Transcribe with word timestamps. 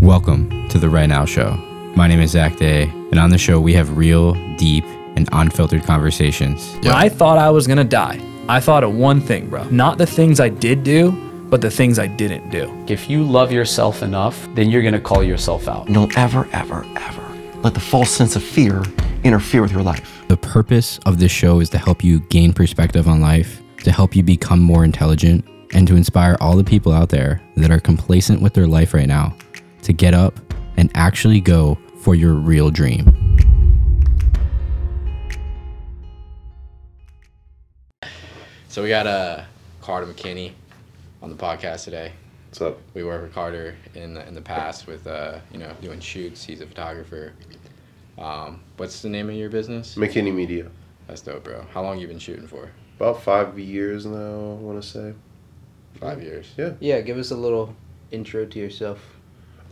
Welcome 0.00 0.66
to 0.70 0.78
the 0.78 0.88
Right 0.88 1.10
Now 1.10 1.26
Show. 1.26 1.56
My 1.94 2.08
name 2.08 2.20
is 2.20 2.30
Zach 2.30 2.56
Day, 2.56 2.84
and 2.84 3.18
on 3.18 3.28
the 3.28 3.36
show, 3.36 3.60
we 3.60 3.74
have 3.74 3.98
real, 3.98 4.32
deep, 4.56 4.82
and 5.14 5.28
unfiltered 5.30 5.84
conversations. 5.84 6.72
When 6.76 6.92
I 6.92 7.10
thought 7.10 7.36
I 7.36 7.50
was 7.50 7.66
gonna 7.66 7.84
die, 7.84 8.18
I 8.48 8.60
thought 8.60 8.82
of 8.82 8.94
one 8.94 9.20
thing, 9.20 9.50
bro. 9.50 9.64
Not 9.64 9.98
the 9.98 10.06
things 10.06 10.40
I 10.40 10.48
did 10.48 10.84
do, 10.84 11.12
but 11.50 11.60
the 11.60 11.70
things 11.70 11.98
I 11.98 12.06
didn't 12.06 12.48
do. 12.48 12.72
If 12.88 13.10
you 13.10 13.22
love 13.22 13.52
yourself 13.52 14.02
enough, 14.02 14.48
then 14.54 14.70
you're 14.70 14.82
gonna 14.82 15.02
call 15.02 15.22
yourself 15.22 15.68
out. 15.68 15.86
Don't 15.88 16.16
ever, 16.16 16.48
ever, 16.54 16.86
ever 16.96 17.60
let 17.62 17.74
the 17.74 17.80
false 17.80 18.10
sense 18.10 18.36
of 18.36 18.42
fear 18.42 18.82
interfere 19.22 19.60
with 19.60 19.70
your 19.70 19.82
life. 19.82 20.22
The 20.28 20.38
purpose 20.38 20.98
of 21.04 21.18
this 21.18 21.30
show 21.30 21.60
is 21.60 21.68
to 21.70 21.78
help 21.78 22.02
you 22.02 22.20
gain 22.30 22.54
perspective 22.54 23.06
on 23.06 23.20
life, 23.20 23.60
to 23.84 23.92
help 23.92 24.16
you 24.16 24.22
become 24.22 24.60
more 24.60 24.82
intelligent, 24.82 25.44
and 25.74 25.86
to 25.88 25.94
inspire 25.94 26.38
all 26.40 26.56
the 26.56 26.64
people 26.64 26.90
out 26.90 27.10
there 27.10 27.42
that 27.56 27.70
are 27.70 27.80
complacent 27.80 28.40
with 28.40 28.54
their 28.54 28.66
life 28.66 28.94
right 28.94 29.06
now 29.06 29.36
to 29.82 29.92
get 29.92 30.14
up 30.14 30.38
and 30.76 30.90
actually 30.94 31.40
go 31.40 31.78
for 32.02 32.14
your 32.14 32.34
real 32.34 32.70
dream. 32.70 33.14
So 38.68 38.82
we 38.82 38.88
got 38.88 39.06
uh, 39.06 39.42
Carter 39.80 40.06
McKinney 40.06 40.52
on 41.22 41.30
the 41.30 41.36
podcast 41.36 41.84
today. 41.84 42.12
What's 42.48 42.60
up? 42.60 42.78
We 42.94 43.04
worked 43.04 43.22
with 43.24 43.34
Carter 43.34 43.76
in 43.94 44.14
the, 44.14 44.26
in 44.26 44.34
the 44.34 44.40
past 44.40 44.86
with 44.86 45.06
uh, 45.06 45.38
you 45.52 45.58
know 45.58 45.72
doing 45.82 46.00
shoots. 46.00 46.44
He's 46.44 46.60
a 46.60 46.66
photographer. 46.66 47.32
Um, 48.18 48.60
what's 48.76 49.02
the 49.02 49.08
name 49.08 49.28
of 49.28 49.34
your 49.34 49.50
business? 49.50 49.96
McKinney 49.96 50.34
Media. 50.34 50.70
That's 51.06 51.20
dope, 51.20 51.44
bro. 51.44 51.66
How 51.72 51.82
long 51.82 51.98
you 51.98 52.06
been 52.06 52.18
shooting 52.18 52.46
for? 52.46 52.70
About 52.96 53.22
five 53.22 53.58
years 53.58 54.06
now, 54.06 54.16
I 54.18 54.54
want 54.62 54.82
to 54.82 54.88
say. 54.88 55.14
Five 55.98 56.22
years. 56.22 56.52
Yeah. 56.56 56.74
Yeah, 56.80 57.00
give 57.00 57.18
us 57.18 57.30
a 57.30 57.36
little 57.36 57.74
intro 58.10 58.44
to 58.44 58.58
yourself. 58.58 58.98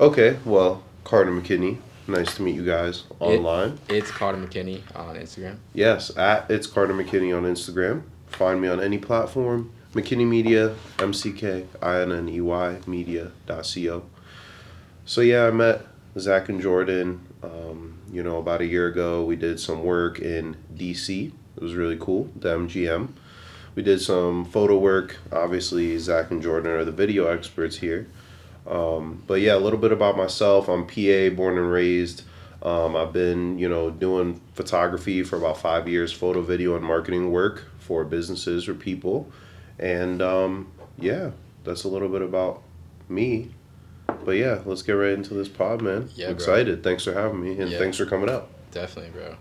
Okay, 0.01 0.39
well, 0.45 0.85
Carter 1.05 1.33
McKinney. 1.33 1.79
Nice 2.07 2.37
to 2.37 2.43
meet 2.43 2.55
you 2.55 2.65
guys 2.65 3.05
online. 3.21 3.79
It's 3.89 4.11
Carter 4.11 4.39
McKinney 4.39 4.81
on 4.97 5.17
Instagram. 5.17 5.57
yes, 5.75 6.17
at 6.17 6.51
it's 6.51 6.67
Carter 6.67 6.95
McKinney 6.95 7.37
on 7.37 7.43
Instagram. 7.43 8.03
Find 8.29 8.61
me 8.63 8.69
on 8.69 8.81
any 8.81 8.99
platform. 8.99 9.73
McKinney 9.95 10.27
Media, 10.27 10.75
M 10.99 11.13
C 11.13 11.33
K 11.33 11.67
I 11.83 12.01
N 12.01 12.13
N 12.13 12.29
E 12.29 12.41
Y 12.41 12.77
Media.co. 12.87 14.03
So 15.05 15.21
yeah, 15.21 15.47
I 15.47 15.51
met 15.51 15.85
Zach 16.19 16.49
and 16.49 16.63
Jordan. 16.63 17.27
Um, 17.43 17.99
you 18.13 18.23
know, 18.23 18.39
about 18.39 18.61
a 18.61 18.67
year 18.67 18.87
ago, 18.87 19.25
we 19.25 19.37
did 19.37 19.59
some 19.59 19.83
work 19.83 20.21
in 20.21 20.57
DC. 20.75 21.33
It 21.57 21.63
was 21.63 21.75
really 21.75 21.97
cool. 21.99 22.31
The 22.37 22.57
MGM. 22.57 23.09
We 23.75 23.83
did 23.83 24.01
some 24.01 24.45
photo 24.45 24.79
work. 24.79 25.19
Obviously, 25.33 25.99
Zach 25.99 26.31
and 26.31 26.41
Jordan 26.43 26.71
are 26.71 26.85
the 26.85 26.93
video 26.93 27.27
experts 27.27 27.77
here. 27.79 28.07
Um, 28.69 29.23
but 29.27 29.41
yeah, 29.41 29.55
a 29.57 29.59
little 29.59 29.79
bit 29.79 29.93
about 29.93 30.17
myself. 30.17 30.69
I'm 30.69 30.87
PA, 30.87 31.35
born 31.35 31.57
and 31.59 31.71
raised. 31.71 32.23
Um, 32.63 32.97
I've 32.97 33.13
been, 33.13 33.59
you 33.59 33.69
know, 33.69 33.89
doing 33.91 34.41
photography 34.55 35.23
for 35.23 35.37
about 35.37 35.59
five 35.59 35.89
years, 35.89 36.13
photo, 36.13 36.43
video, 36.43 36.77
and 36.77 36.85
marketing 36.85 37.31
work 37.31 37.67
for 37.79 38.05
businesses 38.05 38.69
or 38.69 38.75
people. 38.75 39.31
And 39.79 40.21
um, 40.21 40.71
yeah, 40.99 41.31
that's 41.65 41.85
a 41.85 41.89
little 41.89 42.09
bit 42.09 42.21
about 42.23 42.63
me. 43.09 43.53
But 44.25 44.33
yeah, 44.33 44.61
let's 44.65 44.83
get 44.83 44.93
right 44.93 45.13
into 45.13 45.35
this 45.35 45.49
pod, 45.49 45.81
man. 45.83 46.11
Yeah, 46.15 46.31
excited. 46.31 46.83
Thanks 46.83 47.05
for 47.05 47.13
having 47.13 47.41
me, 47.41 47.59
and 47.61 47.71
Yeah. 47.71 47.79
thanks 47.79 47.97
for 47.97 48.07
coming 48.07 48.29
out. 48.29 48.49
Definitely, 48.73 49.13
bro. 49.13 49.37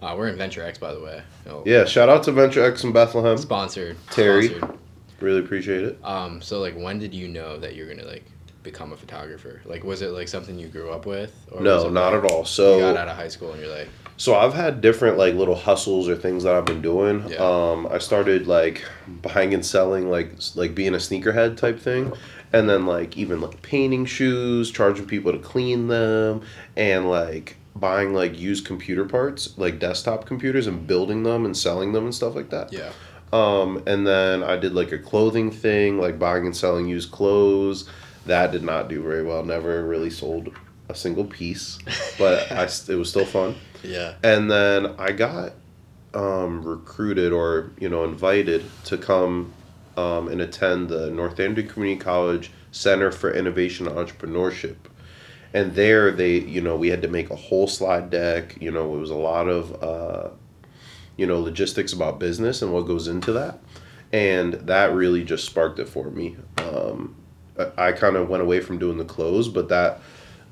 Uh, 0.00 0.14
we're 0.16 0.28
in 0.28 0.36
Venture 0.36 0.62
X, 0.64 0.78
by 0.78 0.94
the 0.94 1.00
way. 1.00 1.22
Oh, 1.48 1.62
Yeah, 1.66 1.84
shout 1.84 2.08
out 2.08 2.22
to 2.24 2.32
Venture 2.32 2.64
X 2.64 2.84
in 2.84 2.92
Bethlehem. 2.92 3.36
Sponsored. 3.36 3.96
Terry. 4.10 4.48
Sponsored. 4.48 4.78
Really 5.20 5.40
appreciate 5.40 5.82
it. 5.84 5.98
Um. 6.02 6.40
So, 6.40 6.60
like, 6.60 6.74
when 6.76 6.98
did 6.98 7.12
you 7.12 7.28
know 7.28 7.58
that 7.58 7.74
you're 7.74 7.88
gonna 7.88 8.06
like 8.08 8.24
become 8.62 8.92
a 8.92 8.96
photographer? 8.96 9.60
Like, 9.64 9.84
was 9.84 10.02
it 10.02 10.10
like 10.10 10.28
something 10.28 10.58
you 10.58 10.68
grew 10.68 10.90
up 10.90 11.06
with? 11.06 11.32
Or 11.50 11.60
was 11.60 11.64
No, 11.64 11.88
not 11.88 12.12
like, 12.12 12.24
at 12.24 12.30
all. 12.30 12.44
So 12.44 12.74
you 12.76 12.80
got 12.80 12.96
out 12.96 13.08
of 13.08 13.16
high 13.16 13.28
school 13.28 13.52
and 13.52 13.60
you're 13.62 13.74
like, 13.74 13.88
so 14.16 14.34
I've 14.34 14.52
had 14.54 14.80
different 14.82 15.16
like 15.16 15.34
little 15.34 15.54
hustles 15.54 16.08
or 16.08 16.14
things 16.16 16.44
that 16.44 16.54
I've 16.54 16.66
been 16.66 16.82
doing. 16.82 17.24
Yeah. 17.28 17.36
Um, 17.38 17.86
I 17.90 17.98
started 17.98 18.46
like 18.46 18.84
buying 19.08 19.54
and 19.54 19.64
selling, 19.64 20.10
like 20.10 20.32
like 20.54 20.74
being 20.74 20.94
a 20.94 20.98
sneakerhead 20.98 21.56
type 21.56 21.80
thing, 21.80 22.12
and 22.52 22.68
then 22.68 22.84
like 22.86 23.16
even 23.16 23.40
like 23.40 23.62
painting 23.62 24.04
shoes, 24.04 24.70
charging 24.70 25.06
people 25.06 25.32
to 25.32 25.38
clean 25.38 25.88
them, 25.88 26.42
and 26.76 27.08
like 27.08 27.56
buying 27.74 28.12
like 28.12 28.38
used 28.38 28.66
computer 28.66 29.06
parts, 29.06 29.56
like 29.56 29.78
desktop 29.78 30.26
computers, 30.26 30.66
and 30.66 30.86
building 30.86 31.22
them 31.22 31.46
and 31.46 31.56
selling 31.56 31.92
them 31.92 32.04
and 32.04 32.14
stuff 32.14 32.34
like 32.34 32.50
that. 32.50 32.70
yeah, 32.74 32.92
Um, 33.32 33.82
and 33.86 34.06
then 34.06 34.42
I 34.42 34.56
did 34.56 34.74
like 34.74 34.92
a 34.92 34.98
clothing 34.98 35.50
thing, 35.50 35.98
like 35.98 36.18
buying 36.18 36.44
and 36.44 36.54
selling 36.54 36.88
used 36.88 37.10
clothes. 37.10 37.88
That 38.26 38.52
did 38.52 38.62
not 38.62 38.88
do 38.88 39.02
very 39.02 39.24
well. 39.24 39.44
Never 39.44 39.84
really 39.84 40.10
sold 40.10 40.50
a 40.88 40.94
single 40.94 41.24
piece, 41.24 41.78
but 42.18 42.50
I 42.52 42.64
it 42.64 42.96
was 42.96 43.08
still 43.08 43.24
fun. 43.24 43.54
yeah, 43.82 44.14
And 44.22 44.50
then 44.50 44.94
I 44.98 45.12
got 45.12 45.52
um, 46.14 46.62
recruited 46.62 47.32
or 47.32 47.70
you 47.78 47.88
know 47.88 48.04
invited 48.04 48.64
to 48.84 48.98
come 48.98 49.52
um, 49.96 50.28
and 50.28 50.40
attend 50.40 50.88
the 50.88 51.10
Northampton 51.10 51.68
Community 51.68 52.00
College 52.00 52.50
Center 52.72 53.10
for 53.10 53.32
Innovation 53.32 53.86
and 53.86 53.96
Entrepreneurship. 53.96 54.76
And 55.52 55.74
there 55.74 56.10
they 56.10 56.38
you 56.38 56.60
know 56.60 56.76
we 56.76 56.88
had 56.88 57.02
to 57.02 57.08
make 57.08 57.30
a 57.30 57.36
whole 57.36 57.66
slide 57.66 58.10
deck. 58.10 58.56
You 58.60 58.70
know 58.70 58.94
it 58.94 58.98
was 58.98 59.10
a 59.10 59.16
lot 59.16 59.48
of 59.48 59.82
uh, 59.82 60.30
you 61.16 61.26
know 61.26 61.40
logistics 61.40 61.92
about 61.92 62.18
business 62.18 62.62
and 62.62 62.72
what 62.72 62.86
goes 62.86 63.08
into 63.08 63.32
that. 63.32 63.58
And 64.12 64.54
that 64.54 64.92
really 64.92 65.22
just 65.22 65.44
sparked 65.46 65.78
it 65.78 65.88
for 65.88 66.10
me. 66.10 66.36
Um, 66.58 67.14
I, 67.76 67.92
kind 67.92 68.16
of 68.16 68.28
went 68.28 68.42
away 68.42 68.60
from 68.60 68.78
doing 68.78 68.98
the 68.98 69.04
clothes, 69.04 69.48
but 69.48 69.68
that 69.68 70.00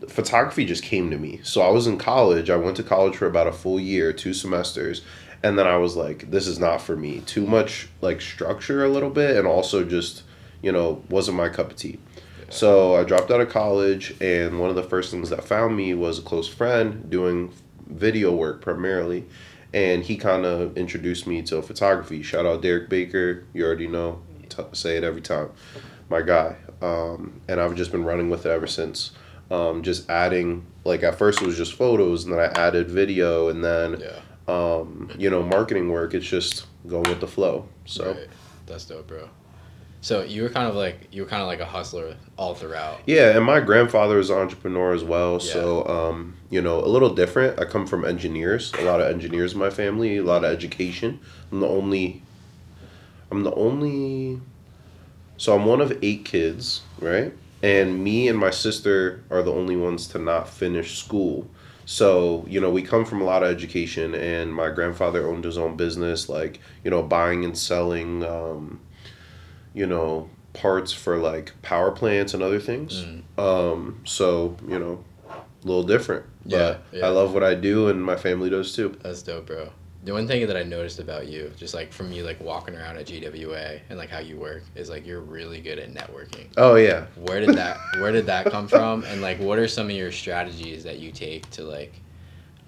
photography 0.08 0.64
just 0.64 0.82
came 0.82 1.10
to 1.10 1.18
me. 1.18 1.40
So 1.42 1.62
I 1.62 1.70
was 1.70 1.86
in 1.86 1.98
college. 1.98 2.50
I 2.50 2.56
went 2.56 2.76
to 2.76 2.82
college 2.82 3.16
for 3.16 3.26
about 3.26 3.46
a 3.46 3.52
full 3.52 3.80
year, 3.80 4.12
two 4.12 4.34
semesters, 4.34 5.02
and 5.42 5.58
then 5.58 5.66
I 5.66 5.76
was 5.76 5.96
like, 5.96 6.30
this 6.30 6.46
is 6.46 6.58
not 6.58 6.80
for 6.80 6.96
me. 6.96 7.20
Too 7.20 7.46
much 7.46 7.88
like 8.00 8.20
structure 8.20 8.84
a 8.84 8.88
little 8.88 9.10
bit, 9.10 9.36
and 9.36 9.46
also 9.46 9.84
just 9.84 10.22
you 10.62 10.72
know 10.72 11.02
wasn't 11.08 11.36
my 11.36 11.48
cup 11.48 11.70
of 11.70 11.76
tea. 11.76 11.98
So 12.50 12.96
I 12.96 13.04
dropped 13.04 13.30
out 13.30 13.40
of 13.40 13.50
college, 13.50 14.14
and 14.20 14.58
one 14.58 14.70
of 14.70 14.76
the 14.76 14.82
first 14.82 15.10
things 15.10 15.30
that 15.30 15.44
found 15.44 15.76
me 15.76 15.94
was 15.94 16.18
a 16.18 16.22
close 16.22 16.48
friend 16.48 17.08
doing 17.10 17.52
video 17.86 18.34
work 18.34 18.62
primarily, 18.62 19.26
and 19.74 20.02
he 20.02 20.16
kind 20.16 20.46
of 20.46 20.76
introduced 20.76 21.26
me 21.26 21.42
to 21.42 21.60
photography. 21.60 22.22
Shout 22.22 22.46
out 22.46 22.62
Derek 22.62 22.88
Baker, 22.88 23.44
you 23.52 23.64
already 23.64 23.86
know, 23.86 24.22
T- 24.48 24.62
say 24.72 24.96
it 24.96 25.04
every 25.04 25.20
time, 25.20 25.50
my 26.08 26.22
guy. 26.22 26.56
Um, 26.80 27.40
and 27.48 27.60
I've 27.60 27.74
just 27.74 27.92
been 27.92 28.04
running 28.04 28.30
with 28.30 28.46
it 28.46 28.50
ever 28.50 28.66
since. 28.66 29.12
Um, 29.50 29.82
just 29.82 30.08
adding, 30.10 30.66
like 30.84 31.02
at 31.02 31.16
first 31.16 31.40
it 31.40 31.46
was 31.46 31.56
just 31.56 31.74
photos, 31.74 32.24
and 32.24 32.32
then 32.32 32.40
I 32.40 32.46
added 32.58 32.88
video, 32.88 33.48
and 33.48 33.64
then 33.64 34.00
yeah. 34.00 34.20
um, 34.46 35.10
you 35.18 35.30
know 35.30 35.42
marketing 35.42 35.90
work. 35.90 36.14
It's 36.14 36.26
just 36.26 36.66
going 36.86 37.08
with 37.08 37.20
the 37.20 37.28
flow. 37.28 37.68
So. 37.84 38.12
Right. 38.12 38.28
That's 38.68 38.84
dope, 38.84 39.06
bro. 39.06 39.28
So 40.00 40.22
you 40.22 40.42
were 40.44 40.48
kind 40.48 40.68
of 40.68 40.76
like 40.76 41.08
you 41.10 41.22
were 41.22 41.28
kind 41.28 41.42
of 41.42 41.48
like 41.48 41.60
a 41.60 41.64
hustler 41.64 42.14
all 42.36 42.54
throughout. 42.54 43.00
Yeah, 43.06 43.36
and 43.36 43.44
my 43.44 43.60
grandfather 43.60 44.18
is 44.18 44.30
an 44.30 44.38
entrepreneur 44.38 44.92
as 44.94 45.02
well. 45.02 45.40
So, 45.40 45.84
um, 45.88 46.36
you 46.50 46.62
know, 46.62 46.78
a 46.78 46.86
little 46.86 47.12
different. 47.12 47.58
I 47.58 47.64
come 47.64 47.86
from 47.86 48.04
engineers, 48.04 48.72
a 48.74 48.82
lot 48.82 49.00
of 49.00 49.10
engineers 49.10 49.54
in 49.54 49.58
my 49.58 49.70
family, 49.70 50.18
a 50.18 50.22
lot 50.22 50.44
of 50.44 50.52
education. 50.52 51.18
I'm 51.50 51.60
the 51.60 51.66
only, 51.66 52.22
I'm 53.32 53.42
the 53.42 53.52
only, 53.54 54.40
so 55.38 55.54
I'm 55.54 55.64
one 55.64 55.80
of 55.80 55.96
eight 56.02 56.24
kids, 56.26 56.82
right? 57.00 57.32
And 57.62 58.04
me 58.04 58.28
and 58.28 58.38
my 58.38 58.50
sister 58.50 59.24
are 59.30 59.42
the 59.42 59.52
only 59.52 59.76
ones 59.76 60.06
to 60.08 60.18
not 60.18 60.48
finish 60.48 60.98
school. 60.98 61.48
So, 61.86 62.44
you 62.46 62.60
know, 62.60 62.70
we 62.70 62.82
come 62.82 63.06
from 63.06 63.22
a 63.22 63.24
lot 63.24 63.42
of 63.42 63.50
education, 63.50 64.14
and 64.14 64.54
my 64.54 64.68
grandfather 64.68 65.26
owned 65.26 65.44
his 65.44 65.56
own 65.56 65.76
business, 65.76 66.28
like, 66.28 66.60
you 66.84 66.90
know, 66.90 67.02
buying 67.02 67.44
and 67.46 67.56
selling, 67.56 68.22
um, 68.24 68.80
you 69.72 69.86
know, 69.86 70.28
parts 70.52 70.92
for 70.92 71.16
like 71.16 71.52
power 71.62 71.90
plants 71.90 72.34
and 72.34 72.42
other 72.42 72.60
things. 72.60 73.06
Um, 73.38 74.00
so, 74.04 74.56
you 74.68 74.78
know, 74.78 75.02
a 75.30 75.66
little 75.66 75.82
different. 75.82 76.26
But 76.44 76.82
Yeah, 76.92 76.98
yeah. 77.00 77.06
I 77.06 77.08
love 77.08 77.32
what 77.32 77.42
I 77.42 77.54
do, 77.54 77.88
and 77.88 78.04
my 78.04 78.16
family 78.16 78.50
does 78.50 78.74
too. 78.74 78.96
That's 79.02 79.22
dope, 79.22 79.46
bro. 79.46 79.70
The 80.04 80.12
one 80.12 80.28
thing 80.28 80.46
that 80.46 80.56
I 80.56 80.62
noticed 80.62 81.00
about 81.00 81.26
you, 81.26 81.52
just 81.56 81.74
like 81.74 81.92
from 81.92 82.12
you 82.12 82.22
like 82.22 82.40
walking 82.40 82.76
around 82.76 82.98
at 82.98 83.06
GWA 83.06 83.80
and 83.90 83.98
like 83.98 84.10
how 84.10 84.20
you 84.20 84.36
work, 84.36 84.62
is 84.76 84.88
like 84.88 85.04
you're 85.04 85.20
really 85.20 85.60
good 85.60 85.78
at 85.78 85.92
networking. 85.92 86.46
Oh, 86.56 86.76
yeah. 86.76 87.06
Where 87.16 87.40
did 87.40 87.56
that 87.56 87.78
Where 87.98 88.12
did 88.12 88.26
that 88.26 88.46
come 88.46 88.68
from? 88.68 89.02
And 89.04 89.20
like, 89.20 89.40
what 89.40 89.58
are 89.58 89.66
some 89.66 89.86
of 89.86 89.96
your 89.96 90.12
strategies 90.12 90.84
that 90.84 90.98
you 91.00 91.10
take 91.10 91.50
to 91.50 91.62
like, 91.64 91.92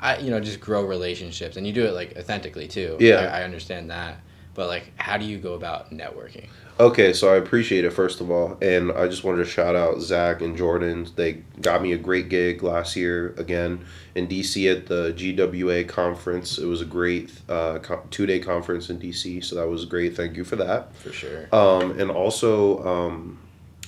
I 0.01 0.19
you 0.19 0.31
know 0.31 0.41
just 0.41 0.61
grow 0.61 0.83
relationships 0.85 1.57
and 1.57 1.67
you 1.67 1.73
do 1.73 1.87
it 1.87 1.93
like 1.93 2.17
authentically 2.17 2.67
too. 2.67 2.97
Yeah. 2.99 3.17
I, 3.17 3.41
I 3.41 3.43
understand 3.45 3.91
that, 3.91 4.19
but 4.55 4.67
like, 4.67 4.91
how 4.97 5.17
do 5.17 5.25
you 5.25 5.39
go 5.39 5.55
about 5.55 5.93
networking? 5.93 6.49
Okay, 6.81 7.13
so 7.13 7.31
I 7.31 7.37
appreciate 7.37 7.85
it 7.85 7.93
first 7.93 8.23
of 8.23 8.31
all, 8.31 8.57
and 8.63 8.91
I 8.91 9.07
just 9.07 9.23
wanted 9.23 9.45
to 9.45 9.51
shout 9.51 9.77
out 9.77 10.01
Zach 10.01 10.41
and 10.41 10.57
Jordan. 10.57 11.07
They 11.15 11.43
got 11.61 11.83
me 11.83 11.93
a 11.93 11.99
great 11.99 12.31
gig 12.31 12.63
last 12.63 12.97
year 12.97 13.35
again 13.37 13.85
in 14.15 14.27
DC 14.27 14.75
at 14.75 14.87
the 14.87 15.13
GWA 15.13 15.85
conference. 15.85 16.57
It 16.57 16.65
was 16.65 16.81
a 16.81 16.87
great 16.87 17.33
uh, 17.51 17.81
two 18.11 18.25
day 18.25 18.39
conference 18.39 18.89
in 18.89 18.99
DC, 18.99 19.45
so 19.45 19.57
that 19.57 19.69
was 19.69 19.85
great. 19.85 20.17
Thank 20.17 20.39
you 20.39 20.45
for 20.45 20.57
that. 20.57 20.97
For 20.97 21.13
sure. 21.13 21.55
Um, 21.55 22.01
and 22.01 22.11
also, 22.11 22.83
um, 22.87 23.39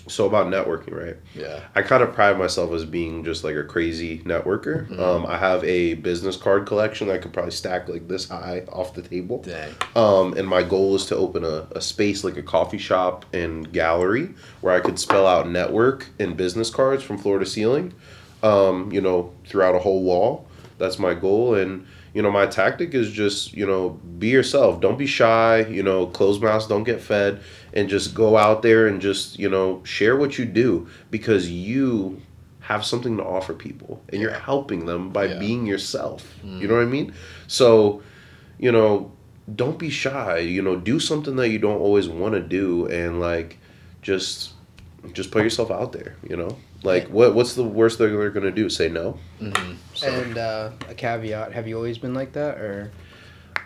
so 0.09 0.27
about 0.27 0.47
networking, 0.49 0.93
right? 0.93 1.17
Yeah. 1.35 1.61
I 1.75 1.83
kind 1.83 2.03
of 2.03 2.13
pride 2.13 2.39
myself 2.39 2.73
as 2.73 2.85
being 2.85 3.25
just 3.25 3.45
like 3.45 3.55
a 3.55 3.65
crazy 3.65 4.19
networker. 4.21 4.89
Mm-hmm. 4.89 5.01
Um, 5.01 5.27
I 5.27 5.39
have 5.39 5.63
a 5.65 5.95
business 5.95 6.37
card 6.37 6.67
collection 6.67 7.09
that 7.09 7.15
I 7.15 7.19
could 7.19 7.33
probably 7.33 7.53
stack 7.53 7.89
like 7.89 8.09
this 8.09 8.29
high 8.29 8.65
off 8.73 8.95
the 8.95 9.03
table. 9.03 9.43
Dang. 9.43 9.73
Um, 9.95 10.35
and 10.37 10.47
my 10.49 10.63
goal 10.63 10.95
is 10.97 11.07
to 11.07 11.17
open 11.17 11.45
a, 11.45 11.69
a 11.73 11.81
space 11.81 12.25
like 12.25 12.37
a 12.37 12.43
coffee 12.43 12.79
shop 12.79 13.25
and 13.33 13.73
gallery 13.73 14.31
where 14.61 14.75
I 14.75 14.81
could 14.81 14.99
spell 14.99 15.27
out 15.27 15.49
network 15.49 16.09
and 16.19 16.37
business 16.37 16.71
cards 16.71 17.03
from 17.03 17.19
floor 17.19 17.39
to 17.39 17.47
ceiling, 17.47 17.95
um, 18.43 18.91
you 18.93 19.01
know, 19.01 19.33
throughout 19.47 19.75
a 19.75 19.79
whole 19.79 20.03
wall. 20.03 20.49
That's 20.79 20.99
my 20.99 21.15
goal. 21.15 21.55
And, 21.55 21.87
you 22.13 22.23
know, 22.23 22.31
my 22.31 22.47
tactic 22.47 22.93
is 22.93 23.11
just, 23.11 23.53
you 23.53 23.67
know, 23.67 23.91
be 23.91 24.29
yourself. 24.29 24.81
Don't 24.81 24.99
be 24.99 25.07
shy, 25.07 25.61
you 25.61 25.83
know, 25.83 26.07
closed 26.07 26.43
mouths 26.43 26.67
don't 26.67 26.85
get 26.85 27.01
fed. 27.01 27.41
And 27.75 27.89
just 27.89 28.15
go 28.15 28.37
out 28.37 28.63
there 28.63 28.87
and 28.87 29.01
just, 29.01 29.39
you 29.39 29.49
know, 29.49 29.83
share 29.85 30.17
what 30.17 30.39
you 30.39 30.45
do 30.45 30.89
because 31.11 31.51
you 31.51 32.21
have 32.61 32.85
something 32.85 33.17
to 33.17 33.25
offer 33.25 33.55
people 33.55 34.03
and 34.11 34.21
you're 34.21 34.31
helping 34.33 34.87
them 34.87 35.11
by 35.11 35.25
Yeah. 35.27 35.39
being 35.39 35.67
yourself. 35.67 36.35
You 36.45 36.69
know 36.69 36.75
what 36.75 36.83
I 36.83 36.87
mean? 36.87 37.13
So, 37.49 38.03
you 38.59 38.71
know, 38.71 39.11
don't 39.53 39.79
be 39.79 39.91
shy. 39.91 40.39
You 40.39 40.63
know, 40.63 40.77
do 40.77 41.01
something 41.01 41.35
that 41.37 41.49
you 41.49 41.59
don't 41.59 41.81
always 41.81 42.09
want 42.09 42.35
to 42.35 42.41
do, 42.41 42.87
and 42.87 43.19
like, 43.21 43.59
just, 44.03 44.53
just 45.13 45.31
put 45.33 45.43
yourself 45.43 45.71
out 45.71 45.93
there. 45.93 46.15
You 46.29 46.37
know, 46.37 46.57
like 46.85 47.09
what 47.09 47.35
what's 47.35 47.55
the 47.55 47.65
worst 47.65 47.99
thing 47.99 48.17
they're 48.17 48.31
gonna 48.31 48.53
do? 48.53 48.69
Say 48.69 48.89
no. 48.89 49.19
So, 49.95 50.07
And 50.07 50.39
uh, 50.39 50.71
a 50.89 50.95
caveat: 50.95 51.53
Have 51.53 51.67
you 51.67 51.77
always 51.77 51.99
been 51.99 52.15
like 52.15 52.33
that, 52.35 52.59
or 52.59 52.93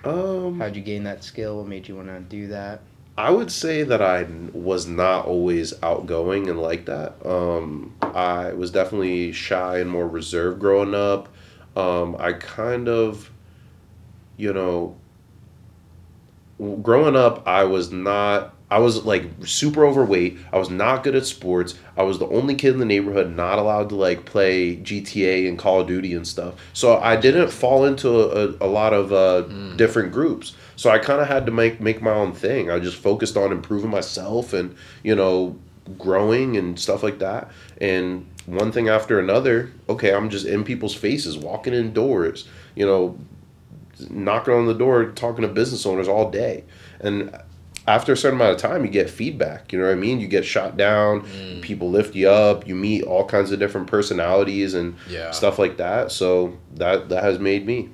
um, 0.04 0.58
how'd 0.58 0.74
you 0.76 0.82
gain 0.82 1.04
that 1.04 1.22
skill? 1.22 1.58
What 1.58 1.66
made 1.66 1.86
you 1.88 1.96
want 1.96 2.08
to 2.08 2.20
do 2.20 2.48
that? 2.48 2.80
I 3.18 3.30
would 3.30 3.50
say 3.50 3.82
that 3.82 4.02
I 4.02 4.26
was 4.52 4.86
not 4.86 5.24
always 5.24 5.72
outgoing 5.82 6.50
and 6.50 6.60
like 6.60 6.84
that. 6.84 7.14
Um, 7.24 7.94
I 8.02 8.52
was 8.52 8.70
definitely 8.70 9.32
shy 9.32 9.78
and 9.78 9.90
more 9.90 10.06
reserved 10.06 10.60
growing 10.60 10.94
up. 10.94 11.28
Um, 11.76 12.16
I 12.18 12.34
kind 12.34 12.88
of, 12.88 13.30
you 14.36 14.52
know, 14.52 14.96
growing 16.82 17.16
up, 17.16 17.46
I 17.46 17.64
was 17.64 17.90
not. 17.90 18.54
I 18.68 18.78
was 18.78 19.04
like 19.04 19.30
super 19.44 19.86
overweight. 19.86 20.38
I 20.52 20.58
was 20.58 20.70
not 20.70 21.04
good 21.04 21.14
at 21.14 21.24
sports. 21.24 21.76
I 21.96 22.02
was 22.02 22.18
the 22.18 22.26
only 22.26 22.56
kid 22.56 22.72
in 22.72 22.80
the 22.80 22.84
neighborhood 22.84 23.34
not 23.34 23.60
allowed 23.60 23.90
to 23.90 23.94
like 23.94 24.24
play 24.24 24.76
GTA 24.76 25.48
and 25.48 25.56
Call 25.56 25.82
of 25.82 25.86
Duty 25.86 26.14
and 26.14 26.26
stuff. 26.26 26.54
So 26.72 26.98
I 26.98 27.14
didn't 27.14 27.50
fall 27.50 27.84
into 27.84 28.08
a, 28.10 28.66
a, 28.66 28.66
lot 28.66 28.92
of 28.92 29.12
uh, 29.12 29.42
different 29.76 30.10
groups. 30.10 30.56
So 30.76 30.90
I 30.90 30.98
kind 30.98 31.20
of 31.20 31.26
had 31.26 31.46
to 31.46 31.52
make 31.52 31.80
make 31.80 32.00
my 32.02 32.12
own 32.12 32.32
thing. 32.32 32.70
I 32.70 32.78
just 32.78 32.96
focused 32.96 33.36
on 33.36 33.50
improving 33.52 33.90
myself 33.90 34.52
and 34.52 34.76
you 35.02 35.14
know 35.14 35.58
growing 35.98 36.56
and 36.56 36.78
stuff 36.78 37.02
like 37.02 37.18
that. 37.20 37.50
And 37.80 38.26
one 38.46 38.72
thing 38.72 38.88
after 38.88 39.18
another. 39.18 39.72
Okay, 39.88 40.12
I'm 40.12 40.30
just 40.30 40.46
in 40.46 40.64
people's 40.64 40.94
faces, 40.94 41.36
walking 41.36 41.74
indoors. 41.74 42.48
You 42.74 42.86
know, 42.86 43.18
knocking 44.10 44.54
on 44.54 44.66
the 44.66 44.74
door, 44.74 45.06
talking 45.06 45.42
to 45.42 45.48
business 45.48 45.86
owners 45.86 46.08
all 46.08 46.30
day. 46.30 46.64
And 47.00 47.36
after 47.88 48.12
a 48.12 48.16
certain 48.16 48.38
amount 48.38 48.54
of 48.54 48.60
time, 48.60 48.84
you 48.84 48.90
get 48.90 49.08
feedback. 49.08 49.72
You 49.72 49.78
know 49.78 49.86
what 49.86 49.92
I 49.92 49.96
mean? 49.96 50.18
You 50.20 50.26
get 50.26 50.44
shot 50.44 50.76
down, 50.76 51.22
mm. 51.22 51.62
people 51.62 51.88
lift 51.90 52.14
you 52.14 52.28
up, 52.28 52.66
you 52.66 52.74
meet 52.74 53.04
all 53.04 53.24
kinds 53.24 53.52
of 53.52 53.58
different 53.58 53.86
personalities 53.86 54.74
and 54.74 54.96
Yeah. 55.08 55.30
stuff 55.30 55.58
like 55.58 55.76
that. 55.76 56.10
So 56.10 56.58
that 56.74 57.08
that 57.10 57.22
has 57.22 57.38
made 57.38 57.66
me. 57.66 57.90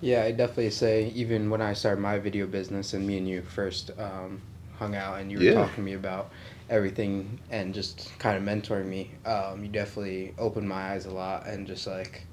Yeah, 0.00 0.22
I 0.22 0.30
definitely 0.32 0.70
say 0.70 1.08
even 1.14 1.50
when 1.50 1.60
I 1.60 1.72
started 1.72 2.00
my 2.00 2.18
video 2.18 2.46
business 2.46 2.94
and 2.94 3.06
me 3.06 3.18
and 3.18 3.28
you 3.28 3.42
first 3.42 3.90
um, 3.98 4.40
hung 4.78 4.94
out 4.94 5.20
and 5.20 5.30
you 5.30 5.38
were 5.38 5.44
Yeah. 5.44 5.54
talking 5.54 5.74
to 5.76 5.80
me 5.80 5.94
about 5.94 6.30
everything 6.70 7.40
and 7.50 7.74
just 7.74 8.16
kind 8.18 8.36
of 8.36 8.42
mentoring 8.42 8.86
me, 8.86 9.10
um, 9.24 9.62
you 9.64 9.68
definitely 9.70 10.34
opened 10.38 10.68
my 10.68 10.92
eyes 10.92 11.06
a 11.06 11.10
lot 11.10 11.46
and 11.46 11.66
just 11.66 11.86
like 11.86 12.24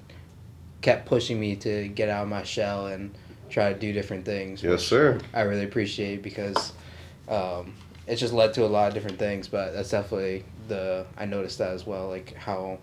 kept 0.81 1.07
pushing 1.07 1.39
me 1.39 1.55
to 1.55 1.87
get 1.87 2.09
out 2.09 2.23
of 2.23 2.29
my 2.29 2.43
shell 2.43 2.87
and 2.87 3.17
try 3.49 3.73
to 3.73 3.79
do 3.79 3.91
different 3.93 4.25
things. 4.25 4.61
Yes, 4.61 4.83
sir. 4.83 5.19
I 5.33 5.41
really 5.41 5.63
appreciate 5.63 6.21
because 6.21 6.73
um, 7.27 7.73
it 8.05 8.17
just 8.17 8.33
led 8.33 8.53
to 8.53 8.65
a 8.65 8.67
lot 8.67 8.89
of 8.89 8.93
different 8.93 9.17
things. 9.17 9.47
But 9.47 9.73
that's 9.73 9.89
definitely 9.89 10.43
the 10.67 11.05
I 11.17 11.25
noticed 11.25 11.57
that 11.57 11.71
as 11.71 11.87
well, 11.87 12.09
like 12.09 12.35
how 12.35 12.77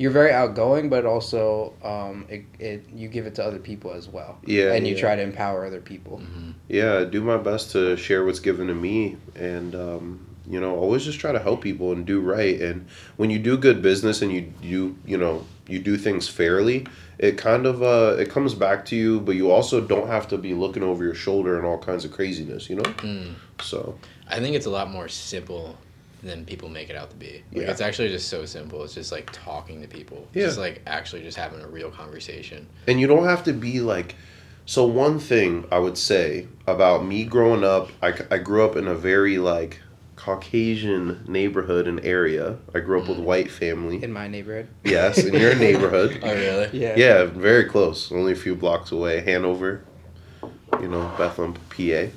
you're 0.00 0.10
very 0.10 0.32
outgoing, 0.32 0.88
but 0.88 1.04
also 1.04 1.74
um, 1.84 2.24
it, 2.30 2.46
it 2.58 2.88
you 2.88 3.06
give 3.06 3.26
it 3.26 3.34
to 3.34 3.44
other 3.44 3.58
people 3.58 3.92
as 3.92 4.08
well. 4.08 4.38
Yeah, 4.46 4.72
and 4.72 4.86
you 4.86 4.94
yeah. 4.94 5.00
try 5.00 5.14
to 5.14 5.20
empower 5.20 5.66
other 5.66 5.82
people. 5.82 6.22
Yeah, 6.68 7.00
I 7.00 7.04
do 7.04 7.20
my 7.20 7.36
best 7.36 7.72
to 7.72 7.98
share 7.98 8.24
what's 8.24 8.40
given 8.40 8.68
to 8.68 8.74
me, 8.74 9.18
and 9.34 9.74
um, 9.74 10.26
you 10.48 10.58
know, 10.58 10.74
always 10.74 11.04
just 11.04 11.20
try 11.20 11.32
to 11.32 11.38
help 11.38 11.60
people 11.60 11.92
and 11.92 12.06
do 12.06 12.18
right. 12.18 12.58
And 12.58 12.88
when 13.18 13.28
you 13.28 13.38
do 13.38 13.58
good 13.58 13.82
business 13.82 14.22
and 14.22 14.32
you 14.32 14.50
you 14.62 14.96
you 15.04 15.18
know 15.18 15.44
you 15.68 15.78
do 15.80 15.98
things 15.98 16.26
fairly, 16.26 16.86
it 17.18 17.36
kind 17.36 17.66
of 17.66 17.82
uh, 17.82 18.16
it 18.18 18.30
comes 18.30 18.54
back 18.54 18.86
to 18.86 18.96
you. 18.96 19.20
But 19.20 19.36
you 19.36 19.50
also 19.50 19.82
don't 19.82 20.06
have 20.06 20.26
to 20.28 20.38
be 20.38 20.54
looking 20.54 20.82
over 20.82 21.04
your 21.04 21.14
shoulder 21.14 21.58
and 21.58 21.66
all 21.66 21.76
kinds 21.76 22.06
of 22.06 22.10
craziness, 22.10 22.70
you 22.70 22.76
know. 22.76 22.90
Mm. 23.04 23.34
So 23.60 23.98
I 24.26 24.40
think 24.40 24.56
it's 24.56 24.64
a 24.64 24.70
lot 24.70 24.90
more 24.90 25.08
simple 25.08 25.76
than 26.22 26.44
people 26.44 26.68
make 26.68 26.90
it 26.90 26.96
out 26.96 27.10
to 27.10 27.16
be. 27.16 27.42
Like 27.52 27.62
Yeah. 27.62 27.70
it's 27.70 27.80
actually 27.80 28.08
just 28.08 28.28
so 28.28 28.44
simple. 28.44 28.84
It's 28.84 28.94
just 28.94 29.10
like 29.12 29.30
talking 29.32 29.80
to 29.82 29.88
people. 29.88 30.26
Yeah. 30.34 30.44
Just 30.46 30.58
like 30.58 30.82
actually 30.86 31.22
just 31.22 31.36
having 31.38 31.60
a 31.60 31.66
real 31.68 31.90
conversation. 31.90 32.66
and 32.86 33.00
you 33.00 33.06
don't 33.06 33.24
have 33.24 33.44
to 33.44 33.52
be 33.52 33.80
like 33.80 34.14
so 34.66 34.84
one 34.86 35.18
thing 35.18 35.66
i 35.72 35.78
would 35.78 35.96
say 35.98 36.46
about 36.66 37.04
me 37.04 37.24
growing 37.24 37.64
up 37.64 37.88
i, 38.02 38.12
I 38.30 38.38
grew 38.38 38.62
up 38.64 38.76
in 38.76 38.86
a 38.86 38.94
very 38.94 39.38
like 39.38 39.80
caucasian 40.16 41.24
neighborhood 41.26 41.88
and 41.88 41.98
area 42.04 42.56
i 42.74 42.78
grew 42.80 43.02
up 43.02 43.08
with 43.08 43.18
white 43.18 43.50
family 43.50 44.02
In 44.04 44.12
my 44.12 44.28
neighborhood. 44.28 44.68
yes 44.84 45.18
in 45.24 45.34
your 45.34 45.54
neighborhood 45.66 46.20
Oh 46.22 46.32
really? 46.32 46.68
Yeah. 46.78 46.94
yeah 46.96 47.24
very 47.24 47.64
close 47.64 48.12
only 48.12 48.32
a 48.32 48.36
few 48.36 48.54
blocks 48.54 48.92
away 48.92 49.20
hanover 49.22 49.82
you 50.80 50.88
know 50.88 51.10
bethlehem 51.18 51.54
pa 51.70 52.10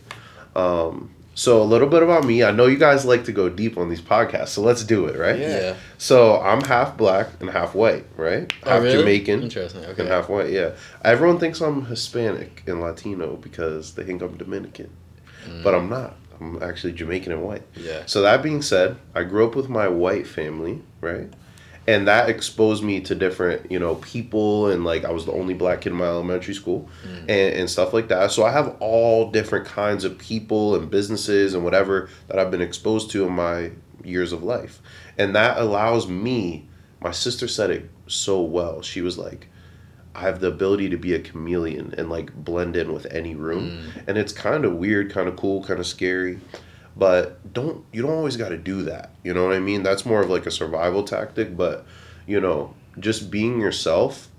um, 0.55 1.09
so 1.35 1.61
a 1.61 1.63
little 1.63 1.87
bit 1.87 2.03
about 2.03 2.23
me 2.25 2.43
i 2.43 2.51
know 2.51 2.67
you 2.67 2.77
guys 2.77 3.05
like 3.05 3.23
to 3.25 3.31
go 3.31 3.49
deep 3.49 3.77
on 3.77 3.89
these 3.89 4.01
podcasts 4.01 4.49
so 4.49 4.61
let's 4.61 4.83
do 4.83 5.05
it 5.05 5.17
right 5.17 5.39
Yeah. 5.39 5.75
so 5.97 6.39
i'm 6.41 6.61
half 6.61 6.95
black 6.97 7.27
and 7.39 7.49
half 7.49 7.73
white 7.73 8.05
right 8.17 8.51
Oh, 8.63 8.69
half 8.69 8.83
really? 8.83 8.97
jamaican 8.99 9.43
Interesting. 9.43 9.81
Okay. 9.81 9.89
and 9.91 9.99
Okay. 10.01 10.09
half 10.09 10.29
white. 10.29 10.49
Yeah, 10.51 10.71
everyone 11.03 11.39
thinks 11.39 11.59
I'm 11.61 11.85
Hispanic 11.85 12.63
and 12.67 12.81
Latino 12.81 13.35
because 13.37 13.93
they 13.95 14.03
think 14.03 14.21
I'm 14.21 14.37
Dominican, 14.37 14.89
but 15.63 15.73
mm. 15.73 15.77
I'm 15.79 15.89
not. 15.89 16.15
I'm 16.39 16.61
actually 16.63 16.93
Jamaican 16.93 17.31
and 17.31 17.43
white. 17.43 17.63
Yeah. 17.75 18.03
So 18.05 18.21
that 18.21 18.41
being 18.43 18.61
said, 18.61 18.97
I 19.15 19.23
grew 19.23 19.45
up 19.47 19.55
with 19.55 19.69
my 19.69 19.87
white 19.87 20.27
family, 20.27 20.81
right? 21.01 21.29
And 21.85 22.07
that 22.07 22.29
exposed 22.29 22.83
me 22.83 23.01
to 23.01 23.15
different, 23.15 23.69
you 23.69 23.77
know, 23.77 23.95
people 23.95 24.67
and 24.69 24.85
like 24.85 25.03
I 25.03 25.11
was 25.11 25.25
the 25.25 25.33
only 25.33 25.53
black 25.53 25.81
kid 25.81 25.91
in 25.91 25.97
my 25.97 26.05
elementary 26.05 26.53
school 26.53 26.87
mm. 27.05 27.19
and, 27.19 27.29
and 27.29 27.69
stuff 27.69 27.93
like 27.93 28.07
that. 28.07 28.31
So 28.31 28.45
I 28.45 28.51
have 28.51 28.77
all 28.79 29.31
different 29.31 29.65
kinds 29.65 30.05
of 30.05 30.17
people 30.17 30.75
and 30.75 30.89
businesses 30.89 31.53
and 31.53 31.63
whatever 31.63 32.09
that 32.27 32.39
I've 32.39 32.51
been 32.51 32.61
exposed 32.61 33.11
to 33.11 33.25
in 33.25 33.33
my 33.33 33.71
years 34.03 34.31
of 34.31 34.43
life. 34.43 34.81
And 35.17 35.35
that 35.35 35.57
allows 35.57 36.07
me, 36.07 36.67
my 37.01 37.11
sister 37.11 37.47
said 37.47 37.69
it 37.69 37.89
so 38.07 38.41
well. 38.41 38.81
She 38.81 39.01
was 39.01 39.17
like, 39.17 39.47
I 40.15 40.21
have 40.21 40.39
the 40.39 40.47
ability 40.47 40.89
to 40.89 40.97
be 40.97 41.13
a 41.13 41.19
chameleon 41.19 41.95
and 41.97 42.09
like 42.09 42.33
blend 42.33 42.75
in 42.75 42.93
with 42.93 43.07
any 43.07 43.35
room. 43.35 43.83
Mm. 43.95 44.07
And 44.07 44.17
it's 44.17 44.31
kind 44.31 44.63
of 44.63 44.75
weird, 44.75 45.11
kind 45.11 45.27
of 45.27 45.35
cool, 45.35 45.63
kind 45.63 45.79
of 45.79 45.87
scary. 45.87 46.39
But 46.95 47.53
don't 47.53 47.83
you 47.91 48.01
don't 48.03 48.11
always 48.11 48.37
got 48.37 48.49
to 48.49 48.57
do 48.57 48.83
that. 48.83 49.11
You 49.23 49.33
know 49.33 49.45
what 49.45 49.55
I 49.55 49.59
mean? 49.59 49.83
That's 49.83 50.05
more 50.05 50.21
of 50.21 50.29
like 50.29 50.45
a 50.45 50.51
survival 50.51 51.03
tactic, 51.03 51.57
but 51.57 51.85
you 52.27 52.39
know, 52.39 52.73
just 52.99 53.31
being 53.31 53.59
yourself, 53.59 54.29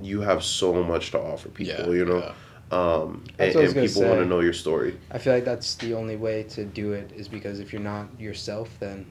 you 0.00 0.20
have 0.20 0.44
so 0.44 0.82
much 0.82 1.10
to 1.12 1.20
offer 1.20 1.48
people, 1.48 1.94
Yeah, 1.94 1.98
you 2.00 2.04
know. 2.04 2.18
yeah. 2.18 2.32
Um 2.70 3.24
and, 3.38 3.54
That's 3.54 3.54
what 3.54 3.60
I 3.60 3.64
was 3.66 3.76
and 3.76 3.88
people 3.88 4.02
want 4.08 4.20
to 4.20 4.26
know 4.26 4.40
your 4.40 4.52
story. 4.52 4.98
I 5.10 5.18
feel 5.18 5.32
like 5.34 5.44
that's 5.44 5.74
the 5.76 5.94
only 5.94 6.16
way 6.16 6.42
to 6.44 6.64
do 6.64 6.92
it 6.92 7.10
is 7.14 7.28
because 7.28 7.60
if 7.60 7.72
you're 7.72 7.82
not 7.82 8.08
yourself, 8.20 8.68
then 8.80 9.06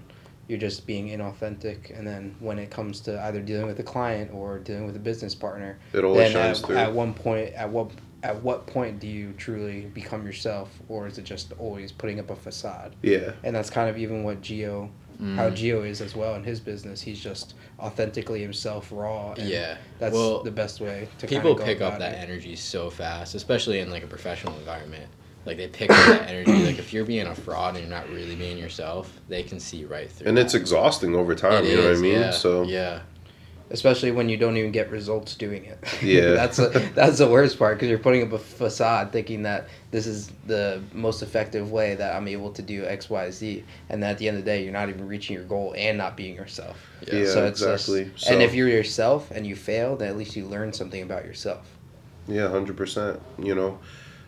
you're 0.48 0.60
just 0.60 0.86
being 0.86 1.08
inauthentic. 1.10 1.98
And 1.98 2.06
then 2.06 2.36
when 2.40 2.60
it 2.60 2.70
comes 2.70 3.00
to 3.02 3.20
either 3.24 3.42
dealing 3.42 3.66
with 3.68 3.80
a 3.80 3.84
client 3.84 4.32
or 4.34 4.60
dealing 4.60 4.86
with 4.86 4.96
a 4.96 5.00
business 5.00 5.34
partner, 5.34 5.80
It 5.94 6.04
always 6.04 6.32
then 6.34 6.44
shines 6.46 6.60
at, 6.62 6.66
through. 6.68 6.76
at 6.78 6.94
one 6.94 7.14
point, 7.14 7.54
at 7.54 7.70
what 7.70 7.92
at 8.24 8.42
what 8.42 8.66
point 8.66 9.00
do 9.00 9.08
you 9.08 9.34
truly 9.38 9.82
become 9.94 10.26
yourself, 10.26 10.70
or 10.88 11.06
is 11.08 11.18
it 11.18 11.24
just 11.26 11.52
always 11.60 11.92
putting 11.92 12.20
up 12.20 12.30
a 12.30 12.36
facade? 12.36 12.96
Yeah. 13.04 13.34
And 13.44 13.56
that's 13.56 13.70
kind 13.70 13.90
of 13.90 13.98
even 13.98 14.24
what 14.24 14.42
Geo, 14.42 14.90
Mm. 15.22 15.36
how 15.36 15.50
Geo 15.52 15.84
is 15.84 16.02
as 16.02 16.16
well 16.16 16.34
in 16.36 16.44
his 16.44 16.60
business. 16.60 17.00
He's 17.02 17.20
just 17.20 17.54
authentically 17.80 18.42
himself, 18.42 18.90
raw. 18.92 19.34
And 19.34 19.48
Yeah. 19.48 19.78
That's 20.00 20.14
Well, 20.14 20.42
the 20.42 20.50
best 20.52 20.82
way 20.82 21.08
to 21.20 21.28
People 21.28 21.52
kinda 21.56 21.60
go 21.60 21.66
pick 21.66 21.82
up 21.82 22.00
that 22.00 22.14
it. 22.14 22.18
energy 22.18 22.56
so 22.56 22.90
fast, 22.90 23.36
especially 23.36 23.80
in 23.80 23.92
like 23.92 24.04
a 24.04 24.08
professional 24.08 24.58
environment. 24.58 25.06
Like 25.46 25.58
they 25.58 25.68
pick 25.68 25.92
up 25.92 25.98
that 26.08 26.30
energy. 26.30 26.66
Like 26.66 26.80
if 26.80 26.94
you're 26.94 27.06
being 27.06 27.28
a 27.28 27.36
fraud 27.36 27.76
and 27.76 27.84
you're 27.86 27.96
not 27.96 28.10
really 28.10 28.36
being 28.36 28.58
yourself, 28.58 29.20
they 29.30 29.44
can 29.44 29.60
see 29.60 29.84
right 29.86 30.10
through. 30.10 30.30
And 30.30 30.40
it's 30.40 30.54
exhausting 30.56 31.16
over 31.16 31.36
time, 31.36 31.64
It 31.66 31.70
you 31.72 31.76
know 31.78 31.84
what 31.90 31.98
I 31.98 32.00
mean? 32.00 32.14
Yeah, 32.14 32.32
So 32.32 32.64
yeah, 32.64 33.02
especially 33.74 34.12
when 34.12 34.30
you 34.30 34.38
don't 34.38 34.56
even 34.56 34.72
get 34.72 34.90
results 34.92 35.36
doing 35.36 35.66
it. 35.66 35.78
Yeah. 36.04 36.32
that's 36.34 36.60
a, 36.60 36.70
that's 36.96 37.18
the 37.18 37.28
worst 37.28 37.58
part 37.58 37.76
because 37.78 37.90
you're 37.90 37.98
putting 38.00 38.22
up 38.24 38.32
a 38.32 38.38
facade 38.40 39.12
thinking 39.12 39.44
that 39.44 39.68
this 39.92 40.06
is 40.08 40.32
the 40.48 40.82
most 40.94 41.22
effective 41.24 41.72
way 41.72 41.96
that 41.96 42.16
I'm 42.16 42.28
able 42.28 42.52
to 42.54 42.62
do 42.62 42.86
X, 42.86 43.10
Y, 43.10 43.32
Z, 43.32 43.64
and 43.90 44.02
then 44.02 44.12
at 44.12 44.18
the 44.20 44.28
end 44.28 44.38
of 44.38 44.46
the 44.46 44.50
day, 44.52 44.64
you're 44.64 44.72
not 44.72 44.90
even 44.90 45.08
reaching 45.08 45.36
your 45.36 45.46
goal 45.46 45.74
and 45.76 45.98
not 45.98 46.16
being 46.16 46.36
yourself. 46.36 46.78
Yeah, 47.02 47.16
it's 47.16 47.34
just- 47.34 47.90
exactly. 47.90 48.04
and 48.04 48.20
So- 48.20 48.40
if 48.40 48.54
you're 48.54 48.70
yourself 48.70 49.32
and 49.32 49.46
you 49.46 49.56
fail, 49.56 49.96
then 49.98 50.08
at 50.10 50.18
least 50.18 50.36
you 50.36 50.46
learn 50.46 50.72
something 50.72 51.02
about 51.02 51.26
yourself. 51.26 51.68
Yeah, 52.28 52.50
hundred 52.50 52.78
percent. 52.78 53.20
You 53.38 53.56
know, 53.56 53.80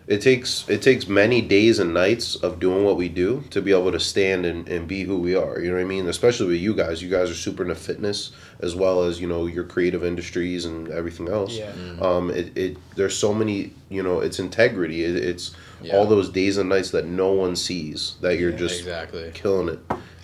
it 0.07 0.21
takes 0.21 0.69
it 0.69 0.81
takes 0.83 1.07
many 1.07 1.41
days 1.41 1.79
and 1.79 1.93
nights 1.93 2.35
of 2.35 2.59
doing 2.59 2.83
what 2.83 2.95
we 2.95 3.09
do 3.09 3.43
to 3.49 3.61
be 3.61 3.71
able 3.71 3.91
to 3.91 3.99
stand 3.99 4.45
and, 4.45 4.67
and 4.69 4.87
be 4.87 5.03
who 5.03 5.17
we 5.17 5.35
are. 5.35 5.59
You 5.59 5.69
know 5.69 5.75
what 5.77 5.81
I 5.81 5.85
mean? 5.85 6.07
Especially 6.07 6.47
with 6.47 6.59
you 6.61 6.75
guys. 6.75 7.01
You 7.01 7.09
guys 7.09 7.31
are 7.31 7.35
super 7.35 7.63
into 7.63 7.75
fitness 7.75 8.31
as 8.59 8.75
well 8.75 9.03
as 9.03 9.19
you 9.19 9.27
know 9.27 9.47
your 9.47 9.63
creative 9.63 10.03
industries 10.03 10.65
and 10.65 10.89
everything 10.89 11.27
else. 11.27 11.53
Yeah. 11.53 11.71
Um. 12.01 12.29
It, 12.29 12.55
it 12.55 12.77
there's 12.95 13.17
so 13.17 13.33
many. 13.33 13.71
You 13.89 14.03
know, 14.03 14.19
it's 14.19 14.39
integrity. 14.39 15.03
It, 15.03 15.15
it's 15.15 15.55
Yeah. 15.81 15.95
all 15.95 16.05
those 16.05 16.29
days 16.29 16.57
and 16.57 16.69
nights 16.69 16.91
that 16.91 17.05
no 17.05 17.31
one 17.31 17.55
sees 17.55 18.15
that 18.21 18.37
you're 18.39 18.51
just 18.51 18.79
exactly. 18.79 19.31
killing 19.33 19.69
it. 19.69 19.79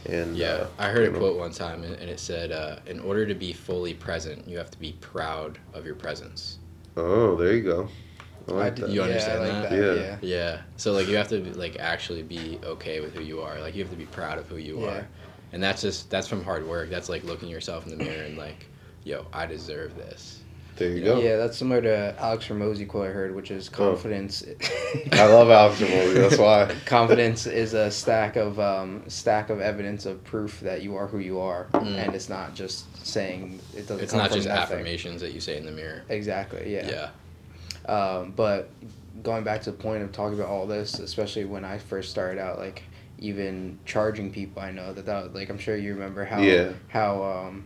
And 0.05 0.35
Yeah, 0.35 0.47
uh, 0.47 0.67
I 0.79 0.89
heard 0.89 1.03
you 1.03 1.09
a 1.09 1.13
know, 1.13 1.19
quote 1.19 1.37
one 1.37 1.51
time, 1.51 1.83
and 1.83 1.95
and 1.95 2.09
it 2.09 2.19
said, 2.19 2.51
uh, 2.51 2.77
"In 2.85 2.99
order 2.99 3.25
to 3.25 3.35
be 3.35 3.51
fully 3.53 3.93
present, 3.93 4.47
you 4.47 4.57
have 4.57 4.71
to 4.71 4.79
be 4.79 4.93
proud 5.01 5.57
of 5.73 5.85
your 5.85 5.95
presence." 5.95 6.59
Oh, 6.97 7.35
there 7.35 7.53
you 7.53 7.63
go. 7.63 7.89
I 8.47 8.51
like 8.51 8.75
did- 8.75 8.85
that. 8.85 8.91
You 8.91 9.03
understand 9.03 9.43
I 9.43 9.59
like 9.61 9.69
that? 9.69 9.77
Yeah. 9.77 9.93
yeah. 9.93 10.17
Yeah. 10.21 10.61
So 10.77 10.91
like 10.93 11.07
you 11.07 11.15
have 11.17 11.27
to 11.29 11.39
like 11.57 11.77
actually 11.79 12.23
be 12.23 12.59
okay 12.63 12.99
with 13.01 13.13
who 13.15 13.21
you 13.23 13.41
are. 13.41 13.59
Like 13.59 13.75
you 13.75 13.83
have 13.83 13.91
to 13.91 13.97
be 13.97 14.05
proud 14.05 14.37
of 14.37 14.47
who 14.47 14.57
you 14.57 14.81
Yeah. 14.81 14.87
are. 14.89 15.07
And 15.53 15.61
that's 15.61 15.81
just 15.81 16.09
that's 16.09 16.27
from 16.27 16.43
hard 16.43 16.67
work. 16.67 16.89
That's 16.89 17.09
like 17.09 17.23
looking 17.23 17.49
yourself 17.49 17.85
in 17.85 17.97
the 17.97 18.03
mirror 18.03 18.23
and 18.23 18.37
like, 18.37 18.67
yo, 19.03 19.25
I 19.33 19.45
deserve 19.45 19.95
this. 19.95 20.37
There 20.77 20.89
you 20.89 21.03
go. 21.03 21.19
Yeah, 21.19 21.35
that's 21.35 21.57
similar 21.57 21.81
to 21.81 22.15
Alex 22.17 22.47
Hormozi 22.47 22.87
quote 22.87 23.09
I 23.09 23.11
heard, 23.11 23.35
which 23.35 23.51
is 23.51 23.67
confidence. 23.69 24.43
I 25.11 25.25
love 25.27 25.49
Alex 25.51 25.79
Hormozi. 25.79 26.13
That's 26.15 26.37
why. 26.37 26.73
confidence 26.85 27.45
is 27.45 27.73
a 27.73 27.91
stack 27.91 28.35
of 28.37 28.59
um, 28.59 29.03
stack 29.07 29.49
of 29.49 29.59
evidence 29.59 30.05
of 30.05 30.23
proof 30.23 30.61
that 30.61 30.81
you 30.81 30.95
are 30.95 31.05
who 31.07 31.19
you 31.19 31.39
are, 31.39 31.67
and 31.73 32.15
it's 32.15 32.29
not 32.29 32.55
just 32.55 32.85
saying 33.05 33.59
it 33.75 33.81
doesn't. 33.87 33.99
It's 33.99 34.11
come 34.13 34.21
not 34.21 34.29
from 34.29 34.37
just 34.37 34.47
nothing. 34.47 34.61
affirmations 34.77 35.21
that 35.21 35.33
you 35.33 35.41
say 35.41 35.57
in 35.57 35.65
the 35.65 35.71
mirror. 35.71 36.03
Exactly. 36.09 36.73
Yeah. 36.73 36.89
Yeah. 36.89 37.09
Um, 37.91 38.31
but 38.31 38.69
going 39.21 39.43
back 39.43 39.61
to 39.63 39.71
the 39.71 39.77
point 39.77 40.01
of 40.01 40.13
talking 40.13 40.39
about 40.39 40.49
all 40.49 40.65
this, 40.65 40.97
especially 40.99 41.43
when 41.43 41.65
I 41.65 41.77
first 41.77 42.09
started 42.09 42.39
out, 42.39 42.57
like 42.57 42.83
even 43.19 43.79
charging 43.85 44.31
people, 44.31 44.61
I 44.61 44.71
know 44.71 44.93
that 44.93 45.05
that 45.05 45.33
like 45.35 45.49
I'm 45.49 45.57
sure 45.57 45.75
you 45.75 45.93
remember 45.93 46.23
how 46.23 46.41
Yeah. 46.41 46.71
how 46.87 47.21
um, 47.23 47.65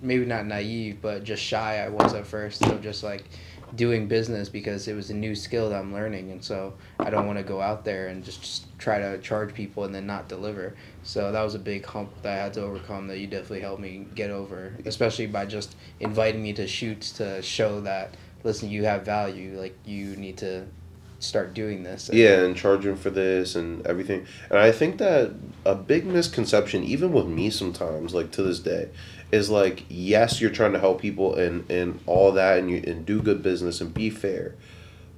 maybe 0.00 0.24
not 0.24 0.46
naive, 0.46 1.02
but 1.02 1.24
just 1.24 1.42
shy 1.42 1.84
I 1.84 1.90
was 1.90 2.14
at 2.14 2.26
first 2.26 2.64
of 2.64 2.82
just 2.82 3.02
like 3.04 3.24
doing 3.74 4.06
business 4.06 4.48
because 4.48 4.88
it 4.88 4.94
was 4.94 5.10
a 5.10 5.14
new 5.14 5.34
skill 5.34 5.68
that 5.70 5.78
I'm 5.78 5.92
learning, 5.92 6.30
and 6.30 6.42
so 6.42 6.72
I 6.98 7.10
don't 7.10 7.26
want 7.26 7.38
to 7.38 7.44
go 7.44 7.60
out 7.60 7.84
there 7.84 8.06
and 8.08 8.24
just, 8.24 8.40
just 8.40 8.78
try 8.78 8.98
to 8.98 9.18
charge 9.18 9.52
people 9.52 9.84
and 9.84 9.94
then 9.94 10.06
not 10.06 10.28
deliver. 10.28 10.74
So 11.02 11.32
that 11.32 11.42
was 11.42 11.54
a 11.54 11.58
big 11.58 11.84
hump 11.84 12.10
that 12.22 12.32
I 12.32 12.42
had 12.44 12.54
to 12.54 12.62
overcome 12.62 13.08
that 13.08 13.18
you 13.18 13.26
definitely 13.26 13.60
helped 13.60 13.82
me 13.82 14.06
get 14.14 14.30
over, 14.30 14.72
especially 14.86 15.26
by 15.26 15.44
just 15.44 15.76
inviting 16.00 16.42
me 16.42 16.52
to 16.54 16.66
shoots 16.66 17.10
to 17.12 17.42
show 17.42 17.80
that 17.82 18.14
listen, 18.46 18.70
you 18.70 18.84
have 18.84 19.04
value, 19.04 19.58
like 19.60 19.76
you 19.84 20.16
need 20.16 20.38
to 20.38 20.64
start 21.18 21.52
doing 21.52 21.82
this. 21.82 22.08
And- 22.08 22.18
Yeah, 22.18 22.42
and 22.44 22.56
charging 22.56 22.96
for 22.96 23.10
this 23.10 23.56
and 23.56 23.84
everything. 23.86 24.26
And 24.48 24.58
I 24.58 24.72
think 24.72 24.98
that 24.98 25.32
a 25.64 25.74
big 25.74 26.06
misconception, 26.06 26.84
even 26.84 27.12
with 27.12 27.26
me 27.26 27.50
sometimes, 27.50 28.14
like 28.14 28.30
to 28.32 28.42
this 28.42 28.60
day, 28.60 28.88
is 29.32 29.50
like, 29.50 29.84
yes, 29.88 30.40
you're 30.40 30.50
trying 30.50 30.72
to 30.72 30.78
help 30.78 31.00
people 31.02 31.34
and, 31.34 31.68
and 31.70 31.98
all 32.06 32.32
that 32.32 32.58
and 32.58 32.70
you 32.70 32.82
and 32.86 33.04
do 33.04 33.20
good 33.20 33.42
business 33.42 33.80
and 33.80 33.92
be 33.92 34.08
fair. 34.08 34.54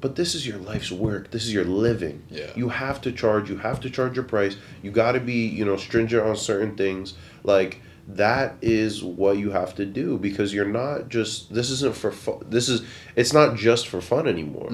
But 0.00 0.14
this 0.16 0.34
is 0.34 0.46
your 0.46 0.58
life's 0.58 0.92
work. 0.92 1.32
This 1.32 1.44
is 1.44 1.52
your 1.52 1.64
living. 1.64 2.22
Yeah. 2.30 2.46
You 2.56 2.68
have 2.70 3.00
to 3.02 3.12
charge. 3.12 3.50
You 3.50 3.58
have 3.58 3.80
to 3.80 3.90
charge 3.90 4.14
your 4.14 4.24
price. 4.24 4.56
You 4.82 4.92
got 4.92 5.12
to 5.12 5.20
be, 5.20 5.46
you 5.46 5.64
know, 5.64 5.76
stringent 5.76 6.24
on 6.24 6.36
certain 6.36 6.76
things. 6.76 7.14
Like 7.42 7.80
that 8.08 8.56
is 8.62 9.02
what 9.04 9.36
you 9.38 9.50
have 9.50 9.74
to 9.76 9.84
do 9.84 10.16
because 10.18 10.54
you're 10.54 10.64
not 10.64 11.08
just. 11.08 11.52
This 11.52 11.70
isn't 11.70 11.94
for 11.94 12.10
fun. 12.10 12.44
This 12.48 12.68
is. 12.68 12.82
It's 13.16 13.32
not 13.32 13.56
just 13.56 13.88
for 13.88 14.00
fun 14.00 14.26
anymore. 14.26 14.68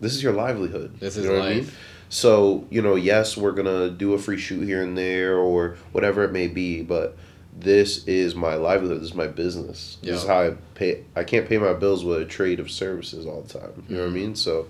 This 0.00 0.14
is 0.14 0.22
your 0.22 0.32
livelihood. 0.32 0.94
Mm. 0.94 0.98
This 1.00 1.16
You 1.16 1.22
is 1.22 1.28
know 1.28 1.34
what 1.38 1.42
I 1.42 1.48
mean? 1.50 1.58
life. 1.64 1.78
So 2.08 2.64
you 2.70 2.82
know, 2.82 2.94
yes, 2.94 3.36
we're 3.36 3.52
gonna 3.52 3.90
do 3.90 4.14
a 4.14 4.18
free 4.18 4.38
shoot 4.38 4.62
here 4.62 4.82
and 4.82 4.96
there 4.96 5.36
or 5.36 5.76
whatever 5.92 6.22
it 6.22 6.30
may 6.32 6.46
be, 6.46 6.82
but 6.82 7.16
this 7.58 8.06
is 8.06 8.34
my 8.34 8.54
livelihood. 8.54 8.98
This 9.00 9.08
is 9.10 9.14
my 9.14 9.26
business. 9.26 9.98
This 10.02 10.22
is 10.22 10.28
how 10.28 10.42
I 10.42 10.50
pay. 10.74 11.04
I 11.16 11.24
can't 11.24 11.48
pay 11.48 11.58
my 11.58 11.72
bills 11.72 12.04
with 12.04 12.20
a 12.20 12.24
trade 12.24 12.60
of 12.60 12.70
services 12.70 13.26
all 13.26 13.42
the 13.42 13.58
time. 13.58 13.84
You 13.88 13.96
know 13.96 14.02
what 14.04 14.10
I 14.10 14.14
mean? 14.14 14.36
So 14.36 14.68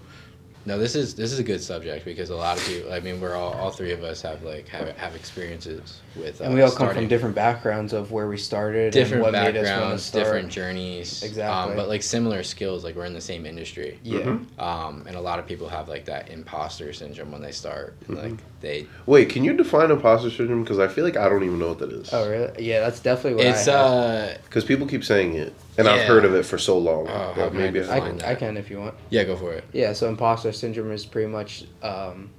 No, 0.67 0.79
this 0.79 0.97
is 0.97 1.15
this 1.15 1.33
is 1.33 1.39
a 1.39 1.45
good 1.45 1.63
subject 1.63 2.05
because 2.05 2.31
a 2.31 2.37
lot 2.37 2.59
of 2.59 2.67
people. 2.67 2.93
I 2.93 2.99
mean, 2.99 3.21
we're 3.21 3.37
all 3.37 3.53
all 3.53 3.71
three 3.71 3.93
of 3.93 4.03
us 4.03 4.21
have 4.23 4.43
like 4.43 4.67
have 4.69 4.89
have 4.97 5.15
experiences 5.15 6.01
with. 6.17 6.41
And 6.41 6.53
uh, 6.53 6.57
we 6.57 6.63
all 6.63 6.73
come 6.73 6.93
from 6.93 7.07
different 7.07 7.37
backgrounds 7.37 7.93
of 7.93 8.11
where 8.11 8.27
we 8.27 8.37
started 8.37 8.93
different 8.93 9.25
and 9.25 9.33
what 9.35 9.45
made 9.45 9.57
us 9.57 9.69
backgrounds, 9.69 10.03
start. 10.03 10.25
different 10.25 10.49
journeys. 10.51 11.23
Exactly. 11.23 11.71
Um, 11.73 11.77
but 11.77 11.89
like 11.89 12.03
similar 12.03 12.43
skills, 12.43 12.83
like 12.83 12.97
we're 12.97 13.05
in 13.05 13.15
the 13.15 13.21
same 13.21 13.47
industry. 13.47 14.01
Yeah. 14.03 14.21
Mm-hmm. 14.21 14.61
Um, 14.61 15.05
and 15.07 15.15
a 15.17 15.21
lot 15.21 15.39
of 15.39 15.47
people 15.47 15.69
have 15.69 15.89
like 15.89 16.05
that 16.07 16.31
imposter 16.31 16.93
syndrome 16.93 17.31
when 17.33 17.43
they 17.43 17.53
start. 17.53 17.95
And, 18.09 18.17
Mm-hmm. 18.17 18.31
Like 18.31 18.41
they, 18.61 18.87
wait, 19.05 19.29
can 19.29 19.45
you 19.45 19.53
define 19.53 19.91
imposter 19.91 20.31
syndrome? 20.31 20.63
Because 20.65 20.79
I 20.79 20.89
feel 20.89 21.05
like 21.05 21.17
I 21.17 21.29
don't 21.29 21.45
even 21.45 21.59
know 21.59 21.69
what 21.69 21.79
that 21.79 21.93
is. 21.93 22.09
Oh 22.13 22.29
really? 22.29 22.65
Yeah, 22.65 22.81
that's 22.81 22.99
definitely 23.01 23.37
what 23.45 23.47
it's 23.55 23.69
I 23.69 23.73
have. 23.73 23.81
uh, 23.91 24.39
Because 24.45 24.65
people 24.65 24.87
keep 24.87 25.05
saying 25.05 25.35
it, 25.35 25.53
and 25.79 25.89
I've 25.89 26.07
heard 26.07 26.25
of 26.25 26.35
it 26.35 26.45
for 26.45 26.59
so 26.59 26.79
long. 26.79 27.07
How 27.07 27.33
that 27.35 27.51
can 27.51 27.57
I 27.57 27.61
maybe 27.61 27.89
I, 27.89 28.01
can. 28.01 28.23
I 28.23 28.35
can 28.35 28.57
if 28.57 28.71
you 28.71 28.81
want. 28.81 28.95
yeah, 29.11 29.25
go 29.25 29.37
for 29.37 29.53
it. 29.53 29.65
Yeah, 29.73 29.93
so 29.93 30.09
imposter 30.09 30.53
syndrome 30.53 30.93
is 30.93 31.07
pretty 31.07 31.29
much 31.29 31.65
um, 31.83 32.31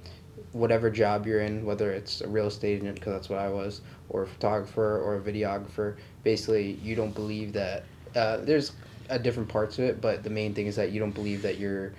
whatever 0.52 0.90
job 0.90 1.26
you're 1.26 1.40
in, 1.40 1.64
whether 1.64 1.92
it's 1.92 2.20
a 2.20 2.28
real 2.28 2.46
estate 2.46 2.80
agent, 2.80 2.96
because 2.96 3.12
that's 3.12 3.28
what 3.28 3.38
I 3.38 3.48
was, 3.48 3.82
or 4.08 4.22
a 4.22 4.26
photographer 4.26 5.00
or 5.00 5.16
a 5.16 5.20
videographer. 5.20 5.96
Basically, 6.24 6.72
you 6.82 6.94
don't 6.94 7.14
believe 7.14 7.52
that 7.52 7.84
uh, 8.16 8.38
there's 8.38 8.72
a 9.08 9.18
different 9.18 9.48
parts 9.48 9.78
of 9.78 9.84
it, 9.84 10.00
but 10.00 10.22
the 10.22 10.30
main 10.30 10.54
thing 10.54 10.66
is 10.66 10.76
that 10.76 10.92
you 10.92 11.00
don't 11.00 11.14
believe 11.14 11.42
that 11.42 11.58
you're 11.58 11.92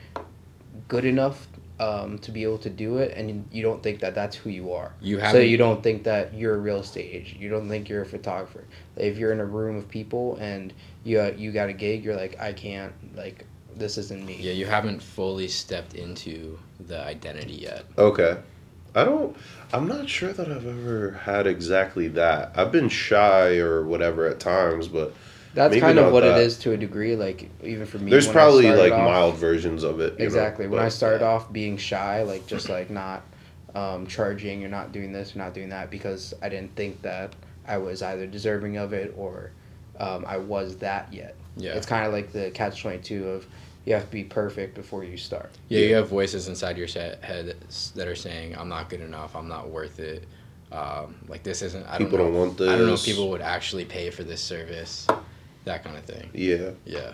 good 0.87 1.05
enough 1.05 1.47
um, 1.79 2.19
to 2.19 2.31
be 2.31 2.43
able 2.43 2.57
to 2.59 2.69
do 2.69 2.97
it, 2.97 3.13
and 3.15 3.47
you 3.51 3.63
don't 3.63 3.81
think 3.81 3.99
that 4.01 4.13
that's 4.13 4.35
who 4.35 4.49
you 4.49 4.73
are. 4.73 4.91
You 5.01 5.17
haven't- 5.19 5.47
you 5.47 5.57
don't 5.57 5.81
think 5.81 6.03
that 6.03 6.33
you're 6.33 6.55
a 6.55 6.59
real 6.59 6.79
estate 6.79 7.09
agent. 7.13 7.39
You 7.41 7.49
don't 7.49 7.69
think 7.69 7.87
you're 7.87 8.01
a 8.01 8.05
photographer. 8.05 8.65
If 8.97 9.17
you're 9.17 9.31
in 9.31 9.39
a 9.39 9.45
room 9.45 9.77
of 9.77 9.87
people 9.87 10.37
and 10.41 10.73
you 11.03 11.19
uh, 11.19 11.31
you 11.37 11.51
got 11.51 11.69
a 11.69 11.73
gig, 11.73 12.03
you're 12.03 12.15
like, 12.17 12.39
I 12.39 12.53
can't 12.53 12.93
like 13.15 13.45
this 13.75 13.97
isn't 13.97 14.25
me. 14.25 14.35
Yeah, 14.39 14.51
you 14.51 14.65
haven't 14.65 15.01
fully 15.01 15.47
stepped 15.47 15.93
into 15.93 16.59
the 16.87 16.99
identity 17.01 17.53
yet. 17.53 17.85
Okay. 17.97 18.37
I 18.95 19.03
don't. 19.05 19.37
I'm 19.71 19.87
not 19.87 20.09
sure 20.09 20.33
that 20.33 20.51
I've 20.51 20.65
ever 20.65 21.11
had 21.11 21.45
exactly 21.47 22.07
that. 22.09 22.51
I've 22.55 22.71
been 22.71 22.89
shy 22.89 23.57
or 23.59 23.85
whatever 23.85 24.25
at 24.25 24.39
times, 24.39 24.87
but 24.87 25.13
That's 25.53 25.71
Maybe 25.71 25.81
kind 25.81 25.97
of 25.97 26.13
what 26.13 26.21
that. 26.21 26.39
it 26.39 26.45
is 26.45 26.57
to 26.59 26.73
a 26.73 26.77
degree. 26.77 27.15
Like 27.15 27.49
even 27.63 27.85
for 27.85 27.97
me, 27.97 28.11
there's 28.11 28.27
when 28.27 28.33
probably 28.33 28.63
started 28.63 28.81
like 28.81 28.91
off- 28.91 29.05
mild 29.05 29.35
versions 29.35 29.83
of 29.83 29.99
it. 29.99 30.13
you 30.13 30.19
know, 30.19 30.25
exactly 30.25 30.67
when 30.67 30.79
but, 30.79 30.85
I 30.85 30.89
started 30.89 31.21
yeah. 31.21 31.31
off 31.31 31.51
being 31.51 31.77
shy, 31.77 32.23
like 32.23 32.45
just 32.45 32.69
like 32.69 32.89
not 32.89 33.23
um, 33.73 34.05
charging, 34.07 34.61
you're 34.61 34.69
not 34.69 34.91
doing 34.91 35.11
this, 35.11 35.33
you're 35.33 35.43
not 35.43 35.53
doing 35.53 35.69
that, 35.69 35.89
because 35.89 36.33
I 36.41 36.49
didn't 36.49 36.75
think 36.75 37.01
that 37.01 37.33
I 37.67 37.77
was 37.77 38.01
either 38.01 38.27
deserving 38.27 38.77
of 38.77 38.93
it 38.93 39.13
or 39.17 39.51
um, 39.99 40.23
I 40.27 40.37
was 40.37 40.77
that 40.77 41.11
yet. 41.13 41.35
Yeah. 41.57 41.71
It's 41.73 41.85
kind 41.85 42.05
of 42.05 42.13
like 42.13 42.31
the 42.31 42.51
catch 42.51 42.81
twenty 42.81 42.99
two 42.99 43.27
of 43.29 43.47
you 43.85 43.93
have 43.93 44.05
to 44.05 44.11
be 44.11 44.23
perfect 44.23 44.75
before 44.75 45.03
you 45.03 45.17
start. 45.17 45.51
Yeah, 45.67 45.81
you 45.81 45.95
have 45.95 46.09
voices 46.09 46.47
inside 46.47 46.77
your 46.77 46.87
head 46.87 47.55
that 47.95 48.07
are 48.07 48.15
saying, 48.15 48.55
"I'm 48.55 48.69
not 48.69 48.89
good 48.89 49.01
enough. 49.01 49.35
I'm 49.35 49.47
not 49.47 49.69
worth 49.69 49.99
it. 49.99 50.25
Um, 50.71 51.15
like 51.27 51.41
this 51.41 51.63
isn't. 51.63 51.85
I 51.87 51.97
People 51.97 52.19
don't, 52.19 52.27
don't 52.27 52.33
know, 52.33 52.39
want 52.39 52.61
I 52.61 52.77
don't 52.77 52.85
know 52.85 52.93
if 52.93 53.03
people 53.03 53.29
would 53.31 53.41
actually 53.41 53.85
pay 53.85 54.11
for 54.11 54.23
this 54.23 54.41
service. 54.41 55.07
That 55.65 55.83
kind 55.83 55.97
of 55.97 56.05
thing. 56.05 56.29
Yeah. 56.33 56.71
Yeah. 56.85 57.13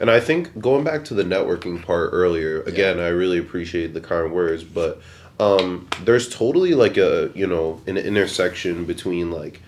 And 0.00 0.10
I 0.10 0.20
think 0.20 0.58
going 0.60 0.84
back 0.84 1.04
to 1.06 1.14
the 1.14 1.24
networking 1.24 1.82
part 1.82 2.10
earlier, 2.12 2.62
again, 2.62 3.00
I 3.00 3.08
really 3.08 3.38
appreciate 3.38 3.94
the 3.94 4.00
kind 4.00 4.32
words, 4.32 4.62
but 4.62 5.00
um, 5.40 5.88
there's 6.04 6.28
totally 6.28 6.74
like 6.74 6.96
a 6.96 7.30
you 7.34 7.46
know 7.46 7.80
an 7.86 7.96
intersection 7.96 8.84
between 8.84 9.30
like 9.30 9.60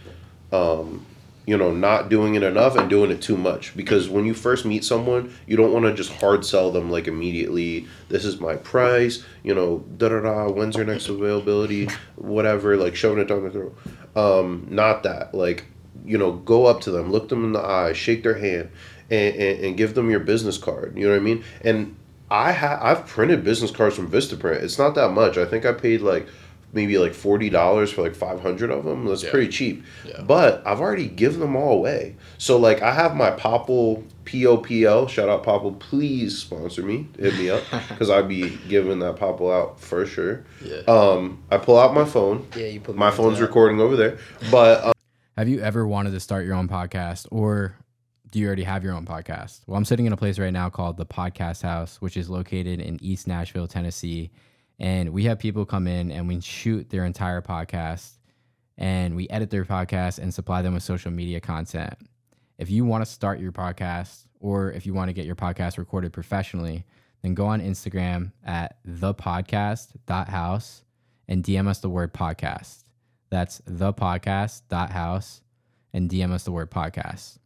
um, 0.53 1.07
you 1.47 1.57
know 1.57 1.73
not 1.73 2.09
doing 2.09 2.35
it 2.35 2.43
enough 2.43 2.77
and 2.77 2.91
doing 2.91 3.11
it 3.11 3.23
too 3.23 3.37
much 3.37 3.77
because 3.77 4.09
when 4.09 4.25
you 4.25 4.35
first 4.35 4.65
meet 4.65 4.85
someone, 4.85 5.35
you 5.47 5.57
don't 5.57 5.73
want 5.73 5.85
to 5.85 5.95
just 5.95 6.13
hard 6.13 6.45
sell 6.45 6.71
them 6.71 6.91
like 6.91 7.07
immediately. 7.07 7.87
This 8.09 8.25
is 8.25 8.41
my 8.41 8.57
price, 8.57 9.25
you 9.43 9.55
know, 9.55 9.85
da 9.97 10.09
da 10.09 10.21
da. 10.21 10.49
When's 10.51 10.77
your 10.77 10.87
next 10.87 11.09
availability? 11.09 11.89
Whatever, 12.17 12.77
like 12.77 12.97
shoving 12.97 13.19
it 13.19 13.29
down 13.29 13.45
the 13.45 13.51
throat. 13.51 13.79
Um, 14.17 14.67
not 14.71 15.05
that 15.05 15.35
like 15.35 15.67
you 16.05 16.19
know 16.19 16.33
go 16.33 16.67
up 16.67 16.81
to 16.83 16.91
them, 16.91 17.11
look 17.11 17.29
them 17.29 17.45
in 17.45 17.53
the 17.53 17.61
eye, 17.61 17.93
shake 17.93 18.23
their 18.23 18.39
hand 18.39 18.71
and, 19.11 19.35
and, 19.37 19.65
and 19.65 19.77
give 19.77 19.95
them 19.95 20.11
your 20.11 20.21
business 20.21 20.59
card. 20.59 20.97
You 20.97 21.07
know 21.07 21.13
what 21.13 21.21
I 21.21 21.25
mean? 21.25 21.45
And 21.63 21.97
I 22.31 22.53
ha- 22.53 22.79
I've 22.81 23.07
printed 23.07 23.43
business 23.45 23.71
cards 23.71 23.97
from 23.97 24.11
Vistaprint. 24.11 24.63
It's 24.63 24.79
not 24.79 24.95
that 24.95 25.11
much. 25.11 25.37
I 25.37 25.45
think 25.47 25.67
I 25.67 25.73
paid 25.73 26.01
like 26.01 26.29
maybe 26.73 26.97
like 26.99 27.13
forty 27.15 27.51
dollars 27.51 27.91
for 27.91 28.03
like 28.03 28.15
five 28.15 28.41
hundred 28.41 28.71
of 28.71 28.85
them. 28.85 29.05
That's 29.05 29.25
Yeah. 29.25 29.31
pretty 29.33 29.49
cheap. 29.49 29.83
Yeah. 30.07 30.23
But 30.23 30.63
I've 30.65 30.81
already 30.81 31.09
given 31.09 31.41
them 31.41 31.57
all 31.57 31.73
away. 31.73 32.15
So 32.39 32.57
like 32.57 32.83
I 32.83 32.93
have 32.95 33.17
my 33.17 33.31
Popple 33.33 34.05
POPL. 34.25 35.09
Shout 35.09 35.29
out 35.29 35.43
Popl. 35.43 35.77
Please 35.81 36.39
sponsor 36.39 36.83
me. 36.85 37.09
Hit 37.19 37.35
me 37.37 37.51
up 37.51 37.65
because 37.89 38.09
I'd 38.11 38.29
be 38.29 38.57
giving 38.69 39.01
that 39.01 39.17
Popl 39.17 39.53
out 39.53 39.81
for 39.81 40.07
sure. 40.07 40.45
Yeah. 40.65 40.83
Um, 40.87 41.43
I 41.51 41.59
pull 41.59 41.79
out 41.79 41.93
my 41.95 42.05
phone. 42.05 42.47
Yeah, 42.57 42.67
you 42.67 42.79
put 42.79 42.95
My 42.95 43.11
phone's 43.11 43.41
recording 43.41 43.81
over 43.81 43.97
there. 43.97 44.19
But 44.53 44.85
um, 44.85 44.93
Have 45.41 45.49
you 45.49 45.63
ever 45.63 45.87
wanted 45.87 46.11
to 46.11 46.21
start 46.21 46.45
your 46.45 46.55
own 46.55 46.69
podcast 46.69 47.27
or 47.31 47.75
do 48.31 48.39
you 48.39 48.47
already 48.47 48.65
have 48.65 48.85
your 48.85 48.93
own 48.93 49.07
podcast? 49.07 49.63
Well, 49.67 49.79
I'm 49.79 49.87
sitting 49.87 50.05
in 50.05 50.13
a 50.13 50.17
place 50.19 50.39
right 50.39 50.53
now 50.53 50.69
called 50.69 50.99
the 50.99 51.07
Podcast 51.07 51.63
House, 51.63 51.97
which 52.03 52.19
is 52.19 52.29
located 52.29 52.79
in 52.79 53.03
East 53.03 53.27
Nashville, 53.27 53.67
Tennessee. 53.67 54.33
And 54.79 55.15
we 55.15 55.25
have 55.25 55.39
people 55.39 55.65
come 55.65 55.87
in 55.87 56.13
and 56.13 56.29
we 56.29 56.43
shoot 56.43 56.91
their 56.91 57.07
entire 57.07 57.41
podcast 57.41 58.19
and 58.77 59.17
we 59.17 59.31
edit 59.31 59.49
their 59.49 59.65
podcast 59.65 60.19
and 60.19 60.35
supply 60.35 60.61
them 60.61 60.75
with 60.75 60.83
social 60.83 61.11
media 61.11 61.41
content. 61.41 61.95
If 62.59 62.69
you 62.69 62.85
want 62.85 63.03
to 63.03 63.11
start 63.11 63.41
your 63.41 63.53
podcast 63.53 64.27
or 64.41 64.71
if 64.73 64.85
you 64.85 64.93
want 64.93 65.09
to 65.09 65.15
get 65.15 65.25
your 65.25 65.37
podcast 65.37 65.79
recorded 65.79 66.13
professionally, 66.13 66.85
then 67.23 67.33
go 67.33 67.47
on 67.47 67.63
Instagram 67.63 68.33
at 68.45 68.77
thepodcast.house 68.87 70.83
and 71.29 71.43
DM 71.43 71.67
us 71.67 71.79
the 71.79 71.89
word 71.89 72.13
podcast. 72.13 72.80
That's 73.31 73.61
thepodcast.house 73.63 75.43
and 75.93 76.11
DM 76.11 76.33
us 76.33 76.45
the 76.45 76.53
word 76.53 76.71
podcast. 76.71 77.39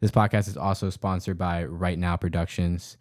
This 0.00 0.10
podcast 0.10 0.48
is 0.48 0.56
also 0.56 0.90
sponsored 0.90 1.38
by 1.38 1.64
Right 1.64 1.98
Now 1.98 2.16
Productions, 2.16 2.96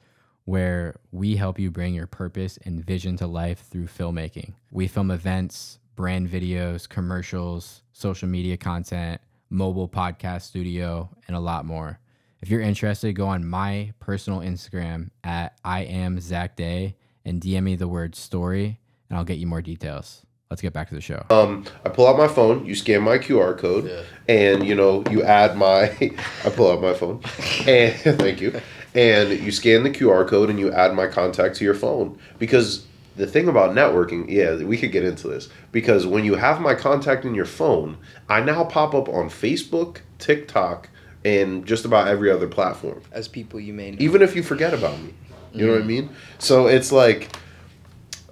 where 0.45 1.00
we 1.12 1.36
help 1.36 1.59
you 1.59 1.71
bring 1.71 1.93
your 1.93 2.07
purpose 2.07 2.57
and 2.63 2.83
vision 2.83 3.17
to 3.17 3.27
life 3.27 3.65
through 3.69 3.88
filmmaking. 3.88 4.53
We 4.71 4.88
film 4.88 5.12
events, 5.12 5.79
brand 5.95 6.29
videos, 6.29 6.88
commercials, 6.88 7.83
social 7.93 8.27
media 8.27 8.57
content, 8.57 9.21
mobile 9.50 9.89
podcast 9.89 10.43
studio, 10.43 11.09
and 11.27 11.36
a 11.36 11.39
lot 11.39 11.65
more. 11.65 12.00
If 12.41 12.50
you're 12.50 12.62
interested, 12.62 13.15
go 13.15 13.27
on 13.27 13.45
my 13.45 13.93
personal 14.00 14.39
Instagram 14.39 15.09
at 15.24 15.57
I 15.63 15.81
am 15.81 16.19
Zach 16.19 16.55
Day 16.55 16.95
and 17.25 17.41
DM 17.41 17.63
me 17.63 17.75
the 17.75 17.88
word 17.88 18.15
story, 18.15 18.79
and 19.09 19.17
I'll 19.17 19.25
get 19.25 19.39
you 19.39 19.48
more 19.48 19.62
details. 19.62 20.25
Let's 20.49 20.63
get 20.63 20.73
back 20.73 20.89
to 20.89 20.95
the 20.95 21.01
show. 21.01 21.23
um, 21.29 21.63
I 21.85 21.89
pull 21.89 22.07
out 22.07 22.17
my 22.17 22.27
phone. 22.27 22.65
You 22.65 22.73
scan 22.73 23.03
my 23.03 23.19
QR 23.19 23.55
code, 23.55 24.05
and 24.27 24.65
you 24.65 24.73
know 24.73 25.03
you 25.11 25.21
add 25.21 25.55
my. 25.55 25.83
I 26.43 26.49
pull 26.49 26.71
out 26.71 26.81
my 26.81 26.93
phone, 26.95 27.21
and 27.67 27.95
thank 28.19 28.41
you. 28.41 28.59
And 28.95 29.29
you 29.29 29.51
scan 29.51 29.83
the 29.83 29.91
QR 29.91 30.27
code 30.27 30.49
and 30.49 30.59
you 30.59 30.71
add 30.71 30.95
my 30.95 31.05
contact 31.05 31.57
to 31.57 31.63
your 31.63 31.75
phone 31.75 32.17
because 32.39 32.87
the 33.15 33.27
thing 33.27 33.47
about 33.47 33.75
networking, 33.75 34.27
yeah, 34.27 34.55
we 34.55 34.77
could 34.77 34.91
get 34.91 35.03
into 35.03 35.27
this 35.27 35.49
because 35.71 36.07
when 36.07 36.25
you 36.25 36.33
have 36.33 36.59
my 36.59 36.73
contact 36.73 37.23
in 37.25 37.35
your 37.35 37.45
phone, 37.45 37.97
I 38.27 38.41
now 38.41 38.63
pop 38.63 38.95
up 38.95 39.07
on 39.07 39.29
Facebook, 39.29 39.97
TikTok, 40.17 40.89
and 41.23 41.63
just 41.67 41.85
about 41.85 42.07
every 42.07 42.31
other 42.31 42.47
platform. 42.47 43.03
as 43.11 43.27
people 43.27 43.59
you 43.59 43.73
may 43.73 43.91
know. 43.91 43.97
Even 43.99 44.23
if 44.23 44.35
you 44.35 44.41
forget 44.41 44.73
about 44.73 44.99
me, 44.99 45.13
you 45.53 45.67
know 45.67 45.73
what 45.73 45.83
I 45.83 45.85
mean. 45.85 46.09
So 46.39 46.65
it's 46.65 46.91
like, 46.91 47.29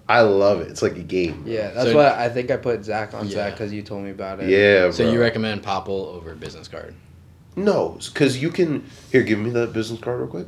I 0.10 0.22
love 0.22 0.62
it. 0.62 0.70
It's 0.70 0.82
like 0.82 0.96
a 0.96 1.04
game. 1.04 1.44
yeah, 1.46 1.72
that's 1.72 1.90
So- 1.92 1.98
why 1.98 2.16
I 2.18 2.30
think 2.30 2.50
I 2.52 2.58
put 2.58 2.84
Zach 2.86 3.14
on 3.14 3.30
Zach 3.30 3.54
because 3.54 3.74
you 3.74 3.82
told 3.82 4.04
me 4.04 4.12
about 4.12 4.40
it. 4.40 4.50
Yeah. 4.50 4.90
So 4.92 5.04
bro. 5.04 5.14
you 5.14 5.20
recommend 5.20 5.64
Popl 5.64 5.90
over 6.16 6.34
business 6.36 6.68
card? 6.68 6.94
No, 7.56 7.98
because 8.06 8.42
you 8.42 8.50
can. 8.50 8.84
Here, 9.12 9.24
give 9.24 9.40
me 9.40 9.50
that 9.50 9.74
business 9.74 10.00
card 10.00 10.20
real 10.20 10.28
quick. 10.30 10.48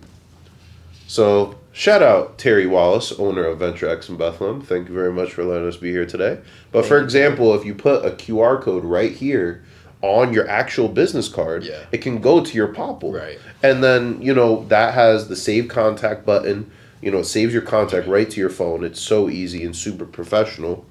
So, 1.07 1.55
shout 1.71 2.03
out 2.03 2.37
Terry 2.37 2.67
Wallace, 2.67 3.11
owner 3.13 3.43
of 3.45 3.57
Venture 3.59 3.89
X 3.89 4.09
in 4.09 4.15
Bethlehem. 4.17 4.61
Thank 4.61 4.89
you 4.89 4.93
very 4.93 5.11
much 5.11 5.33
for 5.33 5.43
letting 5.43 5.67
us 5.67 5.77
be 5.77 5.91
here 5.91 6.05
today. 6.05 6.37
But 6.71 6.85
for 6.85 7.01
example, 7.01 7.55
if 7.55 7.65
you 7.65 7.73
put 7.73 8.05
a 8.05 8.11
QR 8.11 8.61
code 8.61 8.85
right 8.85 9.11
here 9.11 9.63
on 10.03 10.33
your 10.33 10.47
actual 10.47 10.87
business 10.87 11.27
card, 11.27 11.63
Yeah. 11.63 11.79
it 11.91 11.97
can 11.97 12.19
go 12.21 12.41
to 12.45 12.53
your 12.55 12.67
Popl. 12.69 13.11
Right. 13.19 13.39
And 13.63 13.83
then, 13.83 14.21
you 14.21 14.33
know, 14.35 14.65
that 14.69 14.93
has 14.93 15.27
the 15.29 15.35
save 15.35 15.67
contact 15.67 16.25
button. 16.27 16.69
You 17.01 17.11
know, 17.11 17.19
it 17.19 17.25
saves 17.25 17.53
your 17.53 17.61
contact 17.61 18.07
right 18.07 18.29
to 18.29 18.39
your 18.39 18.49
phone. 18.49 18.83
It's 18.83 18.99
so 19.01 19.29
easy 19.29 19.63
and 19.63 19.75
super 19.75 20.05
professional. 20.05 20.85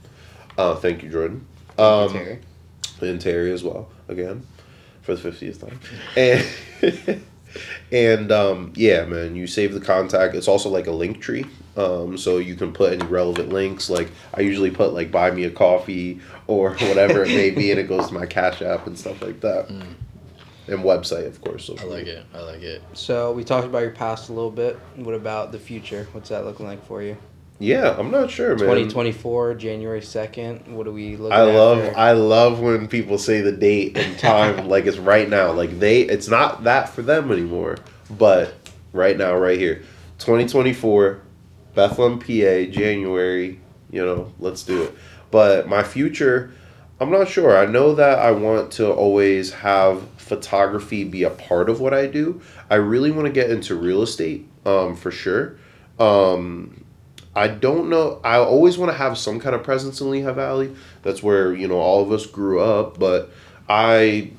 Uh, 0.56 0.74
thank 0.74 1.02
you, 1.02 1.10
Jordan. 1.10 1.46
Um, 1.78 2.10
Terry. 2.10 2.38
and 3.00 3.20
Terry 3.20 3.52
as 3.52 3.62
well 3.62 3.88
again 4.08 4.44
for 5.02 5.14
the 5.14 5.20
fiftieth 5.20 5.60
time. 5.60 5.78
And 6.16 6.44
and 7.92 8.32
um, 8.32 8.72
yeah, 8.74 9.04
man, 9.04 9.36
you 9.36 9.46
save 9.46 9.74
the 9.74 9.80
contact. 9.80 10.34
It's 10.34 10.48
also 10.48 10.68
like 10.68 10.86
a 10.86 10.92
link 10.92 11.20
tree, 11.20 11.46
um, 11.76 12.18
so 12.18 12.38
you 12.38 12.54
can 12.56 12.72
put 12.72 12.92
any 12.92 13.06
relevant 13.06 13.50
links. 13.50 13.88
Like 13.88 14.10
I 14.34 14.40
usually 14.40 14.70
put 14.70 14.92
like 14.92 15.10
buy 15.10 15.30
me 15.30 15.44
a 15.44 15.50
coffee 15.50 16.20
or 16.46 16.70
whatever 16.80 17.22
it 17.24 17.28
may 17.28 17.50
be, 17.50 17.70
and 17.70 17.78
it 17.78 17.88
goes 17.88 18.08
to 18.08 18.14
my 18.14 18.26
Cash 18.26 18.62
App 18.62 18.86
and 18.86 18.98
stuff 18.98 19.22
like 19.22 19.40
that. 19.40 19.70
And 20.68 20.80
website, 20.80 21.26
of 21.26 21.40
course. 21.40 21.64
So 21.64 21.76
I 21.78 21.84
like 21.84 22.06
it. 22.06 22.24
I 22.34 22.40
like 22.40 22.62
it. 22.62 22.82
So 22.92 23.32
we 23.32 23.44
talked 23.44 23.66
about 23.66 23.82
your 23.82 23.90
past 23.90 24.28
a 24.28 24.32
little 24.32 24.50
bit. 24.50 24.78
What 24.96 25.14
about 25.14 25.52
the 25.52 25.58
future? 25.58 26.06
What's 26.12 26.28
that 26.28 26.44
looking 26.44 26.66
like 26.66 26.84
for 26.86 27.02
you? 27.02 27.16
Yeah, 27.60 27.96
I'm 27.98 28.10
not 28.10 28.30
sure, 28.30 28.50
man. 28.50 28.58
2024, 28.58 29.54
January 29.54 30.00
2nd. 30.00 30.68
What 30.68 30.86
are 30.86 30.92
we 30.92 31.16
looking 31.16 31.36
I 31.36 31.42
love 31.42 31.78
there? 31.78 31.98
I 31.98 32.12
love 32.12 32.60
when 32.60 32.86
people 32.86 33.18
say 33.18 33.40
the 33.40 33.50
date 33.50 33.96
and 33.96 34.16
time 34.18 34.68
like 34.68 34.86
it's 34.86 34.98
right 34.98 35.28
now. 35.28 35.52
Like 35.52 35.78
they 35.80 36.02
it's 36.02 36.28
not 36.28 36.64
that 36.64 36.88
for 36.88 37.02
them 37.02 37.32
anymore. 37.32 37.78
But 38.10 38.54
right 38.92 39.16
now, 39.16 39.34
right 39.34 39.58
here. 39.58 39.82
2024, 40.18 41.20
Bethlehem, 41.74 42.18
PA, 42.18 42.70
January, 42.72 43.60
you 43.90 44.04
know, 44.04 44.32
let's 44.38 44.62
do 44.62 44.84
it. 44.84 44.94
But 45.30 45.68
my 45.68 45.82
future, 45.82 46.52
I'm 47.00 47.10
not 47.10 47.28
sure. 47.28 47.56
I 47.56 47.66
know 47.66 47.94
that 47.94 48.18
I 48.18 48.32
want 48.32 48.72
to 48.72 48.92
always 48.92 49.52
have 49.52 50.02
photography 50.16 51.04
be 51.04 51.22
a 51.22 51.30
part 51.30 51.70
of 51.70 51.80
what 51.80 51.94
I 51.94 52.06
do. 52.06 52.40
I 52.70 52.76
really 52.76 53.10
want 53.10 53.26
to 53.26 53.32
get 53.32 53.50
into 53.50 53.74
real 53.76 54.02
estate, 54.02 54.48
um, 54.66 54.96
for 54.96 55.10
sure. 55.10 55.56
Um, 55.98 56.84
I 57.36 57.48
don't 57.48 57.88
know. 57.88 58.20
I 58.24 58.36
always 58.38 58.78
want 58.78 58.90
to 58.90 58.98
have 58.98 59.16
some 59.16 59.38
kind 59.38 59.54
of 59.54 59.62
presence 59.62 60.00
in 60.00 60.10
Lehigh 60.10 60.32
Valley. 60.32 60.74
That's 61.02 61.22
where 61.22 61.54
you 61.54 61.68
know 61.68 61.78
all 61.78 62.02
of 62.02 62.10
us 62.10 62.26
grew 62.26 62.60
up. 62.60 62.98
But 62.98 63.30
I, 63.68 64.32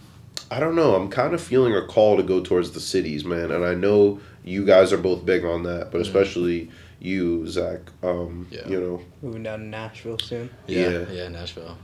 I 0.52 0.60
don't 0.60 0.76
know. 0.76 0.96
I'm 0.96 1.10
kind 1.10 1.34
of 1.34 1.42
feeling 1.42 1.74
a 1.76 1.86
call 1.88 2.18
to 2.18 2.24
go 2.24 2.42
towards 2.42 2.72
the 2.72 2.82
cities, 2.82 3.24
man. 3.24 3.52
And 3.52 3.64
I 3.64 3.74
know 3.74 4.20
you 4.44 4.66
guys 4.66 4.92
are 4.92 4.98
both 4.98 5.26
big 5.26 5.46
on 5.46 5.64
that, 5.64 5.92
but 5.92 6.02
especially 6.02 6.72
you, 7.00 7.48
Zach. 7.48 7.80
Um, 8.04 8.48
Yeah. 8.52 8.68
You 8.68 8.82
know, 8.82 9.02
Moving 9.22 9.44
down 9.44 9.60
to 9.60 9.66
Nashville 9.66 10.20
soon. 10.20 10.50
Yeah, 10.68 10.90
Yeah. 10.90 11.06
yeah, 11.12 11.28
Nashville. 11.30 11.78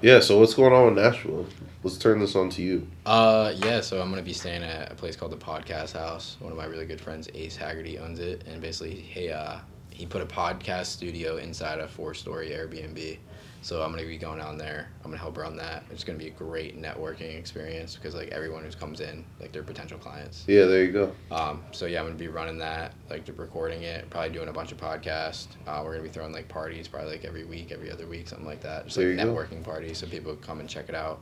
Yeah. 0.00 0.20
So 0.20 0.38
what's 0.38 0.54
going 0.54 0.72
on 0.72 0.88
in 0.88 0.94
Nashville? 0.94 1.46
Let's 1.82 1.96
turn 1.96 2.18
this 2.18 2.34
on 2.34 2.50
to 2.50 2.62
you. 2.62 2.88
Uh, 3.06 3.52
yeah. 3.56 3.80
So 3.80 4.00
I'm 4.00 4.10
gonna 4.10 4.22
be 4.22 4.32
staying 4.32 4.62
at 4.62 4.90
a 4.90 4.94
place 4.94 5.16
called 5.16 5.32
the 5.32 5.36
Podcast 5.36 5.92
House. 5.92 6.36
One 6.40 6.52
of 6.52 6.58
my 6.58 6.64
really 6.64 6.86
good 6.86 7.00
friends, 7.00 7.28
Ace 7.34 7.56
Haggerty, 7.56 7.98
owns 7.98 8.18
it, 8.18 8.44
and 8.46 8.60
basically, 8.60 8.94
he 8.94 9.30
uh, 9.30 9.58
he 9.90 10.06
put 10.06 10.22
a 10.22 10.26
podcast 10.26 10.86
studio 10.86 11.36
inside 11.36 11.80
a 11.80 11.88
four-story 11.88 12.50
Airbnb. 12.50 13.18
So 13.60 13.82
I'm 13.82 13.90
gonna 13.90 14.06
be 14.06 14.18
going 14.18 14.38
down 14.38 14.56
there. 14.56 14.88
I'm 15.04 15.10
gonna 15.10 15.20
help 15.20 15.36
run 15.36 15.56
that. 15.56 15.84
It's 15.90 16.04
gonna 16.04 16.18
be 16.18 16.28
a 16.28 16.30
great 16.30 16.80
networking 16.80 17.36
experience 17.36 17.96
because 17.96 18.14
like 18.14 18.28
everyone 18.28 18.64
who 18.64 18.70
comes 18.72 19.00
in, 19.00 19.24
like 19.40 19.52
they're 19.52 19.62
potential 19.62 19.98
clients. 19.98 20.44
Yeah, 20.46 20.64
there 20.64 20.84
you 20.84 20.92
go. 20.92 21.12
Um, 21.30 21.62
so 21.72 21.86
yeah, 21.86 22.00
I'm 22.00 22.06
gonna 22.06 22.16
be 22.18 22.28
running 22.28 22.58
that, 22.58 22.94
like 23.10 23.28
recording 23.36 23.82
it, 23.82 24.08
probably 24.10 24.30
doing 24.30 24.48
a 24.48 24.52
bunch 24.52 24.72
of 24.72 24.78
podcasts. 24.78 25.48
Uh, 25.66 25.82
we're 25.84 25.92
gonna 25.92 26.04
be 26.04 26.08
throwing 26.08 26.32
like 26.32 26.48
parties, 26.48 26.88
probably 26.88 27.12
like 27.12 27.24
every 27.24 27.44
week, 27.44 27.72
every 27.72 27.90
other 27.90 28.06
week, 28.06 28.28
something 28.28 28.46
like 28.46 28.60
that. 28.62 28.84
Just 28.84 28.96
There 28.96 29.10
like 29.10 29.18
you 29.18 29.24
go. 29.24 29.34
networking 29.34 29.62
parties, 29.62 29.98
so 29.98 30.06
people 30.06 30.34
come 30.36 30.60
and 30.60 30.68
check 30.68 30.88
it 30.88 30.94
out. 30.94 31.20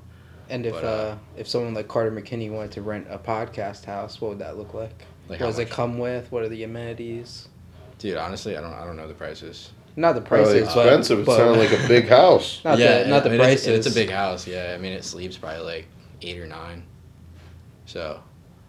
And 0.48 0.64
if 0.64 0.74
But, 0.74 0.84
uh, 0.84 0.88
uh, 0.88 1.18
if 1.36 1.48
someone 1.48 1.74
like 1.74 1.88
Carter 1.88 2.12
McKinney 2.12 2.50
wanted 2.50 2.72
to 2.72 2.82
rent 2.82 3.06
a 3.10 3.18
podcast 3.18 3.84
house, 3.84 4.20
what 4.20 4.28
would 4.28 4.38
that 4.38 4.56
look 4.56 4.74
like? 4.74 5.04
Like 5.28 5.40
what 5.40 5.40
how 5.40 5.46
does 5.46 5.58
it 5.58 5.70
come 5.70 5.98
with? 5.98 6.30
What 6.30 6.42
are 6.44 6.48
the 6.48 6.62
amenities? 6.62 7.48
Dude, 7.98 8.16
honestly, 8.16 8.56
I 8.56 8.60
don't, 8.60 8.74
I 8.74 8.84
don't 8.84 8.96
know 8.96 9.08
the 9.08 9.14
prices. 9.14 9.70
Not 9.98 10.14
the 10.14 10.20
Probably 10.20 10.60
prices, 10.60 10.74
but- 10.74 10.86
expensive. 10.86 11.18
It 11.20 11.26
but, 11.26 11.36
sounded 11.38 11.58
like 11.58 11.72
a 11.84 11.88
big 11.88 12.08
house. 12.08 12.60
not 12.64 12.76
the 12.76 13.06
not 13.08 13.22
the 13.22 13.30
I 13.30 13.32
mean, 13.32 13.40
prices. 13.40 13.66
It's, 13.66 13.86
it's 13.86 13.96
a 13.96 13.98
big 13.98 14.10
house. 14.10 14.46
Yeah, 14.46 14.74
I 14.74 14.78
mean 14.78 14.92
it 14.92 15.04
sleeps 15.04 15.38
probably 15.38 15.64
like 15.64 15.86
eight 16.22 16.38
or 16.38 16.46
nine. 16.46 16.84
So, 17.86 18.00
That's 18.10 18.20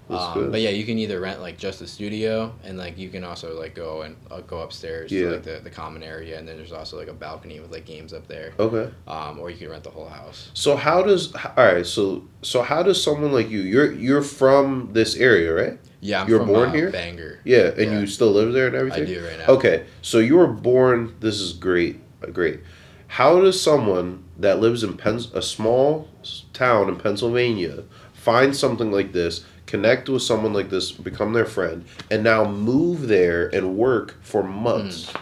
um, 0.09 0.51
but 0.51 0.61
yeah, 0.61 0.69
you 0.69 0.85
can 0.85 0.97
either 0.99 1.19
rent 1.19 1.41
like 1.41 1.57
just 1.57 1.79
the 1.79 1.87
studio, 1.87 2.53
and 2.63 2.77
like 2.77 2.97
you 2.97 3.09
can 3.09 3.23
also 3.23 3.59
like 3.59 3.75
go 3.75 4.03
and 4.03 4.15
uh, 4.31 4.41
go 4.41 4.61
upstairs 4.61 5.11
Yeah. 5.11 5.21
to 5.23 5.29
like 5.33 5.43
the, 5.43 5.59
the 5.63 5.69
common 5.69 6.03
area, 6.03 6.37
and 6.39 6.47
then 6.47 6.57
there's 6.57 6.71
also 6.71 6.97
like 6.97 7.07
a 7.09 7.13
balcony 7.13 7.59
with 7.59 7.71
like 7.71 7.85
games 7.85 8.13
up 8.13 8.27
there. 8.27 8.53
Okay. 8.59 8.91
Um, 9.07 9.39
or 9.39 9.49
you 9.49 9.57
can 9.57 9.69
rent 9.69 9.83
the 9.83 9.89
whole 9.89 10.07
house. 10.09 10.49
So 10.53 10.75
how 10.75 11.03
does 11.03 11.33
all 11.35 11.51
right? 11.57 11.85
So 11.85 12.23
so 12.41 12.61
how 12.61 12.83
does 12.83 13.01
someone 13.01 13.31
like 13.33 13.49
you? 13.49 13.59
You're 13.61 13.91
you're 13.91 14.21
from 14.23 14.89
this 14.93 15.15
area, 15.15 15.53
right? 15.53 15.79
Yeah, 15.99 16.21
I'm 16.21 16.27
You 16.29 16.35
were 16.35 16.39
from 16.41 16.47
born 16.49 16.69
uh, 16.69 16.73
here? 16.73 16.91
Bangor. 16.91 17.39
Yeah, 17.43 17.71
and 17.77 17.91
Yeah. 17.91 17.99
you 17.99 18.07
still 18.07 18.31
live 18.31 18.53
there 18.53 18.67
and 18.67 18.75
everything. 18.75 19.03
I 19.03 19.05
do 19.05 19.25
right 19.25 19.39
now. 19.39 19.45
Okay, 19.55 19.85
so 20.01 20.19
you 20.19 20.37
were 20.37 20.47
born. 20.47 21.15
This 21.19 21.39
is 21.41 21.53
great, 21.53 21.99
uh, 22.23 22.27
great. 22.27 22.59
How 23.07 23.41
does 23.41 23.59
someone 23.61 24.23
that 24.37 24.59
lives 24.59 24.83
in 24.83 24.95
Pens- 24.97 25.33
a 25.33 25.41
small 25.41 26.07
town 26.53 26.89
in 26.89 26.97
Pennsylvania 26.97 27.83
find 28.13 28.55
something 28.55 28.91
like 28.91 29.13
this, 29.13 29.45
connect 29.67 30.09
with 30.09 30.23
someone 30.23 30.53
like 30.53 30.69
this, 30.69 30.91
become 30.91 31.33
their 31.33 31.45
friend, 31.45 31.85
and 32.09 32.23
now 32.23 32.49
move 32.49 33.07
there 33.07 33.53
and 33.53 33.77
work 33.77 34.15
for 34.23 34.41
months? 34.41 35.13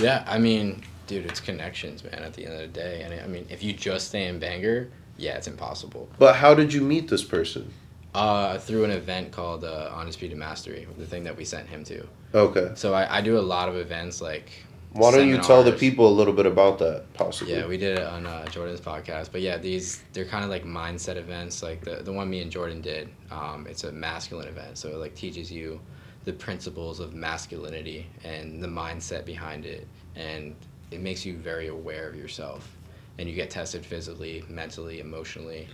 Yeah, 0.00 0.24
I 0.26 0.38
mean, 0.38 0.82
dude, 1.06 1.26
it's 1.26 1.40
connections, 1.40 2.02
man. 2.04 2.22
At 2.22 2.32
the 2.32 2.46
end 2.46 2.54
of 2.54 2.60
the 2.60 2.68
day, 2.68 3.02
and 3.02 3.20
I 3.20 3.26
mean, 3.26 3.46
if 3.50 3.62
you 3.62 3.72
just 3.72 4.08
stay 4.08 4.26
in 4.28 4.38
Bangor, 4.38 4.88
yeah, 5.16 5.36
it's 5.36 5.48
impossible. 5.48 6.08
But 6.18 6.36
how 6.36 6.54
did 6.54 6.72
you 6.72 6.80
meet 6.80 7.08
this 7.08 7.24
person? 7.24 7.70
Uh, 8.14 8.58
through 8.58 8.84
an 8.84 8.90
event 8.90 9.30
called 9.32 9.64
uh, 9.64 9.90
Undisputed 9.94 10.38
Mastery, 10.38 10.86
the 10.96 11.04
thing 11.04 11.24
that 11.24 11.36
we 11.36 11.44
sent 11.44 11.68
him 11.68 11.84
to. 11.84 12.06
Okay. 12.34 12.72
So 12.74 12.94
I, 12.94 13.18
I 13.18 13.20
do 13.20 13.38
a 13.38 13.40
lot 13.40 13.68
of 13.68 13.76
events 13.76 14.22
like. 14.22 14.50
Why 14.92 15.10
don't 15.10 15.28
you 15.28 15.38
tell 15.38 15.62
the 15.62 15.72
people 15.72 16.08
a 16.08 16.10
little 16.10 16.32
bit 16.32 16.46
about 16.46 16.78
that, 16.78 17.12
possibly? 17.12 17.54
Yeah, 17.54 17.66
we 17.66 17.76
did 17.76 17.98
it 17.98 18.06
on 18.06 18.26
uh, 18.26 18.46
Jordan's 18.46 18.80
podcast. 18.80 19.30
But 19.30 19.42
yeah, 19.42 19.58
these 19.58 20.02
they're 20.12 20.24
kind 20.24 20.44
of 20.44 20.50
like 20.50 20.64
mindset 20.64 21.16
events. 21.16 21.62
Like 21.62 21.84
the 21.84 21.96
the 21.96 22.12
one 22.12 22.30
me 22.30 22.40
and 22.40 22.50
Jordan 22.50 22.80
did. 22.80 23.10
Um, 23.30 23.66
it's 23.68 23.84
a 23.84 23.92
masculine 23.92 24.48
event, 24.48 24.78
so 24.78 24.88
it 24.88 24.96
like 24.96 25.14
teaches 25.14 25.52
you 25.52 25.80
the 26.24 26.32
principles 26.32 27.00
of 27.00 27.14
masculinity 27.14 28.06
and 28.24 28.62
the 28.62 28.68
mindset 28.68 29.24
behind 29.24 29.66
it, 29.66 29.86
and 30.16 30.54
it 30.90 31.00
makes 31.00 31.24
you 31.24 31.36
very 31.36 31.68
aware 31.68 32.08
of 32.08 32.16
yourself. 32.16 32.76
And 33.18 33.28
you 33.28 33.34
get 33.34 33.50
tested 33.50 33.84
physically, 33.84 34.44
mentally, 34.48 35.00
emotionally. 35.00 35.68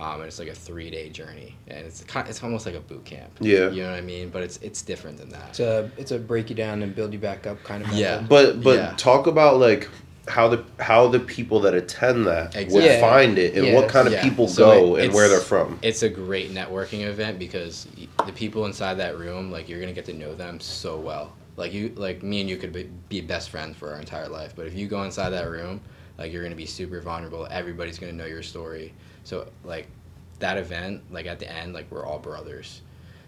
Um, 0.00 0.14
and 0.20 0.24
it's 0.24 0.38
like 0.38 0.48
a 0.48 0.54
three 0.54 0.90
day 0.90 1.08
journey, 1.10 1.56
and 1.66 1.84
it's 1.86 2.04
kind 2.04 2.28
it's 2.28 2.42
almost 2.42 2.66
like 2.66 2.74
a 2.76 2.80
boot 2.80 3.04
camp. 3.04 3.30
Yeah. 3.40 3.70
You 3.70 3.82
know 3.82 3.90
what 3.90 3.98
I 3.98 4.00
mean? 4.02 4.30
But 4.30 4.42
it's 4.42 4.58
it's 4.58 4.82
different 4.82 5.18
than 5.18 5.28
that. 5.30 5.48
It's 5.50 5.60
a 5.60 5.90
it's 5.96 6.12
a 6.12 6.18
break 6.18 6.50
you 6.50 6.56
down 6.56 6.82
and 6.82 6.94
build 6.94 7.12
you 7.12 7.18
back 7.18 7.46
up 7.46 7.62
kind 7.64 7.84
of. 7.84 7.92
Yeah. 7.92 8.20
But 8.28 8.62
but 8.62 8.76
Yeah. 8.76 8.94
talk 8.96 9.26
about 9.26 9.58
like 9.58 9.88
how 10.28 10.46
the 10.46 10.62
how 10.78 11.08
the 11.08 11.18
people 11.18 11.58
that 11.60 11.74
attend 11.74 12.26
that 12.26 12.54
would 12.70 12.84
Yeah. 12.84 13.00
find 13.00 13.38
it 13.38 13.54
and 13.56 13.66
Yeah. 13.66 13.74
what 13.74 13.88
kind 13.88 14.06
of 14.06 14.12
Yeah. 14.12 14.22
people 14.22 14.46
So 14.46 14.64
go 14.66 14.96
it- 14.96 15.06
and 15.06 15.14
where 15.14 15.28
they're 15.28 15.40
from. 15.40 15.78
It's 15.82 16.02
a 16.02 16.08
great 16.08 16.52
networking 16.52 17.04
event 17.06 17.38
because 17.38 17.88
the 18.26 18.32
people 18.32 18.66
inside 18.66 18.94
that 18.94 19.18
room, 19.18 19.50
like 19.50 19.68
you're 19.68 19.80
gonna 19.80 19.92
get 19.92 20.04
to 20.04 20.12
know 20.12 20.34
them 20.34 20.60
so 20.60 20.96
well. 20.98 21.32
Like 21.56 21.72
you, 21.72 21.92
like 21.96 22.22
me 22.22 22.40
and 22.40 22.48
you 22.48 22.56
could 22.56 22.72
be, 22.72 22.88
be 23.08 23.20
best 23.20 23.50
friends 23.50 23.76
for 23.76 23.90
our 23.92 23.98
entire 23.98 24.28
life. 24.28 24.52
But 24.54 24.66
if 24.68 24.74
you 24.74 24.86
go 24.86 25.02
inside 25.02 25.30
that 25.30 25.50
room, 25.50 25.80
like 26.18 26.32
you're 26.32 26.42
gonna 26.44 26.54
be 26.54 26.66
super 26.66 27.00
vulnerable. 27.00 27.48
Everybody's 27.50 27.98
gonna 27.98 28.12
know 28.12 28.26
your 28.26 28.42
story. 28.44 28.92
So 29.28 29.46
like 29.62 29.88
that 30.38 30.56
event, 30.56 31.02
like 31.12 31.26
at 31.26 31.38
the 31.38 31.52
end, 31.52 31.74
like 31.74 31.90
we're 31.90 32.06
all 32.06 32.18
brothers. 32.18 32.80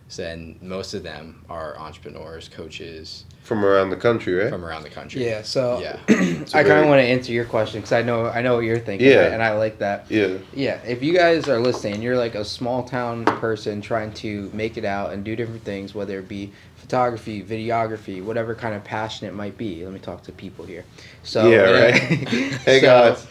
So 0.08 0.24
and 0.24 0.60
most 0.62 0.94
of 0.94 1.02
them 1.02 1.44
are 1.50 1.76
entrepreneurs, 1.76 2.48
coaches 2.48 3.26
From 3.42 3.64
around 3.64 3.90
the 3.90 3.96
country, 3.96 4.32
right? 4.32 4.48
from 4.48 4.64
around 4.64 4.82
the 4.82 4.88
country. 4.88 5.26
Yeah. 5.26 5.42
So 5.42 5.78
Yeah. 5.78 5.98
I 6.54 6.64
kind 6.64 6.80
of 6.80 6.86
want 6.86 7.00
to 7.00 7.06
answer 7.06 7.32
your 7.32 7.44
question 7.44 7.80
because 7.80 7.92
I 7.92 8.00
know 8.00 8.26
I 8.26 8.40
know 8.40 8.54
what 8.54 8.64
you're 8.64 8.78
thinking. 8.78 9.08
Yeah. 9.08 9.30
And 9.30 9.42
I 9.42 9.52
like 9.58 9.78
that. 9.80 10.06
yeah. 10.08 10.38
Yeah, 10.54 10.80
if 10.86 11.02
you 11.02 11.12
guys 11.12 11.50
are 11.50 11.60
listening, 11.60 12.00
you're 12.00 12.16
like 12.16 12.34
a 12.34 12.46
small 12.46 12.82
town 12.82 13.26
person 13.26 13.82
trying 13.82 14.14
to 14.14 14.50
make 14.54 14.78
it 14.78 14.86
out 14.86 15.12
and 15.12 15.22
do 15.22 15.36
different 15.36 15.64
things, 15.64 15.94
whether 15.94 16.18
it 16.18 16.28
be 16.28 16.50
photography, 16.76 17.42
videography, 17.42 18.24
whatever 18.24 18.54
kind 18.54 18.74
of 18.74 18.82
passion 18.84 19.28
it 19.28 19.34
might 19.34 19.58
be. 19.58 19.84
Let 19.84 19.92
me 19.92 20.00
talk 20.00 20.22
to 20.22 20.32
people 20.32 20.64
here. 20.64 20.84
So 21.24 21.46
Yeah, 21.46 21.58
right. 21.82 21.94
Hey, 21.94 22.80
so, 22.80 22.86
guys. 22.86 23.26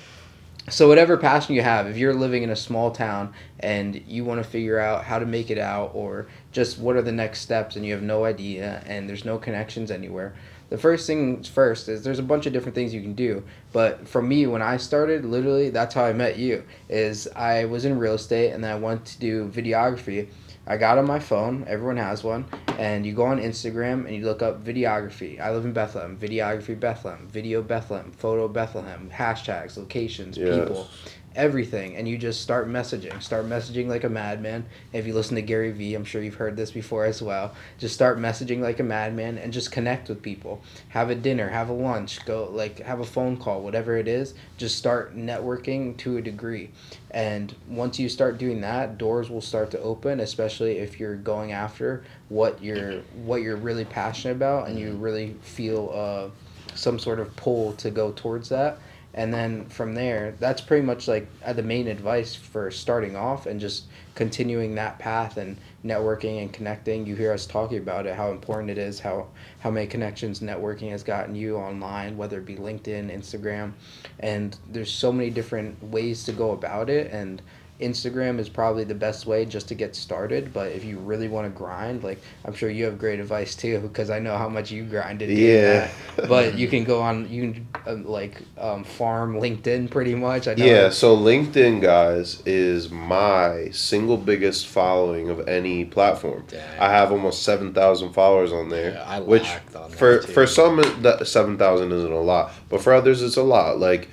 So 0.70 0.88
whatever 0.88 1.18
passion 1.18 1.56
you 1.56 1.64
have, 1.64 1.88
if 1.88 1.98
you're 1.98 2.14
living 2.14 2.44
in 2.44 2.52
a 2.52 2.56
small 2.56 2.92
town 2.92 3.34
and 3.60 4.02
you 4.08 4.24
want 4.24 4.44
to 4.44 4.50
figure 4.50 4.80
out 4.80 5.04
how 5.04 5.18
to 5.18 5.26
make 5.26 5.50
it 5.50 5.58
out 5.58 5.92
or 5.94 6.28
just 6.52 6.78
what 6.78 6.96
are 6.96 7.02
the 7.02 7.12
next 7.12 7.40
steps 7.40 7.76
and 7.76 7.86
you 7.86 7.94
have 7.94 8.04
no 8.04 8.24
idea 8.26 8.84
and 8.86 9.10
there's 9.10 9.26
no 9.26 9.38
connections 9.38 9.90
anywhere, 9.90 10.36
the 10.70 10.78
first 10.78 11.08
thing 11.08 11.42
first 11.44 11.90
is 11.90 12.04
there's 12.04 12.20
a 12.20 12.24
bunch 12.24 12.46
of 12.46 12.54
different 12.54 12.76
things 12.76 12.94
you 12.94 13.02
can 13.02 13.16
do. 13.16 13.44
But 13.72 14.08
for 14.08 14.22
me, 14.22 14.46
when 14.46 14.62
I 14.62 14.78
started, 14.78 15.26
literally 15.26 15.72
that's 15.72 15.96
how 15.96 16.06
I 16.06 16.14
met 16.14 16.38
you. 16.38 16.64
Is 16.88 17.28
I 17.36 17.66
was 17.66 17.86
in 17.86 17.98
real 17.98 18.14
estate 18.14 18.52
and 18.52 18.64
then 18.64 18.72
I 18.72 18.76
wanted 18.76 19.06
to 19.06 19.20
do 19.20 19.48
videography. 19.50 20.28
I 20.70 20.78
got 20.78 21.00
on 21.00 21.08
my 21.08 21.18
phone. 21.18 21.66
Everyone 21.68 21.98
has 21.98 22.24
one, 22.24 22.46
and 22.78 23.04
you 23.04 23.14
go 23.14 23.26
on 23.26 23.40
Instagram 23.40 24.06
and 24.06 24.16
you 24.16 24.24
look 24.24 24.44
up 24.44 24.64
videography. 24.64 25.40
I 25.40 25.52
live 25.52 25.66
in 25.66 25.74
Bethlehem. 25.74 26.16
Videography 26.16 26.80
Bethlehem. 26.80 27.28
Video 27.28 27.64
Bethlehem. 27.64 28.12
Photo 28.12 28.48
Bethlehem. 28.48 29.10
Hashtags, 29.12 29.78
locations, 29.78 30.38
Yes. 30.38 30.60
people, 30.60 30.88
everything, 31.36 31.96
and 31.96 32.08
you 32.08 32.20
just 32.20 32.42
start 32.42 32.70
messaging. 32.70 33.20
Start 33.20 33.46
messaging 33.48 33.88
like 33.88 34.04
a 34.04 34.10
madman. 34.10 34.64
If 34.94 35.08
you 35.08 35.16
listen 35.16 35.34
to 35.38 35.42
Gary 35.42 35.72
Vee, 35.72 35.96
I'm 35.96 36.04
sure 36.06 36.22
you've 36.22 36.36
heard 36.36 36.56
this 36.56 36.70
before 36.70 37.06
as 37.06 37.20
well. 37.20 37.56
Just 37.80 37.96
start 37.96 38.20
messaging 38.20 38.60
like 38.60 38.80
a 38.80 38.84
madman 38.84 39.40
and 39.40 39.52
just 39.52 39.72
connect 39.72 40.08
with 40.08 40.22
people. 40.22 40.62
Have 40.90 41.10
a 41.10 41.16
dinner, 41.16 41.50
have 41.50 41.70
a 41.70 41.74
lunch, 41.74 42.24
go 42.26 42.48
like 42.52 42.78
have 42.82 43.00
a 43.00 43.06
phone 43.06 43.38
call, 43.38 43.64
whatever 43.64 43.98
it 43.98 44.08
is. 44.08 44.36
Just 44.58 44.78
start 44.78 45.18
networking 45.18 45.98
to 45.98 46.18
a 46.18 46.22
degree. 46.22 46.70
And 47.12 47.56
once 47.68 47.98
you 47.98 48.08
start 48.08 48.38
doing 48.38 48.62
that, 48.62 48.98
doors 48.98 49.30
will 49.30 49.42
start 49.42 49.72
to 49.72 49.80
open, 49.82 50.20
especially 50.20 50.78
if 50.78 51.00
you're 51.00 51.16
going 51.16 51.52
after 51.52 52.04
what 52.30 52.62
you're 52.62 53.02
what 53.24 53.42
you're 53.42 53.56
really 53.56 53.86
passionate 53.86 54.36
about 54.36 54.68
and 54.68 54.78
you 54.78 54.92
really 54.94 55.36
feel 55.42 55.92
uh, 55.94 56.76
some 56.76 57.00
sort 57.00 57.20
of 57.20 57.36
pull 57.36 57.74
to 57.74 57.90
go 57.90 58.12
towards 58.12 58.50
that. 58.50 58.80
And 59.20 59.34
then 59.34 59.66
from 59.66 59.96
there, 59.96 60.34
that's 60.40 60.62
pretty 60.62 60.86
much 60.86 61.10
like 61.10 61.28
uh, 61.44 61.52
the 61.52 61.62
main 61.62 61.90
advice 61.90 62.36
for 62.36 62.72
starting 62.72 63.18
off 63.18 63.48
and 63.48 63.60
just 63.60 63.84
continuing 64.16 64.76
that 64.76 64.98
path 64.98 65.36
and 65.36 65.58
networking 65.84 66.42
and 66.42 66.54
connecting. 66.54 67.06
You 67.06 67.18
hear 67.18 67.34
us 67.34 67.46
talking 67.46 67.80
about 67.80 68.06
it, 68.06 68.16
how 68.16 68.32
important 68.32 68.70
it 68.70 68.78
is, 68.78 69.02
how 69.02 69.28
how 69.60 69.72
many 69.72 69.88
connections 69.88 70.40
networking 70.40 70.92
has 70.92 71.04
gotten 71.04 71.36
you 71.36 71.58
online, 71.58 72.16
whether 72.16 72.38
it 72.38 72.46
be 72.46 72.56
LinkedIn, 72.56 73.14
Instagram, 73.14 73.74
and 74.22 74.58
there's 74.70 74.90
so 74.90 75.12
many 75.12 75.30
different 75.30 75.84
ways 75.84 76.24
to 76.24 76.32
go 76.32 76.52
about 76.52 76.90
it. 76.90 77.12
And 77.12 77.42
Instagram 77.80 78.40
is 78.40 78.50
probably 78.50 78.84
the 78.84 78.96
best 78.96 79.26
way 79.26 79.46
just 79.46 79.68
to 79.70 79.76
get 79.76 79.96
started. 79.96 80.54
But 80.54 80.72
if 80.74 80.84
you 80.84 80.98
really 81.00 81.28
want 81.28 81.46
to 81.46 81.58
grind, 81.58 82.04
like 82.04 82.22
I'm 82.46 82.54
sure 82.54 82.70
you 82.70 82.86
have 82.86 83.00
great 83.00 83.20
advice 83.20 83.56
too, 83.56 83.80
because 83.80 84.10
I 84.10 84.20
know 84.20 84.38
how 84.38 84.50
much 84.50 84.72
you 84.72 84.84
grinded. 84.84 85.30
Yeah. 85.30 85.90
that. 86.16 86.30
But 86.30 86.58
you 86.58 86.68
can 86.68 86.84
go 86.84 87.02
on, 87.02 87.30
you 87.30 87.52
can 87.52 87.68
um, 87.88 88.06
like 88.06 88.42
um, 88.58 88.84
farm 88.84 89.36
LinkedIn 89.36 89.90
pretty 89.90 90.16
much. 90.16 90.48
I 90.48 90.54
know. 90.56 90.66
Yeah, 90.66 90.90
so 90.90 91.16
LinkedIn, 91.18 91.82
guys, 91.82 92.44
is 92.46 92.92
my 92.92 93.70
single 93.72 94.18
biggest 94.18 94.68
following 94.68 95.30
of 95.30 95.48
any 95.48 95.86
platform. 95.86 96.44
Dang. 96.48 96.80
I 96.80 96.90
have 96.92 97.12
almost 97.12 97.44
seven 97.44 97.74
thousand 97.74 98.14
followers 98.14 98.52
on 98.52 98.70
there, 98.70 98.92
Yeah, 98.94 99.04
I 99.04 99.20
which 99.22 99.50
on 99.76 99.90
for 99.90 100.22
for 100.22 100.46
some 100.46 100.84
seven 101.24 101.58
thousand 101.58 101.92
isn't 101.92 102.12
a 102.12 102.22
lot, 102.22 102.52
but 102.70 102.82
for 102.82 102.94
others 102.94 103.22
it's 103.22 103.38
a 103.38 103.44
lot. 103.44 103.80
Like 103.80 104.10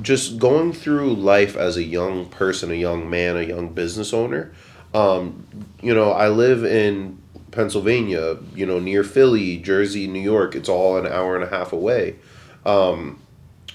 just 0.00 0.38
going 0.38 0.72
through 0.72 1.14
life 1.14 1.56
as 1.56 1.76
a 1.76 1.82
young 1.82 2.26
person, 2.26 2.70
a 2.70 2.74
young 2.74 3.10
man, 3.10 3.36
a 3.36 3.42
young 3.42 3.68
business 3.70 4.12
owner. 4.12 4.52
Um, 4.94 5.46
you 5.82 5.94
know, 5.94 6.12
I 6.12 6.28
live 6.28 6.64
in 6.64 7.18
Pennsylvania, 7.50 8.38
you 8.54 8.66
know, 8.66 8.78
near 8.78 9.04
Philly, 9.04 9.58
Jersey, 9.58 10.06
New 10.06 10.20
York. 10.20 10.54
It's 10.54 10.68
all 10.68 10.96
an 10.96 11.06
hour 11.06 11.34
and 11.34 11.44
a 11.44 11.48
half 11.48 11.72
away. 11.72 12.16
Um, 12.64 13.20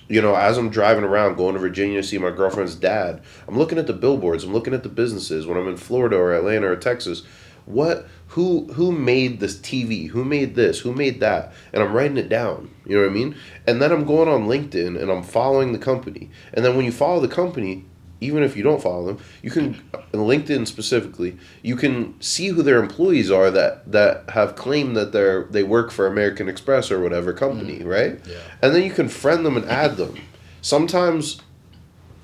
you 0.08 0.22
know, 0.22 0.36
as 0.36 0.58
I'm 0.58 0.70
driving 0.70 1.04
around 1.04 1.36
going 1.36 1.54
to 1.54 1.60
Virginia 1.60 2.02
to 2.02 2.08
see 2.08 2.18
my 2.18 2.32
girlfriend's 2.32 2.76
dad, 2.76 3.22
I'm 3.48 3.58
looking 3.58 3.78
at 3.78 3.88
the 3.88 3.94
billboards, 3.94 4.44
I'm 4.44 4.54
looking 4.54 4.74
at 4.74 4.84
the 4.84 4.90
businesses 4.90 5.46
when 5.46 5.58
I'm 5.58 5.68
in 5.68 5.78
Florida 5.78 6.18
or 6.18 6.34
Atlanta 6.34 6.68
or 6.68 6.76
Texas. 6.76 7.24
What 7.68 8.08
who 8.30 8.72
who 8.74 8.92
made 8.92 9.40
this 9.40 9.58
TV? 9.58 10.10
Who 10.10 10.26
made 10.26 10.56
this? 10.56 10.80
Who 10.80 10.94
made 10.94 11.20
that? 11.20 11.54
And 11.74 11.84
I'm 11.84 11.94
writing 11.94 12.18
it 12.18 12.30
down. 12.30 12.72
You 12.86 12.96
know 12.96 13.04
what 13.04 13.12
I 13.12 13.14
mean? 13.14 13.36
And 13.68 13.82
then 13.82 13.92
I'm 13.92 14.06
going 14.06 14.30
on 14.30 14.48
LinkedIn 14.48 15.00
and 15.00 15.12
I'm 15.12 15.24
following 15.24 15.74
the 15.74 15.80
company. 15.80 16.30
And 16.54 16.64
then 16.64 16.76
when 16.76 16.86
you 16.86 16.92
follow 16.92 17.20
the 17.20 17.28
company, 17.28 17.86
even 18.22 18.44
if 18.44 18.58
you 18.58 18.64
don't 18.64 18.82
follow 18.82 19.06
them, 19.06 19.20
you 19.42 19.52
can 19.52 19.76
in 20.14 20.22
LinkedIn 20.22 20.66
specifically, 20.66 21.38
you 21.62 21.76
can 21.76 22.20
see 22.22 22.48
who 22.48 22.64
their 22.64 22.82
employees 22.82 23.30
are 23.30 23.52
that 23.52 23.92
that 23.92 24.30
have 24.30 24.56
claimed 24.56 24.96
that 24.96 25.12
they're 25.12 25.44
they 25.44 25.64
work 25.64 25.92
for 25.92 26.08
American 26.08 26.48
Express 26.48 26.90
or 26.90 27.02
whatever 27.02 27.34
company, 27.34 27.80
mm. 27.80 27.86
right? 27.86 28.20
Yeah. 28.26 28.40
And 28.62 28.74
then 28.74 28.84
you 28.84 28.92
can 28.92 29.10
friend 29.10 29.46
them 29.46 29.58
and 29.58 29.66
add 29.70 29.98
them. 29.98 30.16
Sometimes 30.62 31.42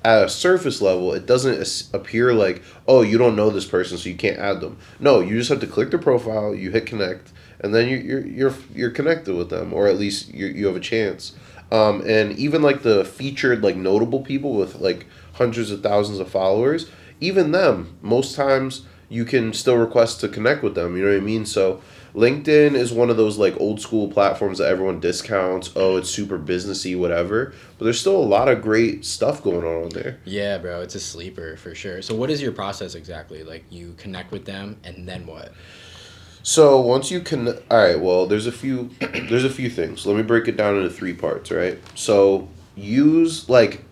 at 0.04 0.24
a 0.24 0.28
surface 0.28 0.82
level, 0.82 1.14
it 1.14 1.26
doesn't 1.26 1.88
appear 1.94 2.34
like, 2.34 2.62
oh, 2.86 3.00
you 3.00 3.16
don't 3.16 3.36
know 3.36 3.48
this 3.48 3.64
person, 3.64 3.96
so 3.96 4.08
you 4.08 4.14
can't 4.14 4.38
add 4.38 4.60
them. 4.60 4.76
No, 5.00 5.20
you 5.20 5.38
just 5.38 5.48
have 5.48 5.60
to 5.60 5.66
click 5.66 5.90
their 5.90 5.98
profile, 5.98 6.54
you 6.54 6.70
hit 6.70 6.84
connect, 6.84 7.32
and 7.60 7.74
then 7.74 7.88
you, 7.88 7.96
you're 7.96 8.26
you're 8.26 8.54
you're 8.74 8.90
connected 8.90 9.34
with 9.34 9.48
them, 9.48 9.72
or 9.72 9.88
at 9.88 9.98
least 9.98 10.32
you 10.32 10.46
you 10.46 10.66
have 10.66 10.76
a 10.76 10.80
chance. 10.80 11.32
Um, 11.72 12.02
and 12.06 12.38
even 12.38 12.60
like 12.60 12.82
the 12.82 13.04
featured 13.04 13.62
like 13.62 13.76
notable 13.76 14.20
people 14.20 14.54
with 14.54 14.76
like 14.76 15.06
hundreds 15.32 15.70
of 15.70 15.82
thousands 15.82 16.18
of 16.18 16.28
followers, 16.28 16.90
even 17.20 17.52
them, 17.52 17.96
most 18.02 18.36
times 18.36 18.84
you 19.08 19.24
can 19.24 19.52
still 19.52 19.76
request 19.76 20.20
to 20.20 20.28
connect 20.28 20.62
with 20.62 20.74
them. 20.74 20.96
You 20.96 21.04
know 21.04 21.10
what 21.12 21.16
I 21.16 21.24
mean? 21.24 21.46
So 21.46 21.80
LinkedIn 22.14 22.74
is 22.74 22.92
one 22.92 23.10
of 23.10 23.16
those 23.16 23.38
like 23.38 23.58
old 23.60 23.80
school 23.80 24.08
platforms 24.08 24.58
that 24.58 24.68
everyone 24.68 25.00
discounts. 25.00 25.72
Oh, 25.74 25.96
it's 25.96 26.08
super 26.08 26.38
businessy, 26.38 26.96
whatever. 26.96 27.52
But 27.76 27.86
there's 27.86 27.98
still 27.98 28.16
a 28.16 28.22
lot 28.22 28.48
of 28.48 28.62
great 28.62 29.04
stuff 29.04 29.42
going 29.42 29.64
on 29.64 29.84
on 29.84 29.88
there. 29.90 30.20
Yeah, 30.24 30.58
bro, 30.58 30.80
it's 30.80 30.94
a 30.94 31.00
sleeper 31.00 31.56
for 31.56 31.74
sure. 31.74 32.02
So 32.02 32.14
what 32.14 32.30
is 32.30 32.40
your 32.40 32.52
process 32.52 32.94
exactly? 32.94 33.42
Like 33.42 33.64
you 33.68 33.94
connect 33.98 34.30
with 34.30 34.44
them 34.44 34.78
and 34.84 35.08
then 35.08 35.26
what? 35.26 35.52
So 36.44 36.80
once 36.80 37.10
you 37.10 37.20
can, 37.20 37.48
all 37.48 37.54
right. 37.70 37.98
Well, 37.98 38.26
there's 38.26 38.46
a 38.46 38.52
few, 38.52 38.90
there's 39.00 39.44
a 39.44 39.50
few 39.50 39.68
things. 39.68 40.06
Let 40.06 40.16
me 40.16 40.22
break 40.22 40.46
it 40.46 40.56
down 40.56 40.76
into 40.76 40.90
three 40.90 41.14
parts. 41.14 41.50
Right. 41.50 41.80
So 41.96 42.48
use 42.76 43.48
like, 43.48 43.82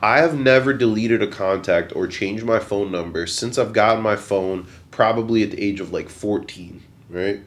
I 0.00 0.18
have 0.18 0.38
never 0.38 0.72
deleted 0.72 1.20
a 1.20 1.26
contact 1.28 1.96
or 1.96 2.06
changed 2.06 2.44
my 2.44 2.60
phone 2.60 2.92
number 2.92 3.26
since 3.26 3.58
I've 3.58 3.72
gotten 3.72 4.02
my 4.02 4.16
phone, 4.16 4.68
probably 4.92 5.42
at 5.42 5.50
the 5.50 5.60
age 5.60 5.80
of 5.80 5.92
like 5.92 6.08
14. 6.08 6.80
Right. 7.08 7.40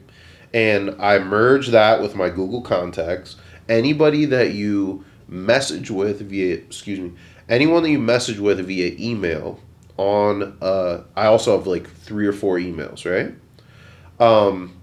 And 0.56 0.96
I 0.98 1.18
merge 1.18 1.68
that 1.68 2.00
with 2.00 2.16
my 2.16 2.30
Google 2.30 2.62
contacts. 2.62 3.36
Anybody 3.68 4.24
that 4.24 4.54
you 4.54 5.04
message 5.28 5.90
with 5.90 6.20
via 6.20 6.54
excuse 6.54 7.00
me 7.00 7.12
anyone 7.48 7.82
that 7.82 7.90
you 7.90 7.98
message 7.98 8.38
with 8.38 8.64
via 8.64 8.94
email 8.98 9.58
on 9.96 10.56
uh 10.60 11.02
i 11.16 11.26
also 11.26 11.56
have 11.56 11.66
like 11.66 11.90
three 11.90 12.26
or 12.26 12.32
four 12.32 12.58
emails 12.58 13.04
right 13.04 13.34
um 14.20 14.75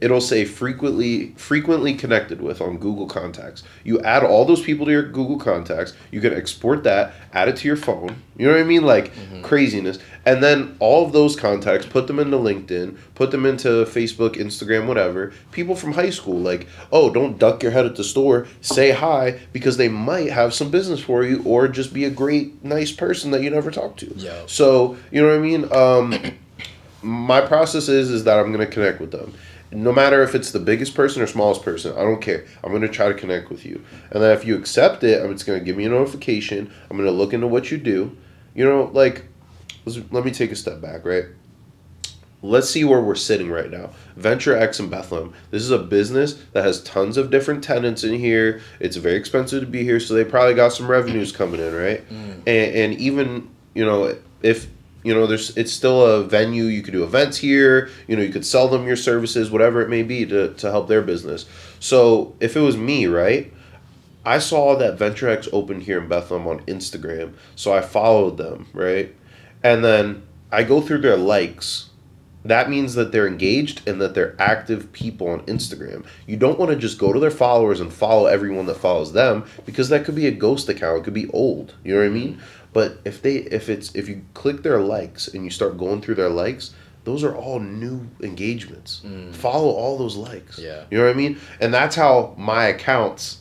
it'll 0.00 0.20
say 0.20 0.44
frequently 0.44 1.32
frequently 1.36 1.94
connected 1.94 2.40
with 2.40 2.60
on 2.60 2.78
google 2.78 3.06
contacts. 3.06 3.62
You 3.84 4.00
add 4.00 4.22
all 4.22 4.44
those 4.44 4.62
people 4.62 4.86
to 4.86 4.92
your 4.92 5.02
google 5.02 5.38
contacts. 5.38 5.94
You 6.10 6.20
can 6.20 6.32
export 6.32 6.84
that 6.84 7.14
add 7.32 7.48
it 7.48 7.56
to 7.56 7.68
your 7.68 7.76
phone. 7.76 8.22
You 8.36 8.46
know 8.46 8.52
what 8.52 8.60
i 8.60 8.64
mean? 8.64 8.82
Like 8.82 9.12
craziness. 9.42 9.98
And 10.24 10.42
then 10.42 10.76
all 10.78 11.06
of 11.06 11.12
those 11.12 11.36
contacts 11.36 11.86
put 11.86 12.06
them 12.06 12.18
into 12.18 12.36
linkedin 12.36 12.96
put 13.14 13.30
them 13.30 13.46
into 13.46 13.68
facebook 13.86 14.36
instagram 14.36 14.86
whatever. 14.86 15.32
People 15.52 15.74
from 15.74 15.92
high 15.92 16.10
school 16.10 16.38
like 16.38 16.68
oh 16.92 17.12
don't 17.12 17.38
duck 17.38 17.62
your 17.62 17.72
head 17.72 17.86
at 17.86 17.96
the 17.96 18.04
store. 18.04 18.46
Say 18.60 18.92
hi 18.92 19.40
because 19.52 19.76
they 19.76 19.88
might 19.88 20.30
have 20.30 20.54
some 20.54 20.70
business 20.70 21.00
for 21.00 21.24
you 21.24 21.42
or 21.44 21.68
just 21.68 21.92
be 21.92 22.04
a 22.04 22.10
great 22.10 22.64
nice 22.64 22.92
person 22.92 23.30
that 23.32 23.42
you 23.42 23.50
never 23.50 23.70
talk 23.70 23.96
to. 23.98 24.12
Yeah. 24.16 24.42
so 24.46 24.96
you 25.10 25.20
know 25.20 25.28
what 25.28 25.36
i 25.36 25.40
mean? 25.40 25.72
Um 25.72 26.38
my 27.02 27.40
process 27.40 27.88
is 27.88 28.10
is 28.10 28.24
that 28.24 28.38
I'm 28.38 28.52
gonna 28.52 28.66
connect 28.66 29.00
with 29.00 29.10
them. 29.10 29.34
No 29.70 29.92
matter 29.92 30.22
if 30.22 30.34
it's 30.34 30.50
the 30.50 30.58
biggest 30.58 30.94
person 30.94 31.20
or 31.20 31.26
smallest 31.26 31.62
person, 31.62 31.92
I 31.92 32.02
don't 32.02 32.22
care. 32.22 32.46
I'm 32.64 32.72
gonna 32.72 32.88
try 32.88 33.08
to 33.08 33.14
connect 33.14 33.50
with 33.50 33.66
you. 33.66 33.84
And 34.10 34.22
then 34.22 34.36
if 34.36 34.44
you 34.44 34.56
accept 34.56 35.04
it, 35.04 35.22
I'm 35.22 35.32
just 35.32 35.46
gonna 35.46 35.60
give 35.60 35.76
me 35.76 35.84
a 35.84 35.90
notification. 35.90 36.72
I'm 36.90 36.96
gonna 36.96 37.10
look 37.10 37.32
into 37.32 37.46
what 37.46 37.70
you 37.70 37.78
do. 37.78 38.16
You 38.54 38.64
know, 38.64 38.90
like 38.92 39.24
let 40.10 40.24
me 40.24 40.30
take 40.30 40.52
a 40.52 40.56
step 40.56 40.80
back, 40.80 41.04
right? 41.04 41.24
Let's 42.40 42.70
see 42.70 42.84
where 42.84 43.00
we're 43.00 43.16
sitting 43.16 43.50
right 43.50 43.70
now. 43.70 43.90
Venture 44.16 44.56
X 44.56 44.78
in 44.78 44.88
Bethlehem. 44.88 45.34
This 45.50 45.62
is 45.62 45.72
a 45.72 45.78
business 45.78 46.34
that 46.52 46.64
has 46.64 46.82
tons 46.84 47.16
of 47.16 47.30
different 47.30 47.64
tenants 47.64 48.04
in 48.04 48.14
here. 48.14 48.60
It's 48.78 48.96
very 48.96 49.16
expensive 49.16 49.60
to 49.60 49.66
be 49.66 49.82
here, 49.82 49.98
so 49.98 50.14
they 50.14 50.24
probably 50.24 50.54
got 50.54 50.72
some 50.72 50.88
revenues 50.88 51.32
coming 51.32 51.60
in, 51.60 51.74
right? 51.74 52.08
Mm. 52.08 52.34
And, 52.46 52.46
and 52.46 52.94
even 52.94 53.50
you 53.74 53.84
know 53.84 54.16
if 54.42 54.68
you 55.02 55.14
know 55.14 55.26
there's 55.26 55.56
it's 55.56 55.72
still 55.72 56.04
a 56.04 56.24
venue 56.24 56.64
you 56.64 56.82
could 56.82 56.92
do 56.92 57.04
events 57.04 57.36
here 57.36 57.88
you 58.06 58.16
know 58.16 58.22
you 58.22 58.32
could 58.32 58.44
sell 58.44 58.68
them 58.68 58.86
your 58.86 58.96
services 58.96 59.50
whatever 59.50 59.80
it 59.80 59.88
may 59.88 60.02
be 60.02 60.26
to, 60.26 60.52
to 60.54 60.70
help 60.70 60.88
their 60.88 61.02
business 61.02 61.46
so 61.80 62.34
if 62.40 62.56
it 62.56 62.60
was 62.60 62.76
me 62.76 63.06
right 63.06 63.52
i 64.24 64.38
saw 64.38 64.74
that 64.74 64.98
venturex 64.98 65.48
opened 65.52 65.82
here 65.84 66.00
in 66.00 66.08
bethlehem 66.08 66.46
on 66.46 66.60
instagram 66.66 67.32
so 67.54 67.72
i 67.72 67.80
followed 67.80 68.36
them 68.36 68.66
right 68.72 69.14
and 69.62 69.84
then 69.84 70.22
i 70.50 70.62
go 70.62 70.80
through 70.80 70.98
their 70.98 71.16
likes 71.16 71.88
that 72.44 72.70
means 72.70 72.94
that 72.94 73.12
they're 73.12 73.26
engaged 73.26 73.86
and 73.86 74.00
that 74.00 74.14
they're 74.14 74.34
active 74.38 74.92
people 74.92 75.28
on 75.28 75.40
Instagram. 75.42 76.04
You 76.26 76.36
don't 76.36 76.58
want 76.58 76.70
to 76.70 76.76
just 76.76 76.98
go 76.98 77.12
to 77.12 77.20
their 77.20 77.30
followers 77.30 77.80
and 77.80 77.92
follow 77.92 78.26
everyone 78.26 78.66
that 78.66 78.76
follows 78.76 79.12
them 79.12 79.44
because 79.66 79.88
that 79.88 80.04
could 80.04 80.14
be 80.14 80.26
a 80.26 80.32
ghost 80.32 80.68
account. 80.68 81.00
It 81.00 81.04
could 81.04 81.14
be 81.14 81.28
old. 81.30 81.74
You 81.84 81.94
know 81.94 82.00
what 82.00 82.06
I 82.06 82.10
mean? 82.10 82.40
But 82.78 83.00
if 83.04 83.22
they 83.22 83.38
if 83.38 83.68
it's 83.68 83.92
if 83.96 84.08
you 84.08 84.22
click 84.34 84.62
their 84.62 84.78
likes 84.78 85.26
and 85.26 85.42
you 85.42 85.50
start 85.50 85.76
going 85.76 86.00
through 86.00 86.14
their 86.14 86.28
likes, 86.28 86.74
those 87.02 87.24
are 87.24 87.34
all 87.34 87.58
new 87.58 88.06
engagements. 88.22 89.02
Mm. 89.04 89.34
Follow 89.34 89.70
all 89.70 89.98
those 89.98 90.14
likes. 90.14 90.60
Yeah. 90.60 90.84
You 90.88 90.98
know 90.98 91.06
what 91.06 91.10
I 91.10 91.14
mean? 91.14 91.40
And 91.60 91.74
that's 91.74 91.96
how 91.96 92.36
my 92.38 92.66
accounts, 92.66 93.38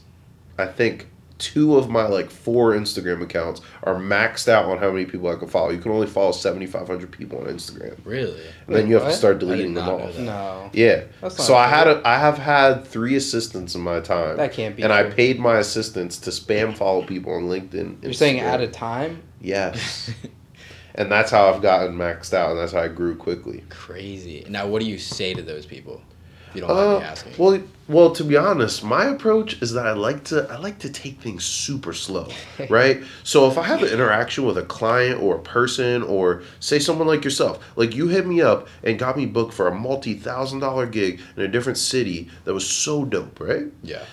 I 0.58 0.65
think 0.65 1.06
two 1.38 1.78
of 1.78 1.89
my 1.89 2.08
like 2.08 2.30
four 2.30 2.73
Instagram 2.73 3.21
accounts 3.21 3.62
are 3.84 3.95
maxed 3.95 4.47
out 4.47 4.65
on 4.65 4.78
how 4.78 4.91
many 4.91 5.06
people 5.06 5.30
I 5.30 5.36
can 5.36 5.47
follow. 5.47 5.69
You 5.69 5.80
can 5.80 5.91
only 5.91 6.08
follow 6.08 6.32
7500 6.32 7.12
people 7.12 7.39
on 7.39 7.45
Instagram. 7.45 7.97
Really? 8.04 8.41
And 8.65 8.76
then 8.76 8.88
you 8.88 8.95
have 8.95 9.06
to 9.06 9.13
start 9.13 9.39
deleting 9.39 9.73
them 9.73 9.86
not 9.86 9.97
know 9.97 10.06
off. 10.06 10.15
that. 10.15 10.21
No. 10.21 10.69
Yeah. 10.73 11.04
That's 11.21 11.38
not 11.38 11.45
So 11.45 11.56
I 11.56 11.67
had 11.67 11.84
fair. 11.86 12.00
a, 12.00 12.08
I 12.08 12.17
have 12.17 12.38
had 12.38 12.86
three 12.86 13.15
assistants 13.15 13.76
in 13.76 13.82
my 13.82 14.00
time. 14.00 14.38
That 14.38 14.54
can't 14.54 14.76
be 14.76 14.84
And 14.84 14.91
I 14.91 15.04
paid 15.10 15.39
my 15.39 15.58
assistants 15.58 16.17
to 16.19 16.30
spam 16.32 16.76
follow 16.76 17.04
people 17.04 17.34
on 17.34 17.43
LinkedIn. 17.43 18.04
You're 18.04 18.13
saying 18.13 18.39
at 18.39 18.62
a 18.62 18.67
time? 18.67 19.21
Yes. 19.41 20.12
and 20.95 21.12
that's 21.12 21.30
how 21.32 21.54
I've 21.54 21.62
gotten 21.62 21.95
maxed 21.95 22.34
out, 22.34 22.52
and 22.52 22.60
that's 22.60 22.71
how 22.71 22.82
I 22.82 22.88
grew 22.88 23.15
quickly. 23.15 23.63
Crazy. 23.69 24.45
Now, 24.50 24.67
what 24.67 24.82
do 24.82 24.88
you 24.88 24.97
say 24.97 25.34
to 25.34 25.41
those 25.41 25.65
people? 25.65 26.02
You 26.53 26.62
don't 26.62 26.69
mind 26.69 26.79
Uh, 26.95 26.99
me 26.99 27.05
asking. 27.05 27.33
well, 27.38 27.62
well, 27.89 28.12
to 28.12 28.23
be 28.23 28.36
honest, 28.36 28.83
my 28.83 29.05
approach 29.05 29.62
is 29.62 29.71
that 29.73 29.88
I 29.88 29.93
like 29.93 30.23
to 30.25 30.45
I 30.51 30.57
like 30.57 30.79
to 30.79 30.89
take 30.89 31.21
things 31.21 31.45
super 31.45 31.93
slow, 31.93 32.27
right? 32.69 33.01
so 33.23 33.47
if 33.49 33.57
I 33.57 33.63
have 33.63 33.81
an 33.83 33.89
interaction 33.89 34.45
with 34.45 34.57
a 34.57 34.63
client 34.63 35.21
or 35.21 35.36
a 35.36 35.39
person, 35.39 36.03
or 36.03 36.43
say 36.60 36.79
someone 36.79 37.07
like 37.07 37.23
yourself, 37.23 37.63
like 37.77 37.95
you 37.95 38.07
hit 38.07 38.25
me 38.27 38.41
up 38.41 38.67
and 38.83 38.99
got 38.99 39.15
me 39.17 39.25
booked 39.25 39.53
for 39.53 39.67
a 39.67 39.73
multi 39.75 40.15
thousand 40.15 40.60
dollar 40.60 40.86
gig 40.86 41.21
in 41.38 41.43
a 41.43 41.47
different 41.47 41.77
city 41.77 42.29
that 42.43 42.53
was 42.53 42.67
so 42.67 43.05
dope, 43.05 43.39
right? 43.39 43.67
yeah. 43.83 44.03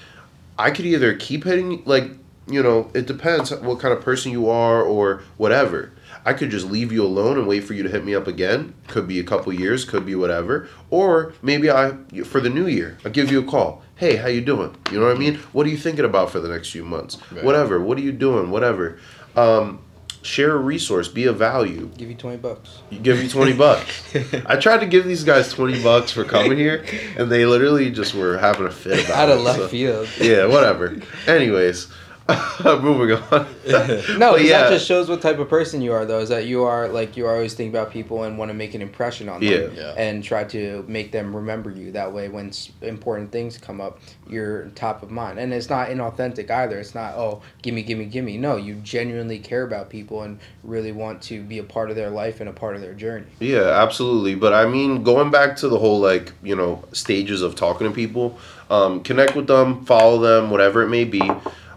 I 0.57 0.71
could 0.71 0.87
either 0.87 1.15
keep 1.17 1.43
hitting 1.45 1.83
like 1.85 2.11
you 2.47 2.63
know 2.63 2.91
it 2.95 3.07
depends 3.07 3.51
what 3.53 3.81
kind 3.81 3.93
of 3.93 4.03
person 4.05 4.31
you 4.31 4.49
are 4.51 4.83
or 4.83 5.23
whatever. 5.37 5.91
I 6.25 6.33
could 6.33 6.51
just 6.51 6.67
leave 6.71 6.91
you 6.93 7.05
alone 7.05 7.39
and 7.39 7.47
wait 7.47 7.65
for 7.65 7.75
you 7.75 7.83
to 7.83 7.89
hit 7.89 8.05
me 8.05 8.15
up 8.15 8.27
again. 8.27 8.75
Could 8.89 9.07
be 9.07 9.21
a 9.21 9.25
couple 9.25 9.53
years, 9.53 9.85
could 9.85 10.07
be 10.07 10.15
whatever. 10.15 10.69
Or 10.91 11.35
maybe 11.43 11.71
I 11.71 11.93
for 12.25 12.41
the 12.41 12.51
new 12.51 12.67
year, 12.67 12.97
I'll 13.05 13.11
give 13.13 13.31
you 13.31 13.41
a 13.41 13.45
call. 13.45 13.83
Hey, 13.97 14.17
how 14.17 14.29
you 14.29 14.41
doing? 14.41 14.75
You 14.91 14.99
know 15.01 15.07
what 15.07 15.17
I 15.17 15.19
mean? 15.19 15.37
What 15.53 15.67
are 15.67 15.71
you 15.71 15.77
thinking 15.77 16.05
about 16.05 16.31
for 16.31 16.41
the 16.41 16.49
next 16.49 16.71
few 16.71 16.85
months? 16.85 17.19
Right. 17.31 17.45
Whatever. 17.45 17.79
What 17.81 17.97
are 17.99 18.03
you 18.03 18.13
doing? 18.13 18.51
Whatever. 18.51 18.99
Um, 19.37 19.81
share 20.23 20.53
a 20.53 20.59
resource, 20.59 21.07
be 21.07 21.27
of 21.27 21.37
value. 21.37 21.91
Give 21.99 22.09
you 22.09 22.17
20 22.17 22.39
bucks. 22.39 22.79
You 22.91 22.99
give 22.99 23.23
you 23.23 23.29
20 23.29 23.53
bucks. 23.53 24.03
I 24.47 24.57
tried 24.57 24.79
to 24.81 24.87
give 24.87 25.05
these 25.05 25.23
guys 25.23 25.53
20 25.53 25.83
bucks 25.83 26.11
for 26.13 26.25
coming 26.25 26.57
here 26.57 26.85
and 27.19 27.31
they 27.31 27.45
literally 27.45 27.91
just 27.91 28.15
were 28.15 28.39
having 28.39 28.67
a 28.67 28.71
fit 28.71 29.05
about 29.05 29.17
Out 29.19 29.29
it. 29.29 29.37
of 29.37 29.43
left 29.43 29.59
so- 29.59 29.69
field. 29.69 30.09
yeah, 30.19 30.47
whatever. 30.47 30.97
Anyways, 31.27 31.89
moving 32.65 33.17
on. 33.17 33.47
No, 33.67 34.33
But 34.33 34.39
'cause 34.39 34.43
yeah, 34.43 34.63
that 34.65 34.71
just 34.71 34.87
shows 34.87 35.09
what 35.09 35.21
type 35.21 35.39
of 35.39 35.49
person 35.49 35.83
you 35.83 35.93
are, 35.93 36.05
though. 36.07 36.21
Is 36.21 36.29
that 36.31 36.47
you 36.47 36.63
are 36.65 36.89
like 36.89 37.17
you 37.17 37.27
are 37.27 37.35
always 37.35 37.55
thinking 37.55 37.75
about 37.75 37.91
people 37.91 38.25
and 38.25 38.39
want 38.39 38.51
to 38.51 38.55
make 38.55 38.75
an 38.75 38.81
impression 38.83 39.29
on 39.29 39.41
them, 39.41 39.51
Yeah. 39.51 39.69
Yeah. 39.83 39.95
and 39.97 40.23
try 40.25 40.45
to 40.45 40.85
make 40.89 41.13
them 41.13 41.35
remember 41.35 41.71
you. 41.71 41.93
That 41.93 42.13
way, 42.13 42.29
when 42.29 42.53
important 42.83 43.31
things 43.33 43.59
come 43.59 43.81
up, 43.81 43.99
you're 44.29 44.67
top 44.75 45.03
of 45.03 45.11
mind. 45.11 45.39
And 45.39 45.53
it's 45.53 45.69
not 45.69 45.89
inauthentic 45.89 46.51
either. 46.51 46.79
It's 46.79 46.95
not 46.95 47.15
oh, 47.15 47.43
gimme, 47.63 47.83
gimme, 47.83 48.07
gimme. 48.07 48.39
No, 48.39 48.57
you 48.57 48.75
genuinely 48.77 49.39
care 49.39 49.63
about 49.65 49.91
people 49.91 50.23
and 50.23 50.39
really 50.63 50.93
want 50.93 51.21
to 51.23 51.43
be 51.43 51.59
a 51.59 51.65
part 51.65 51.91
of 51.91 51.97
their 51.97 52.11
life 52.11 52.41
and 52.41 52.49
a 52.49 52.53
part 52.53 52.75
of 52.75 52.81
their 52.81 52.95
journey. 52.95 53.27
yeah, 53.41 53.83
absolutely. 53.83 54.35
But 54.35 54.53
I 54.55 54.67
mean, 54.67 55.03
going 55.03 55.31
back 55.31 55.57
to 55.57 55.69
the 55.69 55.79
whole 55.79 56.01
like 56.01 56.33
you 56.43 56.57
know 56.57 56.85
stages 56.93 57.43
of 57.43 57.55
talking 57.55 57.87
to 57.89 57.93
people, 57.95 58.39
um, 58.71 59.03
connect 59.03 59.35
with 59.37 59.47
them, 59.47 59.85
follow 59.85 60.19
them, 60.19 60.51
whatever 60.51 60.83
it 60.83 60.89
may 60.89 61.05
be. 61.05 61.21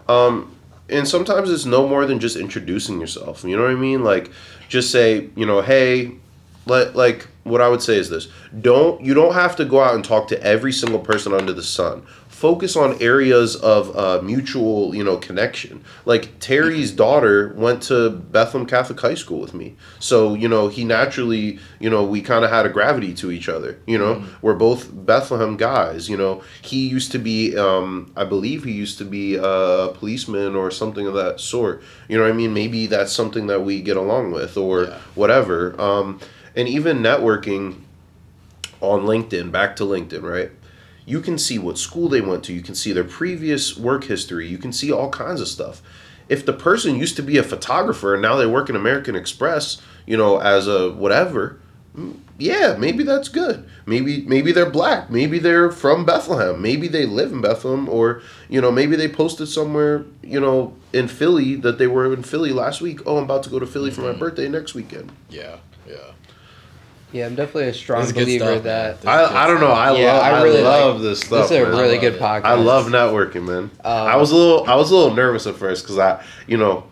Um, 0.08 0.54
and 0.88 1.06
sometimes 1.06 1.50
it's 1.50 1.66
no 1.66 1.86
more 1.86 2.06
than 2.06 2.18
just 2.18 2.36
introducing 2.36 3.00
yourself. 3.00 3.44
You 3.44 3.56
know 3.56 3.62
what 3.62 3.72
I 3.72 3.76
mean? 3.76 4.04
Like, 4.04 4.30
just 4.68 4.90
say, 4.90 5.28
you 5.36 5.44
know, 5.44 5.60
hey, 5.60 6.12
let 6.66 6.94
like 6.96 7.26
what 7.44 7.60
I 7.60 7.68
would 7.68 7.82
say 7.82 7.96
is 7.96 8.08
this: 8.08 8.28
don't 8.60 9.02
you 9.04 9.14
don't 9.14 9.34
have 9.34 9.56
to 9.56 9.64
go 9.64 9.80
out 9.80 9.94
and 9.94 10.04
talk 10.04 10.28
to 10.28 10.42
every 10.42 10.72
single 10.72 11.00
person 11.00 11.32
under 11.32 11.52
the 11.52 11.62
sun. 11.62 12.06
Focus 12.38 12.76
on 12.76 13.02
areas 13.02 13.56
of 13.56 13.96
uh, 13.96 14.22
mutual, 14.22 14.94
you 14.94 15.02
know, 15.02 15.16
connection. 15.16 15.82
Like 16.04 16.38
Terry's 16.38 16.92
daughter 16.92 17.52
went 17.56 17.82
to 17.84 18.10
Bethlehem 18.10 18.64
Catholic 18.64 19.00
High 19.00 19.16
School 19.16 19.40
with 19.40 19.54
me, 19.54 19.74
so 19.98 20.34
you 20.34 20.46
know 20.46 20.68
he 20.68 20.84
naturally, 20.84 21.58
you 21.80 21.90
know, 21.90 22.04
we 22.04 22.22
kind 22.22 22.44
of 22.44 22.50
had 22.52 22.64
a 22.64 22.68
gravity 22.68 23.12
to 23.14 23.32
each 23.32 23.48
other. 23.48 23.80
You 23.88 23.98
know, 23.98 24.22
we're 24.40 24.54
both 24.54 24.88
Bethlehem 24.92 25.56
guys. 25.56 26.08
You 26.08 26.16
know, 26.16 26.44
he 26.62 26.86
used 26.86 27.10
to 27.10 27.18
be, 27.18 27.56
um, 27.56 28.12
I 28.16 28.24
believe 28.24 28.62
he 28.62 28.70
used 28.70 28.98
to 28.98 29.04
be 29.04 29.34
a 29.34 29.88
policeman 29.94 30.54
or 30.54 30.70
something 30.70 31.08
of 31.08 31.14
that 31.14 31.40
sort. 31.40 31.82
You 32.08 32.18
know 32.18 32.22
what 32.22 32.30
I 32.30 32.34
mean? 32.36 32.54
Maybe 32.54 32.86
that's 32.86 33.12
something 33.12 33.48
that 33.48 33.64
we 33.64 33.82
get 33.82 33.96
along 33.96 34.30
with 34.30 34.56
or 34.56 34.84
Yeah. 34.84 34.98
whatever. 35.16 35.74
Um, 35.80 36.20
and 36.54 36.68
even 36.68 36.98
networking 36.98 37.80
on 38.80 39.06
LinkedIn, 39.06 39.50
back 39.50 39.74
to 39.76 39.82
LinkedIn, 39.82 40.22
right? 40.22 40.52
You 41.08 41.22
can 41.22 41.38
see 41.38 41.58
what 41.58 41.78
school 41.78 42.10
they 42.10 42.20
went 42.20 42.44
to. 42.44 42.52
You 42.52 42.60
can 42.60 42.74
see 42.74 42.92
their 42.92 43.02
previous 43.02 43.78
work 43.78 44.04
history. 44.04 44.46
You 44.46 44.58
can 44.58 44.74
see 44.74 44.92
all 44.92 45.08
kinds 45.08 45.40
of 45.40 45.48
stuff. 45.48 45.80
If 46.28 46.44
the 46.44 46.52
person 46.52 46.96
used 46.96 47.16
to 47.16 47.22
be 47.22 47.38
a 47.38 47.42
photographer 47.42 48.12
and 48.12 48.20
now 48.20 48.36
they 48.36 48.44
work 48.44 48.68
in 48.68 48.76
American 48.76 49.16
Express, 49.16 49.80
you 50.04 50.18
know, 50.18 50.38
as 50.38 50.68
a 50.68 50.90
whatever, 50.92 51.60
mm, 51.96 52.18
yeah, 52.36 52.76
maybe 52.78 53.04
that's 53.04 53.30
good. 53.30 53.66
Maybe 53.86 54.20
maybe 54.26 54.52
they're 54.52 54.68
black. 54.68 55.08
Maybe 55.08 55.38
they're 55.38 55.70
from 55.70 56.04
Bethlehem. 56.04 56.60
Maybe 56.60 56.88
they 56.88 57.06
live 57.06 57.32
in 57.32 57.40
Bethlehem, 57.40 57.88
or 57.88 58.20
you 58.50 58.60
know, 58.60 58.70
maybe 58.70 58.94
they 58.94 59.08
posted 59.08 59.48
somewhere, 59.48 60.04
you 60.22 60.38
know, 60.38 60.76
in 60.92 61.08
Philly 61.08 61.56
that 61.56 61.78
they 61.78 61.86
were 61.86 62.12
in 62.12 62.22
Philly 62.22 62.52
last 62.52 62.82
week. 62.82 63.00
Oh, 63.06 63.16
I'm 63.16 63.24
about 63.24 63.44
to 63.44 63.50
go 63.50 63.58
to 63.58 63.66
Philly 63.66 63.90
for 63.90 64.02
my 64.02 64.12
birthday 64.12 64.46
next 64.46 64.74
weekend. 64.74 65.10
Yeah. 65.30 65.56
Yeah. 65.88 66.12
Yeah, 67.12 67.26
I'm 67.26 67.34
definitely 67.34 67.68
a 67.70 67.74
strong 67.74 68.00
This 68.00 68.08
is 68.08 68.12
good 68.12 68.24
believer 68.24 68.44
stuff, 68.52 68.62
that. 68.64 69.00
This 69.00 69.08
I, 69.08 69.44
I 69.44 69.46
don't 69.46 69.60
know. 69.60 69.70
I 69.72 69.96
Yeah, 69.98 70.12
love. 70.12 70.22
I 70.22 70.30
I, 70.30 70.42
really 70.42 70.62
love 70.62 70.94
like- 70.96 71.02
this 71.02 71.20
stuff. 71.20 71.48
This 71.48 71.50
is 71.52 71.56
a 71.56 71.62
man. 71.62 71.70
really 71.78 71.92
love 71.94 72.00
good 72.02 72.14
it. 72.14 72.20
podcast. 72.20 72.44
I 72.44 72.54
love 72.54 72.86
networking, 72.86 73.46
man. 73.46 73.64
Um, 73.64 73.70
I 73.84 74.16
was 74.16 74.30
a 74.30 74.36
little. 74.36 74.68
I 74.68 74.74
was 74.74 74.90
a 74.90 74.96
little 74.96 75.14
nervous 75.14 75.46
at 75.46 75.56
first 75.56 75.84
because 75.84 75.98
I, 75.98 76.22
you 76.46 76.56
know, 76.58 76.84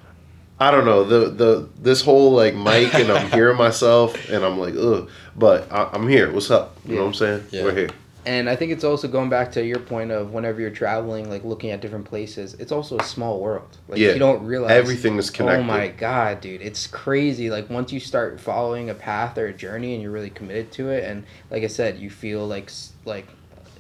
I 0.59 0.71
don't 0.71 0.87
know 0.87 1.05
the 1.05 1.29
the 1.31 1.69
this 1.83 2.01
whole 2.03 2.33
like 2.33 2.55
mic 2.55 2.95
and 2.95 3.11
I'm 3.13 3.31
hearing 3.33 3.59
myself 3.59 4.31
and 4.31 4.43
I'm 4.45 4.59
like 4.59 4.75
ugh, 4.75 5.11
but 5.37 5.71
I, 5.71 5.91
I'm 5.93 6.09
here. 6.09 6.33
What's 6.33 6.51
up? 6.51 6.77
You 6.87 6.95
know 6.95 7.03
what 7.03 7.09
I'm 7.09 7.15
saying? 7.15 7.45
Yeah. 7.51 7.65
We're 7.65 7.75
here. 7.75 7.91
And 8.27 8.51
I 8.51 8.57
think 8.57 8.73
it's 8.73 8.83
also 8.83 9.07
going 9.07 9.31
back 9.31 9.53
to 9.53 9.65
your 9.65 9.79
point 9.79 10.11
of 10.11 10.33
whenever 10.33 10.61
you're 10.61 10.71
traveling, 10.71 11.31
like 11.31 11.45
looking 11.45 11.71
at 11.71 11.81
different 11.81 12.05
places, 12.05 12.55
it's 12.55 12.73
also 12.73 12.99
a 12.99 13.05
small 13.05 13.41
world. 13.41 13.79
Like 13.89 14.01
Yeah. 14.01 14.13
you 14.13 14.19
don't 14.19 14.45
realize 14.45 14.73
Everything 14.73 15.17
is 15.17 15.31
connected. 15.31 15.61
Oh 15.61 15.63
my 15.63 15.89
god, 15.89 16.41
dude, 16.41 16.61
it's 16.61 16.89
crazy. 16.89 17.51
Like 17.51 17.71
once 17.71 17.93
you 17.93 18.01
start 18.01 18.41
following 18.41 18.91
a 18.91 18.95
path 18.95 19.39
or 19.39 19.47
a 19.47 19.53
journey 19.53 19.95
and 19.95 20.03
you're 20.03 20.11
really 20.11 20.31
committed 20.31 20.73
to 20.73 20.91
it, 20.91 21.05
and 21.05 21.25
like 21.51 21.63
I 21.63 21.69
said, 21.69 21.99
you 22.01 22.11
feel 22.11 22.47
like 22.47 22.71
like 23.05 23.29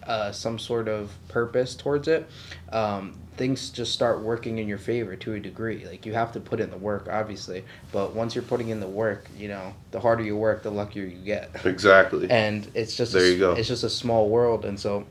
uh, 0.07 0.33
some 0.33 0.59
sort 0.59 0.89
of 0.89 1.11
purpose 1.29 1.75
towards 1.75 2.09
it. 2.09 2.29
Um, 2.73 3.19
things 3.37 3.69
just 3.71 3.93
start 3.93 4.21
working 4.23 4.59
in 4.59 4.67
your 4.67 4.79
favor 4.79 5.15
to 5.17 5.35
a 5.35 5.41
degree. 5.41 5.85
Like 5.85 6.07
you 6.07 6.15
have 6.15 6.33
to 6.33 6.41
put 6.41 6.59
in 6.61 6.71
the 6.71 6.77
work, 6.79 7.09
obviously, 7.11 7.65
but 7.93 8.15
once 8.15 8.35
you're 8.35 8.43
putting 8.45 8.69
in 8.71 8.81
the 8.81 8.89
work, 8.89 9.29
you 9.37 9.49
know, 9.49 9.75
the 9.91 10.01
harder 10.01 10.23
you 10.23 10.37
work, 10.37 10.63
the 10.63 10.71
luckier 10.71 11.05
you 11.05 11.19
get 11.19 11.51
Exactly. 11.67 12.31
and 12.31 12.71
it's 12.75 12.97
just 12.97 13.13
There 13.13 13.23
a, 13.23 13.29
you 13.31 13.39
go. 13.39 13.53
it's 13.53 13.69
just 13.69 13.85
a 13.85 13.91
small 13.91 14.29
world 14.29 14.65
and 14.65 14.79
so 14.81 15.07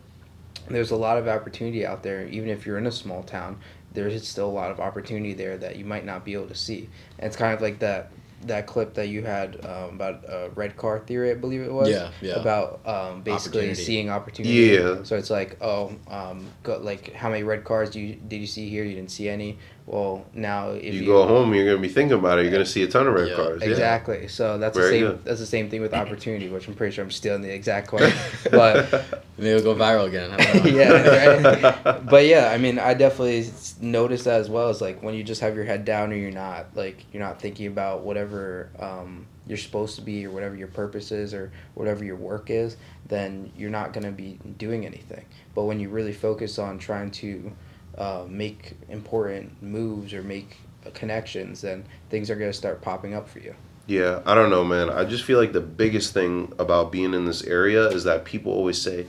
there's 0.70 0.92
a 0.92 0.96
lot 0.96 1.18
of 1.18 1.28
opportunity 1.28 1.86
out 1.86 2.02
there 2.02 2.26
even 2.28 2.50
if 2.50 2.66
you're 2.66 2.78
in 2.80 2.88
a 2.88 2.92
small 2.92 3.22
town 3.22 3.60
there 3.94 4.08
is 4.08 4.28
still 4.28 4.48
a 4.50 4.52
lot 4.52 4.72
of 4.72 4.80
opportunity 4.80 5.34
there 5.34 5.58
that 5.58 5.76
you 5.76 5.86
might 5.86 6.04
not 6.06 6.26
be 6.26 6.34
able 6.34 6.48
to 6.48 6.56
see 6.56 6.90
and 7.20 7.28
it's 7.28 7.36
kind 7.36 7.54
of 7.54 7.62
like 7.62 7.78
that 7.80 8.12
that 8.44 8.68
clip 8.68 8.94
that 8.94 9.08
you 9.08 9.24
had 9.24 9.64
um, 9.66 9.96
about 9.96 10.28
uh, 10.30 10.50
red 10.56 10.76
car 10.78 11.00
theory 11.00 11.32
i 11.32 11.34
believe 11.34 11.62
it 11.62 11.72
was 11.72 11.90
Yeah, 11.90 12.12
yeah. 12.22 12.34
about 12.36 12.86
um, 12.86 13.22
basically 13.22 13.60
Opportunity. 13.62 13.84
seeing 13.84 14.10
opportunity 14.10 14.56
Yeah. 14.56 15.04
so 15.04 15.16
it's 15.18 15.30
like 15.30 15.58
oh 15.62 15.94
um, 16.08 16.46
go, 16.64 16.78
like 16.78 17.14
how 17.14 17.30
many 17.30 17.44
red 17.44 17.64
cars 17.64 17.90
do 17.90 18.00
you 18.00 18.16
did 18.16 18.38
you 18.38 18.48
see 18.48 18.70
here 18.70 18.84
you 18.84 18.96
didn't 18.96 19.12
see 19.12 19.30
any 19.30 19.58
well 19.88 20.26
now 20.34 20.70
if 20.72 20.94
you, 20.96 21.02
you, 21.02 21.06
go 21.06 21.28
home, 21.28 21.54
you're 21.54 21.66
gonna 21.66 21.78
be 21.82 21.88
thinking 21.88 22.18
about 22.18 22.40
it. 22.40 22.44
You're 22.44 22.52
gonna 22.52 22.66
see 22.66 22.82
a 22.84 22.88
ton 22.88 23.06
of 23.08 23.14
red 23.14 23.30
Yeah. 23.30 23.36
cars. 23.36 23.62
Yeah. 23.64 23.70
Exactly. 23.70 24.28
So 24.28 24.58
that's 24.58 24.76
Very 24.78 24.90
the 25.02 25.06
same. 25.08 25.16
good. 25.18 25.26
That's 25.26 25.40
the 25.40 25.46
same 25.46 25.70
thing 25.70 25.82
with 25.82 25.94
opportunity, 26.04 26.50
which 26.50 26.68
I'm 26.68 26.74
pretty 26.74 26.96
sure 26.96 27.04
I'm 27.04 27.12
stealing 27.12 27.42
the 27.42 27.54
exact 27.54 27.88
quote. 27.88 28.14
but 28.52 29.24
Maybe 29.38 29.50
it'll 29.50 29.76
go 29.76 29.80
viral 29.80 30.08
again. 30.08 30.32
I 30.32 30.38
don't 30.38 30.66
know. 30.66 30.72
yeah, 30.78 31.72
right? 31.84 32.06
but 32.10 32.26
yeah, 32.26 32.50
I 32.52 32.58
mean, 32.58 32.80
I 32.80 32.94
definitely 32.94 33.40
s- 33.42 33.76
noticed 33.82 34.26
that 34.26 34.40
as 34.40 34.50
well. 34.50 34.70
As 34.70 34.82
like 34.82 35.04
when 35.04 35.14
you 35.14 35.24
just 35.24 35.42
have 35.42 35.56
your 35.56 35.66
head 35.66 35.86
down, 35.86 36.12
or 36.12 36.16
you're 36.16 36.32
not 36.32 36.68
like 36.76 37.06
you're 37.14 37.22
not 37.24 37.40
thinking 37.42 37.68
about 37.68 38.02
whatever 38.02 38.70
um, 38.80 39.28
you're 39.46 39.58
supposed 39.58 39.96
to 39.98 40.02
be, 40.02 40.26
or 40.26 40.32
whatever 40.32 40.56
your 40.56 40.70
purpose 40.70 41.12
is, 41.12 41.34
or 41.34 41.52
whatever 41.76 42.04
your 42.04 42.16
work 42.16 42.50
is, 42.50 42.78
then 43.08 43.52
you're 43.58 43.70
not 43.70 43.94
gonna 43.94 44.12
be 44.12 44.40
doing 44.58 44.86
anything. 44.86 45.26
But 45.54 45.66
when 45.66 45.80
you 45.80 45.90
really 45.90 46.14
focus 46.14 46.58
on 46.58 46.80
trying 46.80 47.12
to 47.12 47.52
uh, 47.98 48.26
make 48.28 48.74
important 48.90 49.62
moves 49.62 50.14
or 50.14 50.22
make 50.22 50.58
connections, 50.94 51.62
then 51.62 51.86
things 52.10 52.30
are 52.30 52.36
gonna 52.36 52.54
start 52.54 52.82
popping 52.82 53.14
up 53.14 53.28
for 53.28 53.40
you. 53.40 53.56
Yeah, 53.88 54.22
I 54.26 54.34
don't 54.34 54.50
know, 54.50 54.64
man. 54.64 54.90
I 54.90 55.06
just 55.06 55.24
feel 55.24 55.40
like 55.40 55.54
the 55.54 55.62
biggest 55.62 56.14
thing 56.14 56.52
about 56.58 56.92
being 56.92 57.14
in 57.14 57.26
this 57.26 57.44
area 57.44 57.88
is 57.88 58.04
that 58.06 58.26
people 58.26 58.52
always 58.52 58.82
say, 58.82 59.06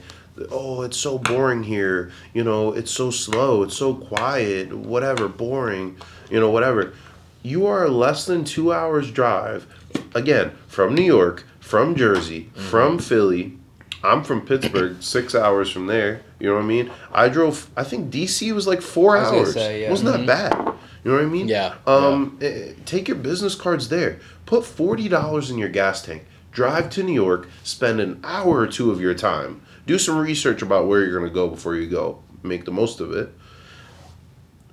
"Oh, 0.51 0.83
it's 0.83 0.97
so 0.97 1.17
boring 1.17 1.63
here. 1.63 2.11
You 2.33 2.43
know, 2.43 2.73
it's 2.73 2.91
so 2.91 3.09
slow. 3.09 3.63
It's 3.63 3.75
so 3.75 3.95
quiet. 3.95 4.73
Whatever, 4.73 5.27
boring. 5.27 5.97
You 6.29 6.39
know, 6.39 6.49
whatever." 6.49 6.93
You 7.43 7.65
are 7.67 7.87
less 7.87 8.25
than 8.25 8.43
two 8.43 8.73
hours 8.73 9.09
drive, 9.09 9.67
again 10.13 10.51
from 10.67 10.93
New 10.93 11.03
York, 11.03 11.45
from 11.59 11.95
Jersey, 11.95 12.49
from 12.53 12.99
Philly. 12.99 13.57
I'm 14.03 14.23
from 14.23 14.41
Pittsburgh, 14.45 15.01
six 15.01 15.33
hours 15.33 15.71
from 15.71 15.87
there. 15.87 16.21
You 16.39 16.47
know 16.49 16.55
what 16.55 16.63
I 16.63 16.67
mean? 16.67 16.91
I 17.11 17.29
drove. 17.29 17.69
I 17.75 17.83
think 17.83 18.11
DC 18.11 18.51
was 18.53 18.67
like 18.67 18.81
four 18.81 19.17
was 19.17 19.27
hours. 19.27 19.53
say, 19.53 19.81
yeah. 19.83 19.89
Wasn't 19.89 20.11
that 20.11 20.21
Mhm. 20.21 20.27
bad? 20.27 20.73
You 21.03 21.11
know 21.11 21.17
what 21.17 21.23
I 21.25 21.29
mean? 21.29 21.47
Yeah, 21.47 21.73
Um, 21.87 22.37
eh, 22.41 22.73
take 22.85 23.07
your 23.07 23.17
business 23.17 23.55
cards 23.55 23.89
there. 23.89 24.19
Put 24.45 24.65
forty 24.65 25.07
dollars 25.09 25.49
in 25.49 25.57
your 25.57 25.69
gas 25.69 26.01
tank. 26.01 26.25
Drive 26.51 26.89
to 26.91 27.03
New 27.03 27.13
York. 27.13 27.47
Spend 27.63 27.99
an 27.99 28.19
hour 28.23 28.59
or 28.59 28.67
two 28.67 28.91
of 28.91 28.99
your 29.01 29.13
time. 29.13 29.61
Do 29.85 29.97
some 29.97 30.17
research 30.17 30.61
about 30.61 30.87
where 30.87 31.03
you're 31.03 31.17
gonna 31.17 31.31
go 31.31 31.47
before 31.47 31.75
you 31.75 31.87
go. 31.87 32.19
Make 32.43 32.65
the 32.65 32.71
most 32.71 32.99
of 32.99 33.11
it. 33.13 33.33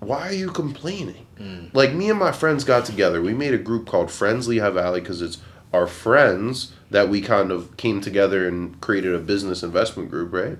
Why 0.00 0.28
are 0.28 0.32
you 0.34 0.48
complaining? 0.48 1.26
Like 1.72 1.94
me 1.94 2.10
and 2.10 2.18
my 2.18 2.30
friends 2.32 2.62
got 2.64 2.84
together. 2.84 3.20
We 3.22 3.32
made 3.34 3.54
a 3.54 3.58
group 3.58 3.86
called 3.86 4.10
Friends 4.10 4.46
Lehigh 4.46 4.70
Valley 4.70 5.00
because 5.00 5.20
it's 5.22 5.38
our 5.72 5.86
friends 5.86 6.72
that 6.90 7.08
we 7.08 7.20
kind 7.20 7.50
of 7.50 7.76
came 7.76 8.00
together 8.00 8.46
and 8.46 8.80
created 8.80 9.14
a 9.14 9.18
business 9.18 9.62
investment 9.62 10.10
group, 10.10 10.32
right? 10.32 10.58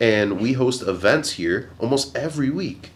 And 0.00 0.40
we 0.40 0.52
host 0.54 0.82
events 0.82 1.30
here 1.32 1.70
almost 1.78 2.16
every 2.16 2.50
week. 2.50 2.90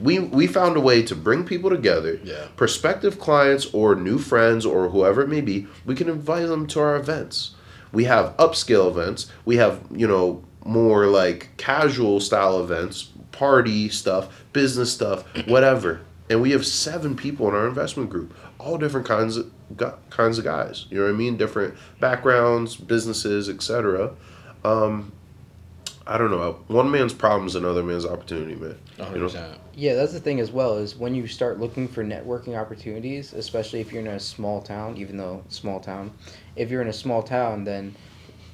We 0.00 0.18
we 0.18 0.46
found 0.46 0.76
a 0.76 0.80
way 0.80 1.02
to 1.02 1.14
bring 1.14 1.44
people 1.44 1.68
together, 1.68 2.18
Yeah. 2.24 2.46
prospective 2.56 3.18
clients 3.18 3.66
or 3.74 3.94
new 3.94 4.18
friends 4.18 4.64
or 4.64 4.88
whoever 4.88 5.20
it 5.20 5.28
may 5.28 5.42
be. 5.42 5.66
We 5.84 5.94
can 5.94 6.08
invite 6.08 6.48
them 6.48 6.66
to 6.68 6.80
our 6.80 6.96
events. 6.96 7.50
We 7.92 8.04
have 8.04 8.34
upscale 8.38 8.88
events. 8.90 9.30
We 9.44 9.56
have 9.58 9.80
you 9.94 10.06
know 10.08 10.42
more 10.64 11.06
like 11.06 11.50
casual 11.58 12.18
style 12.20 12.60
events, 12.62 13.10
party 13.32 13.90
stuff, 13.90 14.42
business 14.54 14.90
stuff, 14.90 15.24
whatever. 15.46 16.00
And 16.30 16.40
we 16.40 16.52
have 16.52 16.64
seven 16.66 17.14
people 17.14 17.48
in 17.48 17.54
our 17.54 17.66
investment 17.68 18.08
group, 18.08 18.32
all 18.58 18.78
different 18.78 19.06
kinds 19.06 19.36
of 19.36 19.50
gu- 19.76 19.92
kinds 20.08 20.38
of 20.38 20.44
guys. 20.44 20.86
You 20.90 20.98
know 20.98 21.04
what 21.04 21.12
I 21.14 21.16
mean? 21.16 21.36
Different 21.36 21.74
backgrounds, 22.00 22.74
businesses, 22.76 23.48
etc. 23.50 24.12
Um, 24.64 25.12
I 26.10 26.18
don't 26.18 26.32
know. 26.32 26.58
One 26.66 26.90
man's 26.90 27.14
problem 27.14 27.46
is 27.46 27.54
another 27.54 27.84
man's 27.84 28.04
opportunity, 28.04 28.56
man. 28.56 28.76
You 29.14 29.20
know? 29.20 29.54
Yeah, 29.76 29.94
that's 29.94 30.12
the 30.12 30.18
thing 30.18 30.40
as 30.40 30.50
well 30.50 30.76
is 30.76 30.96
when 30.96 31.14
you 31.14 31.28
start 31.28 31.60
looking 31.60 31.86
for 31.86 32.02
networking 32.02 32.60
opportunities, 32.60 33.32
especially 33.32 33.80
if 33.80 33.92
you're 33.92 34.02
in 34.02 34.08
a 34.08 34.18
small 34.18 34.60
town, 34.60 34.96
even 34.96 35.16
though 35.16 35.44
small 35.50 35.78
town, 35.78 36.10
if 36.56 36.68
you're 36.68 36.82
in 36.82 36.88
a 36.88 36.92
small 36.92 37.22
town, 37.22 37.62
then 37.62 37.94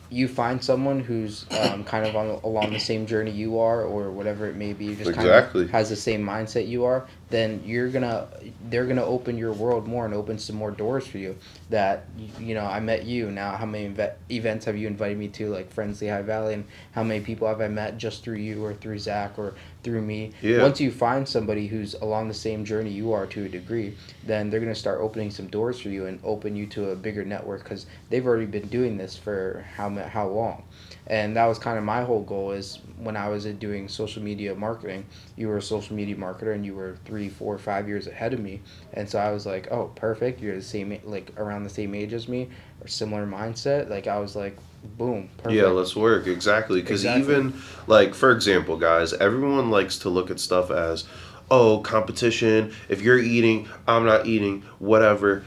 you 0.09 0.29
find 0.29 0.63
someone 0.63 1.01
who's 1.01 1.47
um, 1.51 1.83
kind 1.85 2.07
of 2.07 2.15
on 2.15 2.41
along 2.45 2.73
the 2.73 2.79
same 2.79 3.07
journey 3.07 3.31
you 3.31 3.59
are, 3.59 3.83
or 3.83 4.11
whatever 4.11 4.47
it 4.47 4.55
may 4.57 4.73
be, 4.73 4.95
just 4.95 5.11
Exactly. 5.11 5.63
kind 5.63 5.69
of 5.69 5.71
has 5.71 5.89
the 5.91 5.97
same 5.97 6.25
mindset 6.25 6.69
you 6.69 6.85
are. 6.85 7.07
Then 7.29 7.61
you're 7.65 7.89
gonna 7.89 8.29
they're 8.69 8.87
gonna 8.87 9.05
open 9.05 9.37
your 9.37 9.53
world 9.53 9.89
more 9.89 10.05
and 10.05 10.15
open 10.15 10.39
some 10.39 10.57
more 10.57 10.71
doors 10.71 11.07
for 11.07 11.19
you. 11.19 11.37
That 11.71 12.05
you 12.39 12.55
know, 12.55 12.65
I 12.65 12.79
met 12.81 13.05
you. 13.05 13.31
Now, 13.31 13.57
how 13.57 13.67
many 13.67 13.89
inve- 13.93 14.15
events 14.31 14.65
have 14.67 14.77
you 14.77 14.87
invited 14.87 15.19
me 15.19 15.29
to, 15.29 15.49
like 15.49 15.73
Friends 15.73 16.01
Lehigh 16.01 16.23
Valley, 16.23 16.55
and 16.55 16.65
how 16.93 17.03
many 17.03 17.21
people 17.21 17.49
have 17.49 17.61
I 17.61 17.69
met 17.69 17.99
just 17.99 18.23
through 18.23 18.37
you 18.37 18.65
or 18.65 18.75
through 18.75 18.99
Zach 19.01 19.39
or 19.39 19.55
through 19.87 20.03
me? 20.03 20.33
Yeah. 20.43 20.63
Once 20.63 20.81
you 20.81 20.91
find 20.91 21.27
somebody 21.29 21.69
who's 21.69 21.95
along 21.95 22.27
the 22.27 22.35
same 22.35 22.65
journey 22.65 22.91
you 22.91 23.13
are 23.13 23.25
to 23.27 23.45
a 23.45 23.49
degree, 23.49 23.97
then 24.25 24.51
they're 24.51 24.59
gonna 24.59 24.75
start 24.75 25.01
opening 25.01 25.31
some 25.31 25.47
doors 25.47 25.81
for 25.81 25.91
you 25.91 26.07
and 26.07 26.19
open 26.25 26.57
you 26.57 26.67
to 26.67 26.91
a 26.91 26.97
bigger 26.97 27.25
network 27.25 27.63
because 27.63 27.87
they've 28.11 28.27
already 28.27 28.47
been 28.47 28.67
doing 28.67 28.97
this 28.97 29.17
for 29.17 29.65
how 29.77 29.89
how 30.09 30.27
long. 30.27 30.65
And 31.07 31.37
that 31.37 31.47
was 31.47 31.59
kind 31.61 31.79
of 31.79 31.85
my 31.85 32.03
whole 32.03 32.23
goal 32.23 32.51
is 32.51 32.81
when 32.99 33.17
I 33.17 33.29
was 33.29 33.45
doing 33.45 33.87
social 33.87 34.23
media 34.23 34.55
marketing, 34.57 35.07
you 35.37 35.47
were 35.47 35.59
a 35.59 35.63
social 35.63 35.95
media 35.95 36.17
marketer 36.17 36.53
and 36.53 36.67
you 36.67 36.75
were 36.75 36.97
three, 37.05 37.29
four, 37.29 37.57
five 37.59 37.87
years 37.87 38.09
ahead 38.09 38.33
of 38.35 38.41
me. 38.41 38.61
And 38.93 39.09
so 39.09 39.21
I 39.21 39.31
was 39.31 39.47
like, 39.47 39.71
oh, 39.71 39.93
perfect. 39.95 40.41
You're 40.41 40.57
the 40.57 40.63
same, 40.63 40.99
like 41.05 41.31
around 41.37 41.63
the 41.63 41.71
same 41.71 41.95
age 41.95 42.13
as 42.13 42.27
me 42.27 42.49
or 42.81 42.89
similar 42.89 43.25
mindset. 43.25 43.89
Like 43.89 44.09
I 44.09 44.19
was 44.19 44.35
like, 44.35 44.57
boom, 44.87 45.29
perfect. 45.39 45.55
Yeah, 45.55 45.67
let's 45.67 45.95
work 45.97 46.27
exactly. 46.27 46.81
Because 46.81 47.05
Exactly. 47.05 47.35
even 47.35 47.63
like 47.87 48.15
for 48.15 48.31
example, 48.31 48.77
guys, 48.77 49.13
everyone 49.13 49.71
likes 49.71 49.99
to 50.01 50.09
look 50.09 50.31
at 50.31 50.41
stuff 50.41 50.71
as, 50.71 51.05
oh, 51.51 51.79
competition. 51.81 52.73
If 52.89 53.03
you're 53.03 53.19
eating, 53.19 53.69
I'm 53.87 54.05
not 54.05 54.27
eating. 54.27 54.63
Whatever. 54.79 55.45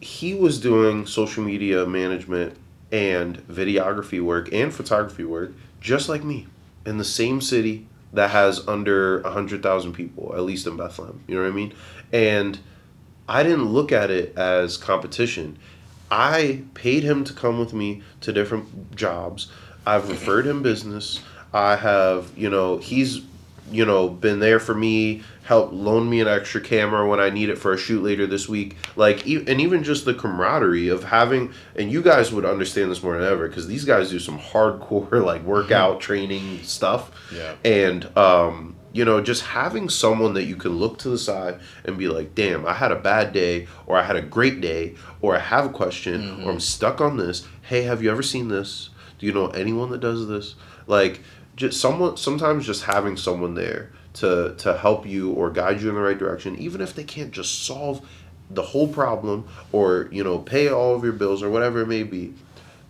He 0.00 0.34
was 0.34 0.58
doing 0.60 1.06
social 1.06 1.44
media 1.44 1.84
management 1.86 2.56
and 2.90 3.36
videography 3.48 4.20
work 4.20 4.52
and 4.52 4.72
photography 4.74 5.24
work 5.24 5.52
just 5.80 6.08
like 6.08 6.24
me 6.24 6.46
in 6.86 6.98
the 6.98 7.04
same 7.04 7.40
city 7.40 7.86
that 8.12 8.30
has 8.30 8.66
under 8.66 9.20
a 9.20 9.30
hundred 9.30 9.62
thousand 9.62 9.92
people, 9.92 10.34
at 10.34 10.42
least 10.42 10.66
in 10.66 10.76
Bethlehem. 10.76 11.22
You 11.28 11.36
know 11.36 11.42
what 11.42 11.52
I 11.52 11.54
mean? 11.54 11.74
And 12.12 12.58
I 13.28 13.42
didn't 13.44 13.66
look 13.66 13.92
at 13.92 14.10
it 14.10 14.36
as 14.36 14.76
competition. 14.76 15.58
I 16.10 16.62
paid 16.74 17.02
him 17.04 17.24
to 17.24 17.32
come 17.32 17.58
with 17.58 17.72
me 17.72 18.02
to 18.22 18.32
different 18.32 18.96
jobs. 18.96 19.50
I've 19.86 20.08
referred 20.08 20.46
him 20.46 20.62
business. 20.62 21.20
I 21.52 21.76
have, 21.76 22.30
you 22.36 22.50
know, 22.50 22.78
he's, 22.78 23.20
you 23.70 23.84
know, 23.84 24.08
been 24.08 24.40
there 24.40 24.58
for 24.60 24.74
me, 24.74 25.22
helped 25.44 25.72
loan 25.72 26.08
me 26.10 26.20
an 26.20 26.28
extra 26.28 26.60
camera 26.60 27.08
when 27.08 27.18
I 27.20 27.30
need 27.30 27.48
it 27.48 27.56
for 27.58 27.72
a 27.72 27.78
shoot 27.78 28.02
later 28.02 28.26
this 28.26 28.48
week. 28.48 28.76
Like, 28.96 29.26
e- 29.26 29.44
and 29.46 29.60
even 29.60 29.82
just 29.82 30.04
the 30.04 30.14
camaraderie 30.14 30.88
of 30.88 31.04
having, 31.04 31.52
and 31.76 31.90
you 31.90 32.02
guys 32.02 32.32
would 32.32 32.44
understand 32.44 32.90
this 32.90 33.02
more 33.02 33.16
than 33.18 33.26
ever 33.26 33.48
because 33.48 33.66
these 33.66 33.84
guys 33.84 34.10
do 34.10 34.18
some 34.18 34.38
hardcore, 34.38 35.24
like, 35.24 35.42
workout 35.42 36.00
training 36.00 36.62
stuff. 36.62 37.10
Yeah. 37.34 37.54
And, 37.64 38.16
um, 38.16 38.76
you 38.92 39.04
know, 39.04 39.20
just 39.20 39.42
having 39.42 39.88
someone 39.88 40.34
that 40.34 40.44
you 40.44 40.56
can 40.56 40.72
look 40.72 40.98
to 40.98 41.08
the 41.08 41.18
side 41.18 41.60
and 41.84 41.96
be 41.96 42.08
like, 42.08 42.34
damn, 42.34 42.66
I 42.66 42.74
had 42.74 42.92
a 42.92 42.96
bad 42.96 43.32
day, 43.32 43.68
or 43.86 43.96
I 43.96 44.02
had 44.02 44.16
a 44.16 44.22
great 44.22 44.60
day, 44.60 44.96
or 45.20 45.36
I 45.36 45.38
have 45.38 45.66
a 45.66 45.70
question, 45.70 46.14
or 46.14 46.34
mm-hmm. 46.34 46.48
I'm 46.48 46.60
stuck 46.60 47.00
on 47.00 47.16
this. 47.16 47.46
Hey, 47.62 47.82
have 47.82 48.02
you 48.02 48.10
ever 48.10 48.22
seen 48.22 48.48
this? 48.48 48.90
Do 49.18 49.26
you 49.26 49.32
know 49.32 49.48
anyone 49.48 49.90
that 49.90 50.00
does 50.00 50.26
this? 50.26 50.54
Like, 50.86 51.20
just 51.56 51.80
someone, 51.80 52.16
sometimes 52.16 52.66
just 52.66 52.84
having 52.84 53.16
someone 53.16 53.54
there 53.54 53.92
to, 54.14 54.54
to 54.58 54.76
help 54.76 55.06
you 55.06 55.32
or 55.32 55.50
guide 55.50 55.80
you 55.80 55.88
in 55.88 55.94
the 55.94 56.00
right 56.00 56.18
direction, 56.18 56.56
even 56.58 56.80
if 56.80 56.94
they 56.94 57.04
can't 57.04 57.30
just 57.30 57.64
solve 57.64 58.06
the 58.50 58.62
whole 58.62 58.88
problem 58.88 59.46
or, 59.70 60.08
you 60.10 60.24
know, 60.24 60.38
pay 60.38 60.68
all 60.68 60.94
of 60.94 61.04
your 61.04 61.12
bills 61.12 61.42
or 61.42 61.50
whatever 61.50 61.82
it 61.82 61.86
may 61.86 62.02
be. 62.02 62.34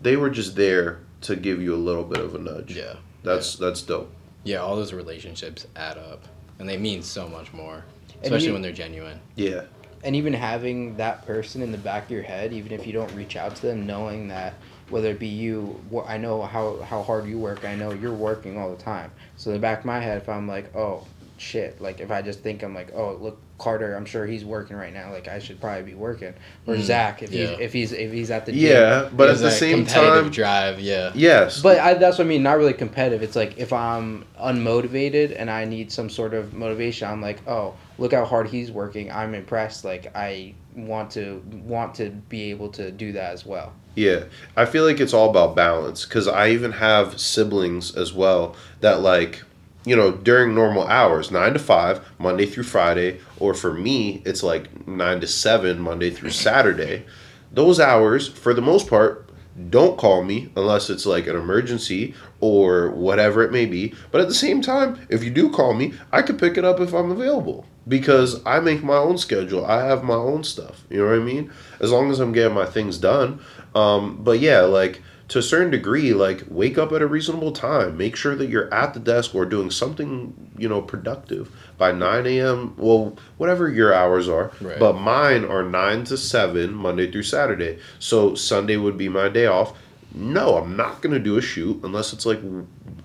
They 0.00 0.16
were 0.16 0.30
just 0.30 0.56
there 0.56 1.00
to 1.22 1.36
give 1.36 1.60
you 1.60 1.74
a 1.74 1.76
little 1.76 2.04
bit 2.04 2.20
of 2.20 2.34
a 2.34 2.38
nudge. 2.38 2.74
Yeah. 2.74 2.94
That's 3.22 3.56
that's 3.56 3.82
dope. 3.82 4.10
Yeah, 4.44 4.58
all 4.58 4.76
those 4.76 4.92
relationships 4.92 5.66
add 5.76 5.98
up, 5.98 6.24
and 6.58 6.68
they 6.68 6.76
mean 6.76 7.02
so 7.02 7.28
much 7.28 7.52
more, 7.52 7.84
especially 8.22 8.48
you- 8.48 8.52
when 8.54 8.62
they're 8.62 8.72
genuine. 8.72 9.20
Yeah. 9.36 9.62
and 10.02 10.16
even 10.16 10.32
having 10.32 10.96
that 10.96 11.26
person 11.26 11.60
in 11.60 11.72
the 11.72 11.76
back 11.76 12.04
of 12.04 12.10
your 12.10 12.22
head, 12.22 12.54
even 12.54 12.72
if 12.72 12.86
you 12.86 12.92
don't 12.94 13.14
reach 13.14 13.36
out 13.36 13.54
to 13.54 13.66
them, 13.66 13.86
knowing 13.86 14.28
that 14.28 14.54
whether 14.88 15.10
it 15.10 15.18
be 15.18 15.26
you, 15.28 15.78
I 16.06 16.16
know 16.16 16.40
how 16.40 16.78
how 16.80 17.02
hard 17.02 17.26
you 17.26 17.38
work. 17.38 17.66
I 17.66 17.74
know 17.74 17.92
you're 17.92 18.14
working 18.14 18.56
all 18.56 18.70
the 18.74 18.82
time. 18.82 19.12
So 19.36 19.50
in 19.50 19.56
the 19.56 19.60
back 19.60 19.80
of 19.80 19.84
my 19.84 20.00
head, 20.00 20.16
if 20.16 20.26
I'm 20.26 20.48
like, 20.48 20.74
oh 20.74 21.04
shit, 21.40 21.80
like 21.80 22.00
if 22.00 22.10
I 22.10 22.20
just 22.20 22.40
think 22.40 22.62
I'm 22.62 22.74
like, 22.74 22.92
oh 22.94 23.16
look, 23.20 23.40
Carter, 23.58 23.94
I'm 23.94 24.04
sure 24.04 24.26
he's 24.26 24.44
working 24.44 24.76
right 24.76 24.92
now. 24.92 25.10
Like 25.10 25.26
I 25.26 25.38
should 25.38 25.60
probably 25.60 25.82
be 25.82 25.94
working. 25.94 26.34
Or 26.66 26.74
mm. 26.74 26.82
Zach, 26.82 27.22
if 27.22 27.32
yeah. 27.32 27.46
he's 27.46 27.58
if 27.58 27.72
he's 27.72 27.92
if 27.92 28.12
he's 28.12 28.30
at 28.30 28.46
the 28.46 28.52
gym. 28.52 28.60
Yeah, 28.60 29.08
but 29.12 29.24
at 29.24 29.26
There's 29.26 29.40
the 29.40 29.46
that 29.46 29.52
same 29.52 29.84
competitive 29.86 30.24
time, 30.24 30.30
drive, 30.30 30.80
yeah. 30.80 31.12
yes. 31.14 31.62
But 31.62 31.78
I, 31.78 31.94
that's 31.94 32.18
what 32.18 32.24
I 32.24 32.28
mean. 32.28 32.42
Not 32.42 32.58
really 32.58 32.74
competitive. 32.74 33.22
It's 33.22 33.36
like 33.36 33.56
if 33.58 33.72
I'm 33.72 34.26
unmotivated 34.38 35.34
and 35.36 35.50
I 35.50 35.64
need 35.64 35.90
some 35.90 36.10
sort 36.10 36.34
of 36.34 36.52
motivation, 36.52 37.08
I'm 37.08 37.22
like, 37.22 37.46
oh, 37.48 37.74
look 37.98 38.12
how 38.12 38.24
hard 38.26 38.48
he's 38.48 38.70
working. 38.70 39.10
I'm 39.10 39.34
impressed. 39.34 39.84
Like 39.84 40.14
I 40.14 40.54
want 40.76 41.10
to 41.12 41.42
want 41.64 41.94
to 41.96 42.10
be 42.10 42.50
able 42.50 42.68
to 42.72 42.90
do 42.90 43.12
that 43.12 43.32
as 43.32 43.46
well. 43.46 43.72
Yeah, 43.94 44.24
I 44.56 44.66
feel 44.66 44.84
like 44.84 45.00
it's 45.00 45.12
all 45.12 45.30
about 45.30 45.56
balance 45.56 46.04
because 46.04 46.28
I 46.28 46.50
even 46.50 46.72
have 46.72 47.18
siblings 47.20 47.96
as 47.96 48.12
well 48.12 48.54
that 48.80 49.00
like, 49.00 49.42
you 49.84 49.96
know, 49.96 50.12
during 50.12 50.54
normal 50.54 50.86
hours, 50.86 51.30
nine 51.30 51.52
to 51.54 51.58
five, 51.58 52.06
Monday 52.18 52.46
through 52.46 52.64
Friday, 52.64 53.20
or 53.38 53.54
for 53.54 53.72
me, 53.72 54.22
it's 54.24 54.42
like 54.42 54.86
nine 54.86 55.20
to 55.20 55.26
seven, 55.26 55.80
Monday 55.80 56.10
through 56.10 56.30
Saturday. 56.30 57.06
Those 57.52 57.80
hours, 57.80 58.28
for 58.28 58.54
the 58.54 58.62
most 58.62 58.88
part, 58.88 59.28
don't 59.68 59.98
call 59.98 60.22
me 60.22 60.50
unless 60.56 60.88
it's 60.88 61.04
like 61.04 61.26
an 61.26 61.36
emergency 61.36 62.14
or 62.40 62.90
whatever 62.90 63.42
it 63.42 63.52
may 63.52 63.66
be. 63.66 63.94
But 64.10 64.20
at 64.20 64.28
the 64.28 64.34
same 64.34 64.62
time, 64.62 65.06
if 65.08 65.24
you 65.24 65.30
do 65.30 65.50
call 65.50 65.74
me, 65.74 65.94
I 66.12 66.22
could 66.22 66.38
pick 66.38 66.56
it 66.56 66.64
up 66.64 66.80
if 66.80 66.94
I'm 66.94 67.10
available 67.10 67.66
because 67.88 68.40
I 68.46 68.60
make 68.60 68.82
my 68.82 68.96
own 68.96 69.18
schedule. 69.18 69.66
I 69.66 69.84
have 69.84 70.04
my 70.04 70.14
own 70.14 70.44
stuff. 70.44 70.84
You 70.88 70.98
know 70.98 71.10
what 71.10 71.20
I 71.20 71.24
mean? 71.24 71.52
As 71.80 71.90
long 71.90 72.10
as 72.10 72.20
I'm 72.20 72.32
getting 72.32 72.54
my 72.54 72.66
things 72.66 72.98
done. 72.98 73.40
Um, 73.74 74.22
but 74.22 74.38
yeah, 74.38 74.60
like 74.60 75.02
to 75.30 75.38
a 75.38 75.42
certain 75.42 75.70
degree, 75.70 76.12
like 76.12 76.42
wake 76.48 76.76
up 76.76 76.90
at 76.90 77.02
a 77.02 77.06
reasonable 77.06 77.52
time. 77.52 77.96
Make 77.96 78.16
sure 78.16 78.34
that 78.34 78.48
you're 78.48 78.72
at 78.74 78.94
the 78.94 79.00
desk 79.00 79.32
or 79.32 79.46
doing 79.46 79.70
something, 79.70 80.50
you 80.58 80.68
know, 80.68 80.82
productive 80.82 81.54
by 81.78 81.92
9 81.92 82.26
a.m. 82.26 82.74
Well, 82.76 83.16
whatever 83.36 83.68
your 83.68 83.94
hours 83.94 84.28
are. 84.28 84.50
Right. 84.60 84.80
But 84.80 84.94
mine 84.94 85.44
are 85.44 85.62
9 85.62 86.04
to 86.06 86.16
7, 86.16 86.74
Monday 86.74 87.12
through 87.12 87.22
Saturday. 87.22 87.78
So 88.00 88.34
Sunday 88.34 88.76
would 88.76 88.98
be 88.98 89.08
my 89.08 89.28
day 89.28 89.46
off. 89.46 89.78
No, 90.12 90.56
I'm 90.56 90.76
not 90.76 91.00
going 91.00 91.12
to 91.12 91.20
do 91.20 91.38
a 91.38 91.42
shoot 91.42 91.80
unless 91.84 92.12
it's 92.12 92.26
like 92.26 92.40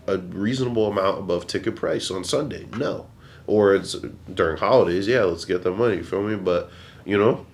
a 0.08 0.18
reasonable 0.18 0.88
amount 0.88 1.20
above 1.20 1.46
ticket 1.46 1.76
price 1.76 2.10
on 2.10 2.24
Sunday. 2.24 2.66
No. 2.76 3.06
Or 3.46 3.76
it's 3.76 3.96
during 4.34 4.58
holidays. 4.58 5.08
Yeah, 5.08 5.26
let's 5.26 5.46
get 5.46 5.62
the 5.62 5.70
money. 5.70 5.98
You 5.98 6.04
feel 6.04 6.24
me? 6.24 6.38
But, 6.38 6.72
you 7.06 7.20
know, 7.20 7.46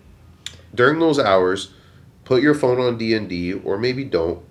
during 0.74 1.00
those 1.00 1.20
hours, 1.20 1.74
put 2.24 2.42
your 2.42 2.54
phone 2.56 2.80
on 2.80 2.98
DND 2.98 3.66
or 3.66 3.78
maybe 3.78 4.06
don't. 4.06 4.42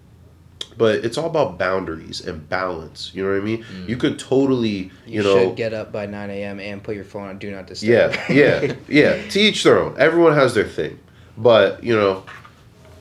But 0.81 1.05
it's 1.05 1.19
all 1.19 1.27
about 1.27 1.59
boundaries 1.59 2.27
and 2.27 2.49
balance. 2.49 3.13
You 3.15 3.23
know 3.23 3.31
what 3.33 3.43
I 3.43 3.45
mean? 3.45 3.63
Mm. 3.65 3.89
You 3.89 3.97
could 3.99 4.19
totally, 4.19 4.69
you, 4.69 4.91
You, 5.07 5.23
know, 5.23 5.39
should 5.39 5.57
get 5.57 5.75
up 5.75 5.93
by 5.93 6.07
nine 6.07 6.31
a.m. 6.31 6.59
and 6.59 6.83
put 6.83 6.95
your 6.97 7.05
phone 7.05 7.29
on 7.29 7.39
do 7.39 7.51
not 7.51 7.67
disturb. 7.67 8.15
yeah, 8.29 8.33
yeah, 8.33 8.75
yeah. 8.89 9.29
To 9.29 9.39
each 9.39 9.63
their 9.63 9.79
own. 9.79 9.95
Everyone 9.99 10.33
has 10.35 10.55
their 10.55 10.65
thing, 10.65 10.99
but 11.37 11.85
you 11.85 11.95
know, 11.95 12.25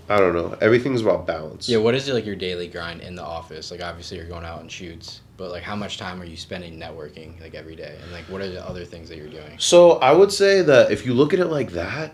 I 0.09 0.17
don't 0.17 0.33
know. 0.33 0.57
Everything's 0.59 1.01
about 1.01 1.25
balance. 1.25 1.69
Yeah, 1.69 1.77
what 1.77 1.95
is 1.95 2.09
it 2.09 2.13
like 2.13 2.25
your 2.25 2.35
daily 2.35 2.67
grind 2.67 3.01
in 3.01 3.15
the 3.15 3.23
office? 3.23 3.71
Like 3.71 3.81
obviously 3.81 4.17
you're 4.17 4.27
going 4.27 4.43
out 4.43 4.59
and 4.59 4.69
shoots, 4.69 5.21
but 5.37 5.49
like 5.49 5.63
how 5.63 5.75
much 5.75 5.97
time 5.97 6.21
are 6.21 6.25
you 6.25 6.35
spending 6.35 6.77
networking 6.79 7.39
like 7.39 7.55
every 7.55 7.75
day? 7.77 7.97
And 8.03 8.11
like 8.11 8.25
what 8.25 8.41
are 8.41 8.49
the 8.49 8.67
other 8.67 8.83
things 8.83 9.07
that 9.07 9.17
you're 9.17 9.29
doing? 9.29 9.55
So 9.57 9.93
I 9.99 10.11
would 10.11 10.31
say 10.33 10.63
that 10.63 10.91
if 10.91 11.05
you 11.05 11.13
look 11.13 11.33
at 11.33 11.39
it 11.39 11.45
like 11.45 11.71
that, 11.71 12.13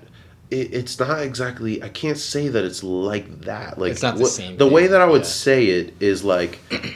it, 0.51 0.73
it's 0.73 0.99
not 0.99 1.21
exactly. 1.21 1.81
I 1.83 1.89
can't 1.89 2.17
say 2.17 2.47
that 2.49 2.63
it's 2.63 2.83
like 2.83 3.41
that. 3.41 3.77
Like 3.79 3.91
It's 3.91 4.01
not 4.01 4.15
the 4.15 4.23
what- 4.23 4.31
same 4.31 4.57
The 4.57 4.67
way 4.67 4.87
that 4.87 5.01
I 5.01 5.05
would 5.05 5.21
yeah. 5.21 5.27
say 5.27 5.65
it 5.67 5.93
is 5.99 6.23
like 6.23 6.59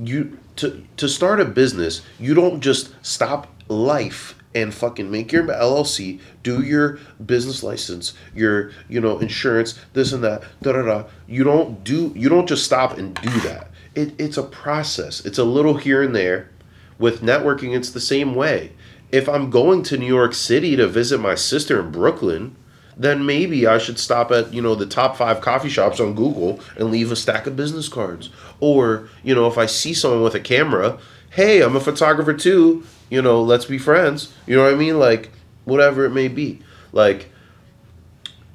you 0.00 0.38
to 0.56 0.82
to 0.96 1.08
start 1.08 1.40
a 1.40 1.44
business. 1.44 2.02
You 2.18 2.34
don't 2.34 2.60
just 2.60 2.92
stop 3.04 3.48
life 3.68 4.36
and 4.54 4.72
fucking 4.72 5.10
make 5.10 5.32
your 5.32 5.42
LLC, 5.44 6.20
do 6.44 6.62
your 6.62 7.00
business 7.26 7.62
license, 7.64 8.14
your 8.34 8.70
you 8.88 9.00
know 9.00 9.18
insurance, 9.18 9.78
this 9.94 10.12
and 10.12 10.22
that, 10.22 10.42
da 10.62 10.72
da 10.72 10.82
da. 10.82 11.04
You 11.26 11.42
don't 11.44 11.82
do. 11.82 12.12
You 12.14 12.28
don't 12.28 12.46
just 12.48 12.64
stop 12.64 12.96
and 12.98 13.14
do 13.20 13.30
that. 13.40 13.70
It, 13.96 14.14
it's 14.18 14.36
a 14.36 14.42
process. 14.42 15.24
It's 15.24 15.38
a 15.38 15.44
little 15.44 15.76
here 15.76 16.02
and 16.02 16.14
there. 16.14 16.50
With 16.98 17.22
networking, 17.22 17.76
it's 17.76 17.90
the 17.90 18.00
same 18.00 18.34
way. 18.36 18.72
If 19.10 19.28
I'm 19.28 19.50
going 19.50 19.82
to 19.84 19.96
New 19.98 20.06
York 20.06 20.34
City 20.34 20.76
to 20.76 20.86
visit 20.86 21.18
my 21.20 21.34
sister 21.34 21.80
in 21.80 21.90
Brooklyn, 21.90 22.54
then 22.96 23.26
maybe 23.26 23.66
I 23.66 23.78
should 23.78 23.98
stop 23.98 24.30
at, 24.30 24.52
you 24.52 24.62
know, 24.62 24.74
the 24.74 24.86
top 24.86 25.16
five 25.16 25.40
coffee 25.40 25.68
shops 25.68 26.00
on 26.00 26.14
Google 26.14 26.60
and 26.76 26.90
leave 26.90 27.10
a 27.10 27.16
stack 27.16 27.46
of 27.46 27.56
business 27.56 27.88
cards. 27.88 28.30
Or, 28.60 29.08
you 29.22 29.34
know, 29.34 29.46
if 29.46 29.58
I 29.58 29.66
see 29.66 29.94
someone 29.94 30.22
with 30.22 30.34
a 30.34 30.40
camera, 30.40 30.98
hey, 31.30 31.62
I'm 31.62 31.74
a 31.76 31.80
photographer 31.80 32.34
too, 32.34 32.84
you 33.10 33.20
know, 33.20 33.42
let's 33.42 33.64
be 33.64 33.78
friends. 33.78 34.32
You 34.46 34.56
know 34.56 34.64
what 34.64 34.72
I 34.72 34.76
mean? 34.76 34.98
Like, 34.98 35.30
whatever 35.64 36.04
it 36.04 36.10
may 36.10 36.28
be. 36.28 36.60
Like, 36.92 37.30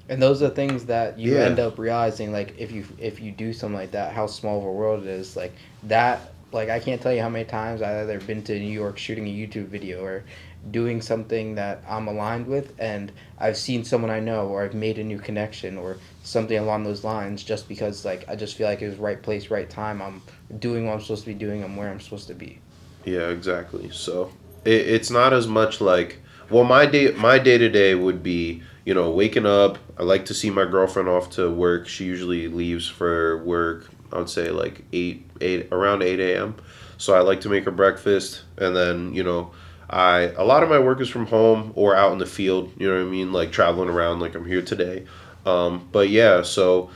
And 0.07 0.21
those 0.21 0.41
are 0.41 0.49
things 0.49 0.85
that 0.85 1.19
you 1.19 1.35
Yeah. 1.35 1.43
end 1.45 1.59
up 1.59 1.77
realizing, 1.77 2.31
like 2.31 2.55
if 2.57 2.71
you 2.71 2.83
if 2.97 3.21
you 3.21 3.31
do 3.31 3.53
something 3.53 3.77
like 3.77 3.91
that, 3.91 4.11
how 4.13 4.25
small 4.25 4.57
of 4.57 4.63
a 4.63 4.71
world 4.71 5.03
it 5.03 5.09
is. 5.09 5.35
Like 5.35 5.53
that, 5.83 6.31
like 6.51 6.69
I 6.69 6.79
can't 6.79 6.99
tell 6.99 7.13
you 7.13 7.21
how 7.21 7.29
many 7.29 7.45
times 7.45 7.81
I've 7.83 8.09
either 8.09 8.19
been 8.19 8.41
to 8.43 8.57
New 8.57 8.71
York 8.71 8.97
shooting 8.97 9.27
a 9.27 9.29
YouTube 9.29 9.67
video 9.67 10.03
or 10.03 10.23
doing 10.72 11.01
something 11.01 11.55
that 11.55 11.84
I'm 11.88 12.07
aligned 12.07 12.47
with, 12.47 12.74
and 12.80 13.12
I've 13.38 13.57
seen 13.57 13.84
someone 13.84 14.12
I 14.12 14.20
know, 14.20 14.47
or 14.47 14.64
I've 14.64 14.74
made 14.74 14.99
a 14.99 15.03
new 15.03 15.20
connection, 15.20 15.78
or 15.78 15.97
something 16.24 16.57
along 16.57 16.84
those 16.84 17.03
lines, 17.03 17.43
just 17.43 17.68
because 17.68 18.05
like 18.05 18.28
I 18.28 18.36
just 18.36 18.55
feel 18.55 18.68
like 18.68 18.82
it 18.82 18.89
was 18.89 18.97
right 18.97 19.22
place, 19.22 19.49
right 19.49 19.70
time. 19.70 20.01
I'm 20.01 20.22
doing 20.60 20.86
what 20.86 20.93
I'm 20.93 21.01
supposed 21.01 21.24
to 21.24 21.30
be 21.30 21.34
doing. 21.34 21.64
I'm 21.64 21.76
where 21.76 21.89
I'm 21.89 21.99
supposed 21.99 22.28
to 22.28 22.34
be. 22.34 22.60
Yeah, 23.05 23.30
exactly. 23.30 23.89
So 23.91 24.32
it, 24.66 24.88
it's 24.88 25.10
not 25.10 25.34
as 25.34 25.47
much 25.47 25.82
like 25.82 26.20
well, 26.49 26.64
my 26.64 26.86
day 26.86 27.12
my 27.12 27.38
day 27.38 27.57
to 27.57 27.70
day 27.70 27.95
would 27.95 28.24
be 28.24 28.64
you 28.86 28.93
know 28.93 29.12
waking 29.12 29.45
up. 29.45 29.78
I 29.97 30.03
like 30.03 30.26
to 30.26 30.34
see 30.34 30.49
my 30.49 30.66
girlfriend 30.66 31.07
off 31.07 31.30
to 31.32 31.49
work. 31.49 31.88
She 31.88 32.05
usually 32.05 32.47
leaves 32.47 32.88
for 32.88 33.43
work. 33.43 33.89
I 34.12 34.18
would 34.18 34.30
say 34.30 34.49
like 34.49 34.84
eight 34.91 35.30
eight 35.41 35.68
around 35.72 36.01
eight 36.01 36.20
a.m. 36.20 36.55
So 36.97 37.14
I 37.14 37.20
like 37.20 37.41
to 37.41 37.49
make 37.49 37.66
her 37.66 37.72
breakfast, 37.72 38.43
and 38.57 38.76
then 38.76 39.14
you 39.14 39.24
know. 39.24 39.51
I 39.89 40.31
a 40.37 40.43
lot 40.43 40.63
of 40.63 40.69
my 40.69 40.79
work 40.79 41.01
is 41.01 41.09
from 41.09 41.25
home 41.27 41.73
or 41.75 41.95
out 41.95 42.11
in 42.11 42.17
the 42.17 42.25
field. 42.25 42.71
You 42.77 42.87
know 42.89 42.95
what 42.95 43.07
I 43.07 43.09
mean, 43.09 43.31
like 43.31 43.51
traveling 43.51 43.89
around, 43.89 44.19
like 44.19 44.35
I'm 44.35 44.45
here 44.45 44.61
today. 44.61 45.05
Um, 45.45 45.87
but 45.91 46.09
yeah, 46.09 46.43
so 46.43 46.89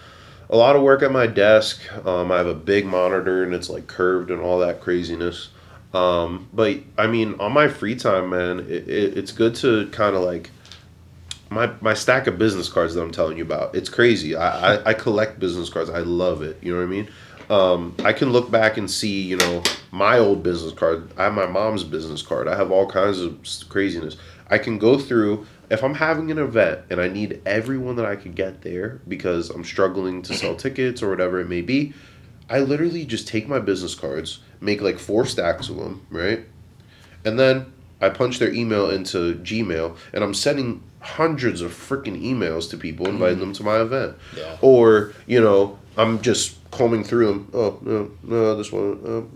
a 0.49 0.57
lot 0.57 0.75
of 0.75 0.81
work 0.81 1.01
at 1.01 1.11
my 1.11 1.27
desk. 1.27 1.81
Um, 2.05 2.31
I 2.31 2.37
have 2.37 2.47
a 2.47 2.53
big 2.53 2.85
monitor 2.85 3.43
and 3.43 3.53
it's 3.53 3.69
like 3.69 3.87
curved 3.87 4.29
and 4.29 4.41
all 4.41 4.59
that 4.59 4.81
craziness. 4.81 5.49
Um, 5.93 6.47
but 6.53 6.79
I 6.97 7.07
mean, 7.07 7.35
on 7.39 7.51
my 7.51 7.67
free 7.67 7.95
time, 7.95 8.29
man, 8.29 8.59
it, 8.59 8.87
it, 8.87 9.17
it's 9.17 9.31
good 9.31 9.55
to 9.55 9.87
kind 9.89 10.15
of 10.15 10.23
like 10.23 10.51
my 11.49 11.71
my 11.81 11.93
stack 11.93 12.27
of 12.27 12.37
business 12.37 12.67
cards 12.67 12.95
that 12.95 13.01
I'm 13.01 13.11
telling 13.11 13.37
you 13.37 13.43
about. 13.43 13.75
It's 13.75 13.89
crazy. 13.89 14.35
I, 14.35 14.75
I, 14.75 14.89
I 14.89 14.93
collect 14.93 15.39
business 15.39 15.69
cards. 15.69 15.89
I 15.89 15.99
love 15.99 16.41
it. 16.41 16.57
You 16.61 16.73
know 16.73 16.79
what 16.79 16.85
I 16.85 16.89
mean? 16.89 17.09
Um, 17.53 17.95
I 18.03 18.13
can 18.13 18.31
look 18.31 18.49
back 18.49 18.77
and 18.77 18.89
see, 18.89 19.21
you 19.21 19.37
know, 19.37 19.61
my 19.91 20.17
old 20.17 20.41
business 20.41 20.73
card. 20.73 21.11
I 21.17 21.25
have 21.25 21.35
my 21.35 21.45
mom's 21.45 21.83
business 21.83 22.23
card. 22.23 22.47
I 22.47 22.55
have 22.55 22.71
all 22.71 22.89
kinds 22.89 23.19
of 23.21 23.37
craziness. 23.69 24.17
I 24.49 24.57
can 24.57 24.79
go 24.79 24.97
through 24.97 25.45
if 25.69 25.83
I'm 25.83 25.93
having 25.93 26.31
an 26.31 26.39
event 26.39 26.81
and 26.89 26.99
I 26.99 27.09
need 27.09 27.41
everyone 27.45 27.95
that 27.97 28.07
I 28.07 28.15
could 28.15 28.33
get 28.33 28.63
there 28.63 29.01
because 29.07 29.51
I'm 29.51 29.63
struggling 29.63 30.23
to 30.23 30.33
sell 30.33 30.55
tickets 30.55 31.03
or 31.03 31.09
whatever 31.11 31.39
it 31.39 31.47
may 31.47 31.61
be. 31.61 31.93
I 32.49 32.59
literally 32.59 33.05
just 33.05 33.27
take 33.27 33.47
my 33.47 33.59
business 33.59 33.93
cards, 33.93 34.39
make 34.59 34.81
like 34.81 34.97
four 34.97 35.23
stacks 35.23 35.69
of 35.69 35.77
them, 35.77 36.07
right? 36.09 36.45
And 37.23 37.39
then 37.39 37.71
I 38.01 38.09
punch 38.09 38.39
their 38.39 38.51
email 38.51 38.89
into 38.89 39.35
Gmail 39.35 39.95
and 40.11 40.23
I'm 40.23 40.33
sending 40.33 40.81
hundreds 41.01 41.61
of 41.61 41.71
freaking 41.71 42.19
emails 42.19 42.67
to 42.71 42.77
people 42.77 43.07
inviting 43.07 43.39
them 43.39 43.53
to 43.53 43.63
my 43.63 43.79
event. 43.79 44.15
Yeah. 44.35 44.57
Or, 44.61 45.13
you 45.27 45.39
know, 45.39 45.77
I'm 45.97 46.21
just 46.21 46.57
combing 46.71 47.03
through 47.03 47.27
them. 47.27 47.51
Oh, 47.53 47.79
no, 47.81 48.11
no, 48.23 48.55
this 48.55 48.71
one. 48.71 48.99
Oh, 49.05 49.27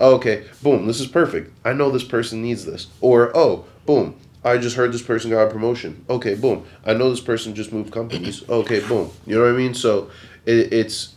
oh, 0.00 0.14
okay. 0.16 0.44
Boom, 0.62 0.86
this 0.86 1.00
is 1.00 1.06
perfect. 1.06 1.52
I 1.64 1.72
know 1.72 1.90
this 1.90 2.04
person 2.04 2.42
needs 2.42 2.64
this. 2.64 2.88
Or, 3.00 3.36
oh, 3.36 3.64
boom. 3.86 4.16
I 4.44 4.58
just 4.58 4.76
heard 4.76 4.92
this 4.92 5.02
person 5.02 5.30
got 5.30 5.48
a 5.48 5.50
promotion. 5.50 6.04
Okay, 6.10 6.34
boom. 6.34 6.66
I 6.84 6.92
know 6.92 7.08
this 7.10 7.20
person 7.20 7.54
just 7.54 7.72
moved 7.72 7.92
companies. 7.92 8.46
Okay, 8.48 8.80
boom. 8.80 9.10
You 9.26 9.36
know 9.36 9.44
what 9.44 9.54
I 9.54 9.56
mean? 9.56 9.72
So 9.72 10.10
it, 10.44 10.72
it's 10.72 11.14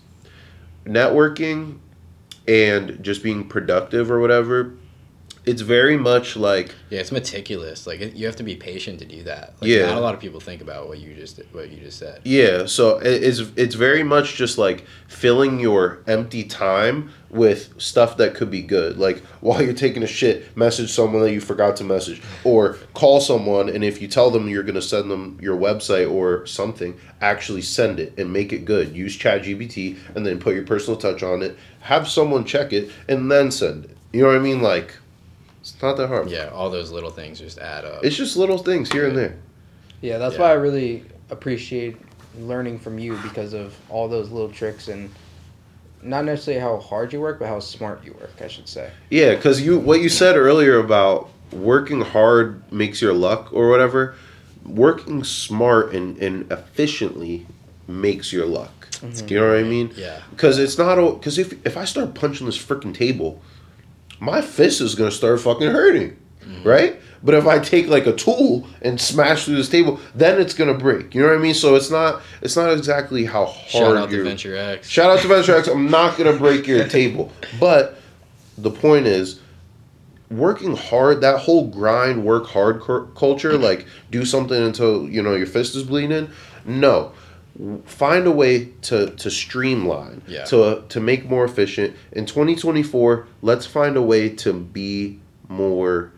networking 0.86 1.80
and 2.48 3.04
just 3.04 3.24
being 3.24 3.48
productive 3.48 4.10
or 4.10 4.22
whatever 4.22 4.74
it's 5.48 5.62
very 5.62 5.98
much 5.98 6.36
like 6.36 6.76
Yeah, 6.90 7.00
it's 7.00 7.12
meticulous. 7.12 7.88
Like 7.88 8.00
it, 8.02 8.14
you 8.16 8.26
have 8.28 8.36
to 8.38 8.44
be 8.44 8.56
patient 8.56 9.00
to 9.00 9.06
do 9.06 9.24
that. 9.24 9.54
Like, 9.62 9.70
Yeah. 9.70 9.86
not 9.88 9.98
a 9.98 10.02
lot 10.02 10.14
of 10.14 10.20
people 10.20 10.40
think 10.40 10.62
about 10.62 10.88
what 10.88 11.00
you 11.00 11.14
just 11.16 11.40
what 11.54 11.70
you 11.72 11.78
just 11.80 11.98
said. 11.98 12.20
Yeah, 12.24 12.66
so 12.66 13.00
it- 13.00 13.24
it's 13.24 13.42
it's 13.56 13.76
very 13.76 14.04
much 14.04 14.36
just 14.36 14.58
like 14.58 14.86
filling 15.08 15.60
your 15.60 16.00
empty 16.08 16.44
time 16.44 17.10
with 17.30 17.74
stuff 17.78 18.16
that 18.18 18.34
could 18.36 18.50
be 18.52 18.62
good. 18.62 18.98
Like 18.98 19.20
while 19.42 19.62
you're 19.62 19.74
taking 19.74 20.04
a 20.04 20.08
shit, 20.08 20.56
message 20.58 20.92
someone 20.92 21.22
that 21.24 21.32
you 21.32 21.42
forgot 21.42 21.76
to 21.78 21.84
message, 21.84 22.22
or 22.44 22.78
call 22.94 23.20
someone, 23.22 23.70
and 23.70 23.84
if 23.84 24.02
you 24.02 24.08
tell 24.08 24.30
them 24.32 24.48
you're 24.50 24.64
gonna 24.64 24.82
send 24.82 25.10
them 25.10 25.38
your 25.42 25.58
website 25.58 26.10
or 26.12 26.46
something, 26.46 26.96
actually 27.22 27.62
send 27.62 28.00
it 28.00 28.14
and 28.18 28.32
make 28.32 28.54
it 28.54 28.66
good. 28.66 28.96
Use 28.96 29.18
ChatGPT 29.18 29.98
and 30.16 30.26
then 30.26 30.40
put 30.40 30.56
your 30.56 30.64
personal 30.64 30.98
touch 31.00 31.24
on 31.24 31.42
it. 31.42 31.58
Have 31.82 32.08
someone 32.08 32.44
check 32.46 32.74
it 32.74 32.90
and 33.08 33.32
then 33.32 33.50
send 33.52 33.86
it. 33.86 33.98
You 34.14 34.22
know 34.22 34.28
what 34.28 34.38
I 34.38 34.40
mean? 34.40 34.62
Like 34.62 34.96
it's 35.74 35.82
not 35.82 35.98
that 35.98 36.08
hard. 36.08 36.30
Yeah, 36.30 36.50
all 36.54 36.70
those 36.70 36.92
little 36.92 37.10
things 37.10 37.40
just 37.40 37.60
add 37.60 37.86
up. 37.86 38.04
It's 38.04 38.16
just 38.16 38.38
little 38.38 38.58
things 38.58 38.92
here 38.92 39.08
and 39.08 39.18
there. 39.18 39.36
Yeah, 40.02 40.18
that's 40.18 40.36
Yeah. 40.36 40.42
why 40.42 40.50
I 40.52 40.54
really 40.54 41.04
appreciate 41.30 41.98
learning 42.40 42.80
from 42.80 43.00
you 43.00 43.18
because 43.24 43.54
of 43.54 43.76
all 43.90 44.08
those 44.08 44.30
little 44.30 44.50
tricks 44.50 44.88
and 44.88 45.10
not 46.02 46.26
necessarily 46.26 46.62
how 46.62 46.78
hard 46.78 47.12
you 47.12 47.20
work, 47.20 47.40
but 47.40 47.48
how 47.48 47.60
smart 47.60 48.06
you 48.06 48.14
work, 48.14 48.34
I 48.42 48.48
should 48.48 48.70
say. 48.70 48.92
Yeah, 49.10 49.36
because 49.36 49.62
you 49.62 49.80
what 49.80 50.02
you 50.02 50.10
said 50.10 50.38
earlier 50.38 50.78
about 50.78 51.30
working 51.52 52.02
hard 52.02 52.62
makes 52.72 53.02
your 53.02 53.14
luck 53.14 53.50
or 53.52 53.70
whatever. 53.70 54.16
Working 54.66 55.24
smart 55.24 55.94
and, 55.94 56.18
and 56.18 56.52
efficiently 56.52 57.46
makes 57.88 58.32
your 58.32 58.46
luck. 58.46 58.90
Mm-hmm. 58.92 59.28
You 59.28 59.40
know 59.40 59.48
what 59.50 59.60
I 59.60 59.64
mean? 59.64 59.92
Yeah. 59.96 60.22
Because 60.30 60.60
it's 60.60 60.78
not 60.78 60.96
because 60.96 61.38
if 61.38 61.54
if 61.66 61.78
I 61.78 61.86
start 61.86 62.14
punching 62.14 62.46
this 62.46 62.58
freaking 62.58 62.94
table, 62.94 63.42
my 64.20 64.42
fist 64.42 64.82
is 64.82 64.96
gonna 64.96 65.12
start 65.12 65.40
fucking 65.42 65.70
hurting, 65.70 66.18
mm-hmm. 66.42 66.68
right? 66.68 67.02
But 67.24 67.34
if 67.34 67.48
I 67.48 67.60
take 67.60 67.88
like 67.88 68.06
a 68.06 68.14
tool 68.14 68.68
and 68.82 69.00
smash 69.00 69.46
through 69.46 69.56
this 69.56 69.70
table, 69.70 70.00
then 70.16 70.40
it's 70.40 70.54
gonna 70.54 70.74
break. 70.74 71.16
You 71.16 71.22
know 71.22 71.30
what 71.30 71.38
I 71.38 71.42
mean? 71.42 71.54
So 71.54 71.76
it's 71.76 71.90
not 71.90 72.22
it's 72.42 72.56
not 72.56 72.72
exactly 72.72 73.26
how 73.26 73.46
hard. 73.46 73.70
Shout 73.70 73.98
out 73.98 74.10
to 74.10 74.24
Venture 74.24 74.56
X. 74.56 74.88
Shout 74.88 75.10
out 75.10 75.20
to 75.22 75.28
Venture 75.28 75.56
X. 75.56 75.68
I'm 75.68 75.90
not 75.90 76.18
gonna 76.18 76.38
break 76.38 76.68
your 76.68 76.88
table, 76.88 77.32
but 77.60 78.00
the 78.58 78.72
point 78.72 79.08
is, 79.08 79.40
working 80.30 80.76
hard. 80.76 81.22
That 81.22 81.40
whole 81.40 81.68
grind, 81.68 82.24
work 82.24 82.48
hard 82.48 82.82
culture, 83.16 83.58
like 83.58 83.88
do 84.12 84.26
something 84.26 84.62
until 84.62 85.08
you 85.10 85.22
know 85.22 85.36
your 85.36 85.48
fist 85.48 85.76
is 85.76 85.84
bleeding. 85.84 86.30
No, 86.66 87.14
find 87.86 88.28
a 88.28 88.32
way 88.32 88.66
to 88.84 89.08
to 89.12 89.30
streamline, 89.32 90.22
Yeah. 90.28 90.46
to 90.46 90.84
to 90.90 91.00
make 91.00 91.30
more 91.30 91.46
efficient. 91.46 91.96
In 92.12 92.26
2024, 92.26 93.28
let's 93.42 93.66
find 93.66 93.98
a 93.98 94.02
way 94.02 94.30
to 94.30 94.54
be 94.54 95.20
more, 95.50 96.12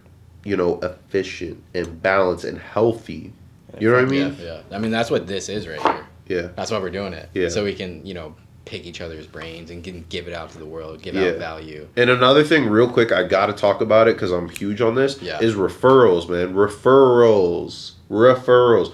you 0.43 0.57
know, 0.57 0.79
efficient 0.83 1.61
and 1.73 2.01
balanced 2.01 2.45
and 2.45 2.57
healthy. 2.57 3.31
You 3.79 3.89
know 3.89 3.95
what 3.95 4.05
I 4.05 4.07
mean? 4.07 4.35
Yeah, 4.39 4.45
yeah. 4.69 4.75
I 4.75 4.79
mean, 4.79 4.91
that's 4.91 5.09
what 5.11 5.27
this 5.27 5.47
is 5.47 5.67
right 5.67 5.81
here. 5.81 6.05
Yeah. 6.27 6.47
That's 6.55 6.71
why 6.71 6.79
we're 6.79 6.89
doing 6.89 7.13
it. 7.13 7.29
Yeah. 7.33 7.49
So 7.49 7.63
we 7.63 7.73
can, 7.73 8.05
you 8.05 8.13
know, 8.13 8.35
pick 8.65 8.85
each 8.85 8.99
other's 9.01 9.25
brains 9.25 9.71
and 9.71 9.83
can 9.83 10.05
give 10.09 10.27
it 10.27 10.33
out 10.33 10.49
to 10.51 10.57
the 10.59 10.65
world, 10.65 11.01
give 11.01 11.15
Yeah. 11.15 11.29
out 11.29 11.37
value. 11.37 11.87
And 11.95 12.09
another 12.09 12.43
thing, 12.43 12.67
real 12.67 12.87
quick, 12.89 13.11
I 13.11 13.23
gotta 13.23 13.53
talk 13.53 13.81
about 13.81 14.07
it 14.07 14.15
because 14.15 14.31
I'm 14.31 14.49
huge 14.49 14.81
on 14.81 14.95
this. 14.95 15.21
Yeah. 15.21 15.39
Is 15.39 15.55
referrals, 15.55 16.27
man. 16.29 16.53
Referrals, 16.53 17.91
referrals. 18.11 18.91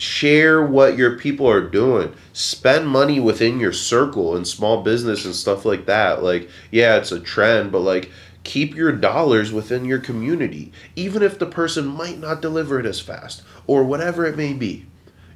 Share 0.00 0.64
what 0.64 0.96
your 0.96 1.18
people 1.18 1.46
are 1.46 1.60
doing. 1.60 2.14
Spend 2.32 2.88
money 2.88 3.20
within 3.20 3.60
your 3.60 3.74
circle 3.74 4.34
and 4.34 4.48
small 4.48 4.82
business 4.82 5.26
and 5.26 5.34
stuff 5.34 5.66
like 5.66 5.84
that. 5.84 6.22
Like, 6.22 6.48
yeah, 6.70 6.96
it's 6.96 7.12
a 7.12 7.20
trend, 7.20 7.70
but 7.70 7.80
like, 7.80 8.10
keep 8.42 8.74
your 8.74 8.92
dollars 8.92 9.52
within 9.52 9.84
your 9.84 9.98
community, 9.98 10.72
even 10.96 11.22
if 11.22 11.38
the 11.38 11.44
person 11.44 11.86
might 11.86 12.18
not 12.18 12.40
deliver 12.40 12.80
it 12.80 12.86
as 12.86 12.98
fast 12.98 13.42
or 13.66 13.84
whatever 13.84 14.24
it 14.24 14.38
may 14.38 14.54
be. 14.54 14.86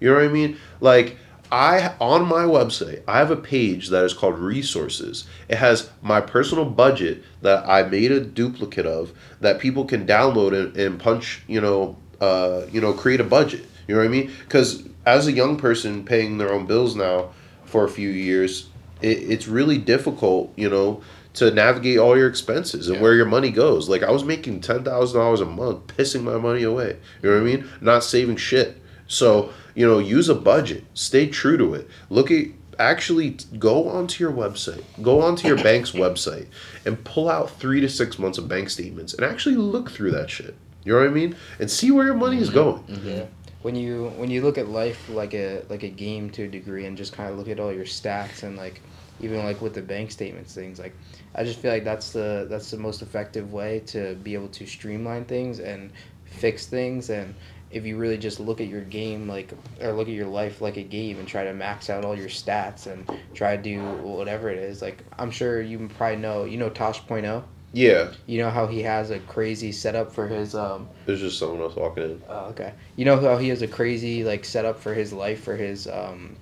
You 0.01 0.09
know 0.09 0.17
what 0.17 0.25
I 0.25 0.29
mean? 0.29 0.57
Like 0.81 1.19
I 1.53 1.95
on 2.01 2.27
my 2.27 2.45
website, 2.45 3.03
I 3.07 3.19
have 3.19 3.31
a 3.31 3.37
page 3.37 3.89
that 3.89 4.03
is 4.07 4.15
called 4.15 4.39
resources. 4.39 5.27
It 5.51 5.59
has 5.59 5.91
my 6.01 6.23
personal 6.23 6.65
budget 6.65 7.23
that 7.43 7.69
I 7.69 7.83
made 7.83 8.13
a 8.13 8.21
duplicate 8.21 8.87
of 8.87 9.13
that 9.41 9.61
people 9.61 9.85
can 9.85 10.07
download 10.07 10.59
and, 10.59 10.75
and 10.75 10.99
punch, 10.99 11.43
you 11.47 11.61
know, 11.61 11.99
uh, 12.23 12.63
you 12.73 12.81
know, 12.81 12.95
create 12.95 13.21
a 13.21 13.25
budget. 13.25 13.67
You 13.87 13.95
know 13.95 14.01
what 14.01 14.07
I 14.07 14.11
mean? 14.11 14.31
Because 14.45 14.85
as 15.07 15.27
a 15.27 15.33
young 15.33 15.57
person 15.57 16.05
paying 16.05 16.39
their 16.39 16.53
own 16.53 16.67
bills 16.67 16.95
now 16.97 17.31
for 17.65 17.85
a 17.85 17.89
few 17.89 18.09
years, 18.09 18.69
it, 19.03 19.19
it's 19.19 19.47
really 19.47 19.79
difficult, 19.79 20.53
you 20.57 20.69
know, 20.69 21.03
to 21.35 21.51
navigate 21.51 21.99
all 21.99 22.17
your 22.17 22.29
expenses 22.29 22.87
and 22.87 22.97
Yeah. 22.97 23.03
where 23.03 23.15
your 23.15 23.27
money 23.27 23.51
goes. 23.51 23.89
Like 23.89 24.03
I 24.03 24.11
was 24.11 24.25
making 24.25 24.61
ten 24.61 24.85
thousand 24.85 25.19
dollars 25.21 25.41
a 25.41 25.47
month, 25.47 25.89
pissing 25.89 26.23
my 26.23 26.39
money 26.39 26.63
away. 26.63 26.97
You 27.23 27.31
know 27.31 27.37
what 27.37 27.43
I 27.43 27.45
mean? 27.45 27.69
Not 27.81 28.05
saving 28.05 28.37
shit. 28.37 28.81
So 29.07 29.51
you 29.75 29.87
know, 29.87 29.99
use 29.99 30.29
a 30.29 30.35
budget. 30.35 30.85
Stay 30.95 31.27
true 31.27 31.57
to 31.57 31.75
it. 31.75 31.89
Look 32.09 32.31
at 32.31 32.47
actually 32.79 33.37
go 33.59 33.89
onto 33.89 34.23
your 34.23 34.33
website, 34.33 34.83
go 35.03 35.21
onto 35.21 35.47
your 35.47 35.57
bank's 35.57 35.91
website, 36.05 36.47
and 36.85 37.03
pull 37.05 37.29
out 37.29 37.51
three 37.59 37.81
to 37.81 37.89
six 37.89 38.19
months 38.19 38.39
of 38.39 38.49
bank 38.49 38.71
statements 38.71 39.15
and 39.15 39.25
actually 39.25 39.57
look 39.57 39.91
through 39.91 40.13
that 40.13 40.31
shit. 40.31 40.55
You 40.85 40.93
know 40.93 41.01
what 41.01 41.09
I 41.09 41.13
mean? 41.13 41.37
And 41.59 41.71
see 41.71 41.91
where 41.91 42.05
your 42.05 42.15
money 42.15 42.39
is 42.39 42.51
mm-hmm. 42.51 42.55
going. 42.55 43.01
Yeah. 43.05 43.25
When 43.65 43.75
you 43.75 44.13
when 44.19 44.31
you 44.31 44.43
look 44.43 44.59
at 44.59 44.69
life 44.69 45.09
like 45.09 45.33
a 45.33 45.63
like 45.71 45.85
a 45.85 45.89
game 45.89 46.29
to 46.33 46.43
a 46.43 46.49
degree 46.49 46.85
and 46.85 46.99
just 46.99 47.15
kind 47.15 47.31
of 47.31 47.39
look 47.39 47.49
at 47.49 47.59
all 47.59 47.73
your 47.73 47.87
stats 47.87 48.43
and 48.43 48.59
like 48.59 48.83
even 49.21 49.43
like 49.43 49.63
with 49.63 49.73
the 49.73 49.81
bank 49.81 50.11
statements 50.11 50.55
things 50.55 50.79
like 50.79 50.93
I 51.35 51.45
just 51.45 51.61
feel 51.61 51.71
like 51.71 51.83
that's 51.83 52.13
the 52.13 52.47
that's 52.51 52.71
the 52.71 52.77
most 52.77 53.01
effective 53.01 53.55
way 53.55 53.81
to 53.87 54.17
be 54.17 54.35
able 54.35 54.49
to 54.49 54.67
streamline 54.67 55.25
things 55.25 55.61
and 55.61 55.91
fix 56.27 56.67
things. 56.67 57.09
And 57.09 57.35
if 57.71 57.87
you 57.87 57.97
really 57.97 58.19
just 58.19 58.39
look 58.39 58.61
at 58.61 58.69
your 58.69 58.83
game 58.83 59.27
like 59.27 59.55
or 59.81 59.93
look 59.93 60.09
at 60.09 60.15
your 60.15 60.27
life 60.27 60.61
like 60.61 60.77
a 60.77 60.83
game 60.83 61.19
and 61.19 61.27
try 61.27 61.45
to 61.45 61.55
max 61.55 61.89
out 61.89 62.05
all 62.05 62.15
your 62.15 62.29
stats 62.29 62.87
and 62.87 63.11
try 63.33 63.57
to 63.57 63.63
do 63.63 63.83
whatever 64.03 64.51
it 64.51 64.59
is 64.59 64.83
like 64.83 65.03
I'm 65.19 65.31
sure 65.31 65.63
you 65.63 65.89
probably 65.97 66.19
know 66.19 66.45
you 66.45 66.59
know 66.59 66.69
Tosh.0 66.69 67.45
Yeah, 67.75 68.13
you 68.27 68.39
know 68.39 68.51
how 68.51 68.67
he 68.67 68.83
has 68.83 69.11
a 69.11 69.19
crazy 69.19 69.73
setup 69.73 70.13
for 70.13 70.29
his 70.29 70.55
um 70.55 70.89
there's 71.07 71.21
just 71.21 71.39
someone 71.39 71.61
else 71.61 71.75
walking 71.75 72.05
in. 72.05 72.23
Oh, 72.29 72.47
okay. 72.47 72.73
You 72.97 73.05
know 73.05 73.21
how 73.21 73.37
he 73.37 73.49
has 73.49 73.63
a 73.63 73.69
crazy 73.69 74.25
like 74.25 74.45
setup 74.45 74.81
for 74.81 74.95
his 74.95 75.13
life 75.13 75.43
for 75.43 75.57
his 75.57 75.87
um 75.89 76.37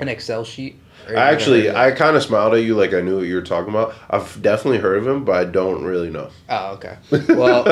an 0.00 0.08
Excel 0.08 0.44
sheet. 0.44 0.78
I 1.08 1.14
actually, 1.14 1.70
I 1.70 1.92
kind 1.92 2.16
of 2.16 2.22
smiled 2.22 2.54
at 2.54 2.62
you 2.62 2.74
like 2.74 2.92
I 2.92 3.00
knew 3.00 3.18
what 3.18 3.26
you 3.26 3.34
were 3.34 3.42
talking 3.42 3.70
about. 3.70 3.94
I've 4.08 4.40
definitely 4.42 4.78
heard 4.78 4.98
of 4.98 5.06
him, 5.06 5.24
but 5.24 5.34
I 5.34 5.44
don't 5.44 5.82
really 5.82 6.10
know. 6.10 6.30
Oh, 6.48 6.72
okay. 6.74 6.96
Well, 7.28 7.64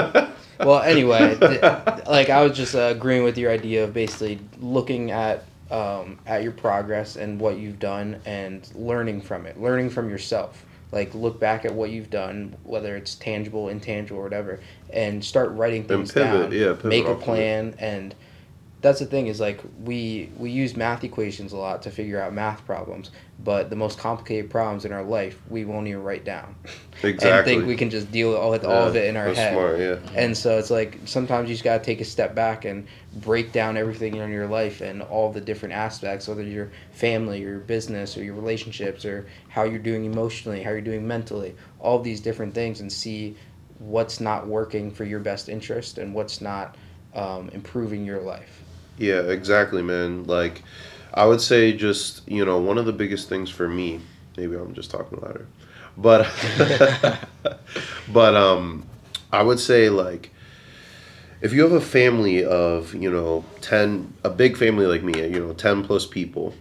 well. 0.59 0.81
Anyway, 0.81 1.37
th- 1.39 1.63
like 2.07 2.31
I 2.31 2.43
was 2.43 2.57
just 2.57 2.75
uh, 2.75 2.93
agreeing 2.97 3.25
with 3.25 3.37
your 3.39 3.51
idea 3.51 3.85
of 3.85 3.93
basically 3.93 4.39
looking 4.61 5.11
at 5.11 5.45
um, 5.71 6.19
at 6.27 6.43
your 6.43 6.53
progress 6.53 7.17
and 7.17 7.41
what 7.41 7.59
you've 7.59 7.79
done 7.79 8.21
and 8.25 8.69
learning 8.75 9.21
from 9.21 9.47
it, 9.47 9.61
learning 9.61 9.91
from 9.91 10.09
yourself. 10.09 10.65
Like 10.91 11.15
look 11.15 11.39
back 11.39 11.65
at 11.65 11.75
what 11.75 11.91
you've 11.91 12.11
done, 12.11 12.57
whether 12.65 12.97
it's 12.97 13.15
tangible, 13.15 13.69
intangible, 13.69 14.21
or 14.21 14.25
whatever, 14.25 14.61
and 14.91 15.23
start 15.25 15.51
writing 15.53 15.85
things 15.85 16.13
pivot, 16.13 16.51
down. 16.51 16.53
yeah, 16.53 16.73
pivot 16.73 16.87
make 16.87 17.07
a 17.07 17.15
plan 17.15 17.75
and 17.79 18.15
that's 18.81 19.01
the 19.01 19.07
thing 19.07 19.27
is 19.27 19.41
like 19.41 19.61
we 19.83 20.31
we 20.37 20.51
use 20.51 20.77
math 20.77 21.03
equations 21.03 21.53
a 21.53 21.57
lot 21.57 21.83
to 21.83 21.91
figure 21.91 22.21
out 22.21 22.33
math 22.33 22.65
problems 22.65 23.11
but 23.43 23.71
the 23.71 23.77
most 23.77 23.99
complicated 23.99 24.51
problems 24.51 24.85
in 24.85 24.93
our 24.93 25.03
life 25.03 25.41
we 25.49 25.65
won't 25.65 25.87
even 25.89 26.03
write 26.03 26.25
down 26.25 26.55
exactly. 27.03 27.31
and 27.31 27.45
think 27.45 27.67
we 27.67 27.77
can 27.77 27.91
just 27.91 28.11
deal 28.13 28.31
with 28.31 28.39
all, 28.39 28.51
with 28.51 28.65
all 28.65 28.87
of 28.87 28.95
it 28.95 29.07
in 29.07 29.17
our 29.17 29.27
that's 29.27 29.39
head 29.39 29.53
smart, 29.53 29.79
yeah. 29.79 29.99
and 30.15 30.37
so 30.37 30.59
it's 30.59 30.71
like 30.71 30.99
sometimes 31.07 31.49
you 31.49 31.55
just 31.55 31.65
got 31.65 31.79
to 31.79 31.85
take 31.85 32.01
a 32.01 32.05
step 32.05 32.35
back 32.35 32.65
and 32.65 32.87
break 33.17 33.51
down 33.53 33.77
everything 33.77 34.15
in 34.15 34.31
your 34.31 34.47
life 34.47 34.81
and 34.81 35.03
all 35.03 35.33
the 35.33 35.41
different 35.41 35.75
aspects 35.75 36.29
whether 36.29 36.43
your 36.43 36.71
family 36.93 37.45
or 37.45 37.51
your 37.51 37.59
business 37.61 38.17
or 38.17 38.23
your 38.23 38.35
relationships 38.35 39.05
or 39.05 39.27
how 39.49 39.65
you're 39.65 39.79
doing 39.79 40.05
emotionally 40.05 40.63
how 40.63 40.71
you're 40.71 40.81
doing 40.81 41.07
mentally 41.07 41.55
all 41.81 41.99
these 41.99 42.21
different 42.21 42.55
things 42.55 42.81
and 42.81 42.93
see 42.93 43.37
what's 43.81 44.21
not 44.21 44.47
working 44.47 44.91
for 44.91 45.05
your 45.05 45.21
best 45.21 45.49
interest 45.49 45.99
and 45.99 46.13
what's 46.13 46.41
not 46.41 46.77
um, 47.15 47.49
improving 47.51 48.05
your 48.05 48.21
life 48.21 48.63
Yeah, 48.99 49.21
exactly, 49.23 49.83
man. 49.83 50.25
Like, 50.25 50.63
I 51.15 51.25
would 51.25 51.41
say 51.41 51.73
just, 51.73 52.29
you 52.29 52.45
know, 52.45 52.59
one 52.59 52.79
of 52.79 52.87
the 52.87 52.93
biggest 52.93 53.29
things 53.29 53.49
for 53.49 53.69
me, 53.69 54.01
maybe 54.37 54.57
I'm 54.57 54.75
just 54.75 54.91
talking 54.91 55.21
louder, 55.21 55.47
but, 55.97 56.29
but, 58.13 58.35
um, 58.35 58.87
I 59.33 59.43
would 59.43 59.61
say, 59.61 59.89
like, 59.89 60.33
if 61.41 61.53
you 61.53 61.63
have 61.63 61.73
a 61.73 61.81
family 61.81 62.45
of, 62.45 62.95
you 62.95 63.11
know, 63.11 63.45
10, 63.61 64.15
a 64.25 64.31
big 64.31 64.57
family 64.57 64.87
like 64.87 65.03
me, 65.03 65.21
you 65.23 65.39
know, 65.39 65.53
10 65.53 65.85
plus 65.85 66.05
people, 66.05 66.55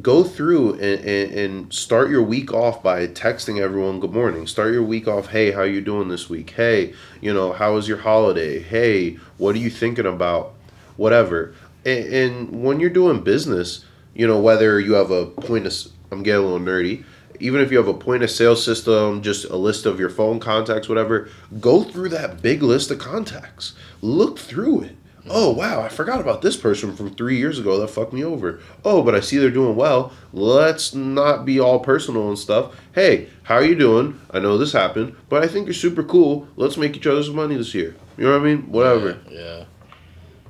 go 0.00 0.24
through 0.24 0.74
and, 0.74 1.04
and, 1.04 1.32
and 1.32 1.72
start 1.72 2.10
your 2.10 2.22
week 2.22 2.52
off 2.52 2.82
by 2.82 3.06
texting 3.06 3.60
everyone 3.60 3.98
good 3.98 4.12
morning. 4.12 4.46
Start 4.46 4.72
your 4.72 4.82
week 4.82 5.08
off 5.08 5.28
hey 5.28 5.52
how 5.52 5.62
you 5.62 5.80
doing 5.80 6.08
this 6.08 6.28
week? 6.28 6.50
Hey 6.50 6.92
you 7.22 7.32
know 7.32 7.52
how 7.52 7.74
was 7.74 7.88
your 7.88 7.96
holiday? 7.96 8.58
Hey 8.60 9.14
what 9.38 9.54
are 9.54 9.58
you 9.58 9.70
thinking 9.70 10.04
about 10.04 10.55
whatever 10.96 11.54
and, 11.84 12.04
and 12.12 12.62
when 12.62 12.80
you're 12.80 12.90
doing 12.90 13.22
business 13.22 13.84
you 14.14 14.26
know 14.26 14.40
whether 14.40 14.80
you 14.80 14.94
have 14.94 15.10
a 15.10 15.26
point 15.26 15.66
of 15.66 15.74
I'm 16.10 16.22
getting 16.22 16.44
a 16.44 16.46
little 16.46 16.64
nerdy 16.64 17.04
even 17.40 17.60
if 17.60 17.70
you 17.70 17.78
have 17.78 17.88
a 17.88 17.94
point 17.94 18.22
of 18.22 18.30
sale 18.30 18.56
system, 18.56 19.22
just 19.22 19.44
a 19.46 19.56
list 19.56 19.86
of 19.86 20.00
your 20.00 20.08
phone 20.08 20.40
contacts, 20.40 20.88
whatever, 20.88 21.28
go 21.60 21.82
through 21.82 22.08
that 22.10 22.42
big 22.42 22.62
list 22.62 22.90
of 22.90 22.98
contacts. 22.98 23.74
Look 24.00 24.38
through 24.38 24.82
it. 24.82 24.96
Oh 25.28 25.50
wow, 25.50 25.82
I 25.82 25.88
forgot 25.88 26.20
about 26.20 26.42
this 26.42 26.56
person 26.56 26.94
from 26.94 27.12
three 27.12 27.36
years 27.36 27.58
ago 27.58 27.80
that 27.80 27.88
fucked 27.88 28.12
me 28.12 28.22
over. 28.22 28.60
Oh, 28.84 29.02
but 29.02 29.16
I 29.16 29.20
see 29.20 29.38
they're 29.38 29.50
doing 29.50 29.74
well. 29.74 30.12
Let's 30.32 30.94
not 30.94 31.44
be 31.44 31.58
all 31.58 31.80
personal 31.80 32.28
and 32.28 32.38
stuff. 32.38 32.76
Hey, 32.94 33.28
how 33.42 33.56
are 33.56 33.64
you 33.64 33.74
doing? 33.74 34.20
I 34.30 34.38
know 34.38 34.56
this 34.56 34.72
happened, 34.72 35.16
but 35.28 35.42
I 35.42 35.48
think 35.48 35.66
you're 35.66 35.74
super 35.74 36.04
cool. 36.04 36.46
Let's 36.54 36.76
make 36.76 36.96
each 36.96 37.08
other 37.08 37.24
some 37.24 37.34
money 37.34 37.56
this 37.56 37.74
year. 37.74 37.96
You 38.16 38.24
know 38.24 38.38
what 38.38 38.42
I 38.42 38.44
mean? 38.44 38.70
Whatever. 38.70 39.18
Yeah. 39.28 39.64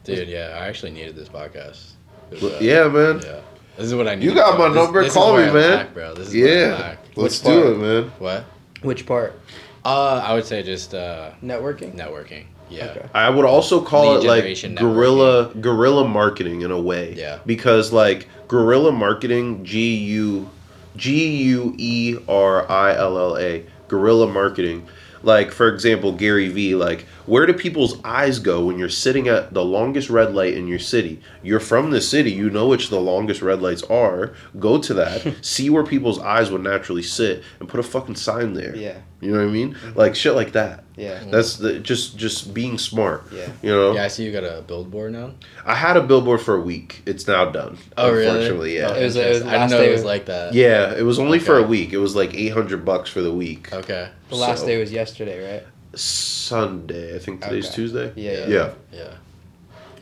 Dude, 0.06 0.28
yeah, 0.28 0.58
I 0.60 0.66
actually 0.68 0.92
needed 0.92 1.16
this 1.16 1.28
podcast. 1.28 1.92
Well, 2.40 2.54
uh, 2.54 2.58
yeah, 2.60 2.88
man. 2.88 3.20
Yeah. 3.24 3.40
This 3.76 3.86
is 3.86 3.94
what 3.94 4.08
I 4.08 4.14
need. 4.14 4.24
You 4.24 4.34
got 4.34 4.58
my 4.58 4.68
number. 4.72 5.06
Call 5.10 5.36
me, 5.36 5.44
man. 5.44 5.54
Lack, 5.54 5.94
bro. 5.94 6.14
This 6.14 6.28
is 6.28 6.34
Yeah, 6.34 6.76
lack. 6.80 6.98
let's 7.16 7.42
Which 7.42 7.52
do 7.52 7.62
part? 7.62 7.72
it, 7.74 7.78
man. 7.78 8.12
What? 8.18 8.44
Which 8.82 9.06
part? 9.06 9.40
Uh, 9.84 10.22
I 10.24 10.34
would 10.34 10.44
say 10.44 10.62
just 10.62 10.94
uh, 10.94 11.32
Networking. 11.42 11.94
networking. 11.94 12.46
Yeah. 12.68 12.86
Okay. 12.86 13.06
I 13.14 13.30
would 13.30 13.44
also 13.44 13.80
call 13.80 14.14
Lead 14.14 14.24
it 14.24 14.28
like 14.28 14.38
generation 14.38 14.74
guerrilla 14.74 15.54
guerrilla 15.60 16.06
marketing 16.08 16.62
in 16.62 16.70
a 16.72 16.80
way. 16.80 17.14
Yeah. 17.14 17.38
Because 17.46 17.92
like 17.92 18.26
guerrilla 18.48 18.90
marketing, 18.92 19.64
G 19.64 19.94
U 19.96 20.50
G 20.96 21.28
U 21.44 21.74
E 21.78 22.16
R 22.28 22.68
I 22.70 22.94
L 22.96 23.18
L 23.18 23.38
A, 23.38 23.64
guerrilla 23.88 24.26
marketing. 24.26 24.88
Like 25.22 25.52
for 25.52 25.68
example, 25.68 26.10
Gary 26.12 26.48
Vee, 26.48 26.74
like 26.74 27.06
where 27.26 27.46
do 27.46 27.52
people's 27.52 28.02
eyes 28.04 28.38
go 28.38 28.64
when 28.64 28.78
you're 28.78 28.88
sitting 28.88 29.28
at 29.28 29.52
the 29.52 29.64
longest 29.64 30.08
red 30.10 30.34
light 30.34 30.54
in 30.54 30.66
your 30.68 30.78
city? 30.78 31.20
You're 31.42 31.60
from 31.60 31.90
the 31.90 32.00
city, 32.00 32.30
you 32.32 32.50
know 32.50 32.68
which 32.68 32.88
the 32.88 33.00
longest 33.00 33.42
red 33.42 33.60
lights 33.62 33.82
are. 33.84 34.34
Go 34.58 34.78
to 34.78 34.94
that, 34.94 35.36
see 35.44 35.68
where 35.70 35.84
people's 35.84 36.18
eyes 36.18 36.50
would 36.50 36.62
naturally 36.62 37.02
sit, 37.02 37.42
and 37.60 37.68
put 37.68 37.80
a 37.80 37.82
fucking 37.82 38.16
sign 38.16 38.54
there. 38.54 38.74
Yeah. 38.76 38.98
You 39.20 39.32
know 39.32 39.38
what 39.38 39.48
I 39.48 39.52
mean? 39.52 39.74
Mm-hmm. 39.74 39.98
Like 39.98 40.14
shit 40.14 40.34
like 40.34 40.52
that. 40.52 40.84
Yeah. 40.96 41.24
That's 41.30 41.56
the 41.56 41.78
just 41.80 42.16
just 42.18 42.52
being 42.54 42.76
smart. 42.78 43.24
Yeah. 43.32 43.48
You 43.62 43.70
know. 43.70 43.94
Yeah, 43.94 44.04
I 44.04 44.08
see 44.08 44.24
you 44.24 44.32
got 44.32 44.44
a 44.44 44.62
billboard 44.62 45.12
now. 45.12 45.32
I 45.64 45.74
had 45.74 45.96
a 45.96 46.02
billboard 46.02 46.42
for 46.42 46.54
a 46.54 46.60
week. 46.60 47.02
It's 47.06 47.26
now 47.26 47.46
done. 47.46 47.78
Oh, 47.96 48.12
really? 48.12 48.26
Unfortunately, 48.26 48.76
yeah. 48.76 48.88
Oh, 48.90 48.94
It 48.94 49.04
was- 49.04 49.16
it 49.16 49.28
was. 49.28 49.42
I 49.42 49.52
didn't 49.52 49.70
know 49.70 49.78
day 49.80 49.88
it 49.88 49.92
was 49.92 50.04
like 50.04 50.26
that. 50.26 50.52
yeah, 50.54 50.92
it 50.94 51.02
was 51.02 51.18
only 51.18 51.38
for 51.38 51.56
a 51.58 51.62
week. 51.62 51.92
It 51.94 51.98
was 51.98 52.14
like 52.14 52.34
eight 52.34 52.52
hundred 52.52 52.84
bucks 52.84 53.08
for 53.10 53.22
the 53.22 53.32
week. 53.32 53.72
Okay. 53.72 54.08
The 54.28 54.36
last 54.36 54.60
So- 54.60 54.66
day 54.66 54.78
was 54.78 54.92
yesterday, 54.92 55.52
right? 55.54 55.66
Sunday, 55.96 57.14
I 57.16 57.18
think 57.18 57.42
today's 57.42 57.66
Okay. 57.66 57.74
Tuesday. 57.74 58.12
Yeah, 58.16 58.32
yeah. 58.32 58.46
Yeah. 58.46 58.72
Yeah. 58.92 59.14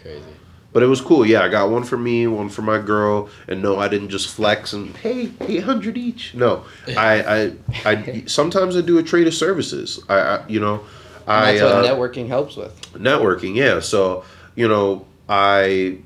Crazy. 0.02 0.22
But 0.72 0.82
it 0.82 0.86
was 0.86 1.00
cool. 1.00 1.24
Yeah, 1.24 1.42
I 1.42 1.48
got 1.48 1.70
one 1.70 1.84
for 1.84 1.96
me, 1.96 2.26
one 2.26 2.48
for 2.48 2.62
my 2.62 2.78
girl, 2.80 3.28
and 3.46 3.62
no, 3.62 3.78
I 3.78 3.86
didn't 3.86 4.08
just 4.08 4.28
flex 4.28 4.72
and 4.72 4.96
hey, 4.96 5.30
eight 5.42 5.62
hundred 5.62 5.96
each. 5.96 6.34
No, 6.34 6.64
I, 6.96 7.22
I, 7.22 7.52
I. 7.88 8.22
Sometimes 8.26 8.76
I 8.76 8.80
do 8.80 8.98
a 8.98 9.02
trade 9.02 9.28
of 9.28 9.34
services. 9.34 10.00
I, 10.08 10.14
I 10.18 10.46
you 10.48 10.58
know, 10.58 10.80
And 11.26 11.30
I 11.30 11.52
that's 11.52 11.62
what 11.62 11.84
uh, 11.84 11.88
networking 11.94 12.26
helps 12.26 12.56
with. 12.56 12.74
networking 12.92 13.54
yeah 13.54 13.78
so 13.80 14.24
you 14.56 14.66
know 14.68 15.06
i 15.28 15.96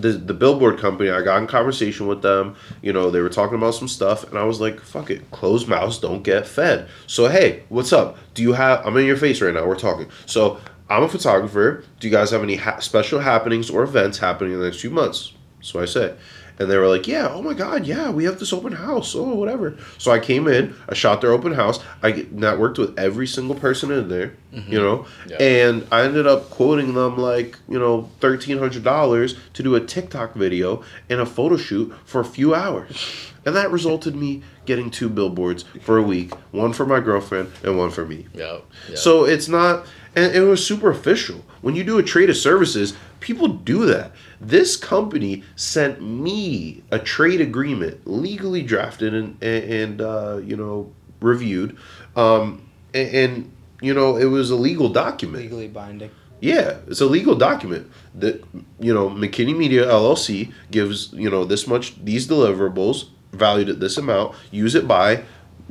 the 0.00 0.12
the 0.12 0.34
billboard 0.34 0.78
company 0.78 1.10
i 1.10 1.20
got 1.22 1.40
in 1.40 1.46
conversation 1.46 2.06
with 2.06 2.22
them 2.22 2.54
you 2.82 2.92
know 2.92 3.10
they 3.10 3.20
were 3.20 3.28
talking 3.28 3.56
about 3.56 3.74
some 3.74 3.88
stuff 3.88 4.28
and 4.28 4.38
i 4.38 4.44
was 4.44 4.60
like 4.60 4.80
fuck 4.80 5.10
it 5.10 5.30
closed 5.30 5.68
mouths 5.68 5.98
don't 5.98 6.22
get 6.22 6.46
fed. 6.46 6.88
So 7.06 7.28
hey 7.28 7.64
what's 7.68 7.92
up? 7.92 8.16
Do 8.34 8.42
you 8.42 8.52
have 8.52 8.86
i'm 8.86 8.96
in 8.96 9.06
your 9.06 9.16
face 9.16 9.40
right 9.40 9.52
now 9.52 9.66
we're 9.66 9.76
talking. 9.76 10.08
So 10.26 10.60
i'm 10.88 11.02
a 11.02 11.08
photographer. 11.08 11.84
Do 12.00 12.08
you 12.08 12.12
guys 12.12 12.30
have 12.30 12.42
any 12.42 12.56
ha- 12.56 12.78
special 12.80 13.20
happenings 13.20 13.70
or 13.70 13.82
events 13.82 14.18
happening 14.18 14.52
in 14.54 14.60
the 14.60 14.66
next 14.66 14.80
few 14.80 14.90
months? 14.90 15.32
So 15.60 15.80
i 15.80 15.84
said 15.84 16.16
and 16.58 16.70
they 16.70 16.76
were 16.76 16.88
like, 16.88 17.06
"Yeah, 17.06 17.28
oh 17.30 17.42
my 17.42 17.54
God, 17.54 17.86
yeah, 17.86 18.10
we 18.10 18.24
have 18.24 18.38
this 18.38 18.52
open 18.52 18.72
house, 18.72 19.14
oh 19.14 19.34
whatever." 19.34 19.76
So 19.98 20.10
I 20.10 20.18
came 20.18 20.46
in, 20.48 20.74
I 20.88 20.94
shot 20.94 21.20
their 21.20 21.32
open 21.32 21.52
house, 21.52 21.80
I 22.02 22.12
networked 22.12 22.78
with 22.78 22.98
every 22.98 23.26
single 23.26 23.54
person 23.54 23.90
in 23.90 24.08
there, 24.08 24.34
mm-hmm. 24.52 24.72
you 24.72 24.78
know, 24.78 25.06
Yeah. 25.26 25.36
and 25.40 25.86
I 25.90 26.02
ended 26.02 26.26
up 26.26 26.50
quoting 26.50 26.94
them 26.94 27.16
like 27.18 27.58
you 27.68 27.78
know 27.78 28.10
thirteen 28.20 28.58
hundred 28.58 28.84
dollars 28.84 29.36
to 29.54 29.62
do 29.62 29.74
a 29.74 29.80
TikTok 29.80 30.34
video 30.34 30.82
and 31.08 31.20
a 31.20 31.26
photo 31.26 31.56
shoot 31.56 31.92
for 32.04 32.20
a 32.20 32.24
few 32.24 32.54
hours, 32.54 33.06
and 33.44 33.54
that 33.56 33.70
resulted 33.70 34.14
me 34.16 34.42
getting 34.66 34.90
two 34.90 35.08
billboards 35.08 35.64
for 35.80 35.96
a 35.96 36.02
week, 36.02 36.34
one 36.50 36.74
for 36.74 36.84
my 36.84 37.00
girlfriend 37.00 37.50
and 37.64 37.78
one 37.78 37.90
for 37.90 38.04
me. 38.04 38.26
Yeah. 38.34 38.58
yeah. 38.86 38.96
So 38.96 39.24
it's 39.24 39.48
not, 39.48 39.86
and 40.14 40.34
it 40.34 40.42
was 40.42 40.66
superficial. 40.66 41.44
When 41.60 41.74
you 41.74 41.84
do 41.84 41.98
a 41.98 42.02
trade 42.02 42.30
of 42.30 42.36
services, 42.36 42.94
people 43.20 43.48
do 43.48 43.86
that. 43.86 44.12
This 44.40 44.76
company 44.76 45.42
sent 45.56 46.02
me 46.02 46.82
a 46.90 46.98
trade 46.98 47.40
agreement, 47.40 48.06
legally 48.06 48.62
drafted 48.62 49.14
and 49.14 49.42
and 49.42 50.00
uh, 50.00 50.40
you 50.42 50.56
know 50.56 50.92
reviewed, 51.20 51.76
um, 52.16 52.68
and, 52.94 53.08
and 53.14 53.52
you 53.80 53.94
know 53.94 54.16
it 54.16 54.26
was 54.26 54.50
a 54.50 54.56
legal 54.56 54.88
document. 54.88 55.42
Legally 55.42 55.68
binding. 55.68 56.10
Yeah, 56.40 56.78
it's 56.86 57.00
a 57.00 57.06
legal 57.06 57.34
document 57.34 57.90
that 58.14 58.44
you 58.78 58.94
know 58.94 59.10
McKinney 59.10 59.56
Media 59.56 59.86
LLC 59.86 60.52
gives 60.70 61.12
you 61.12 61.28
know 61.30 61.44
this 61.44 61.66
much 61.66 62.02
these 62.04 62.28
deliverables 62.28 63.08
valued 63.32 63.68
at 63.68 63.80
this 63.80 63.96
amount. 63.96 64.34
Use 64.50 64.74
it 64.74 64.86
by 64.86 65.24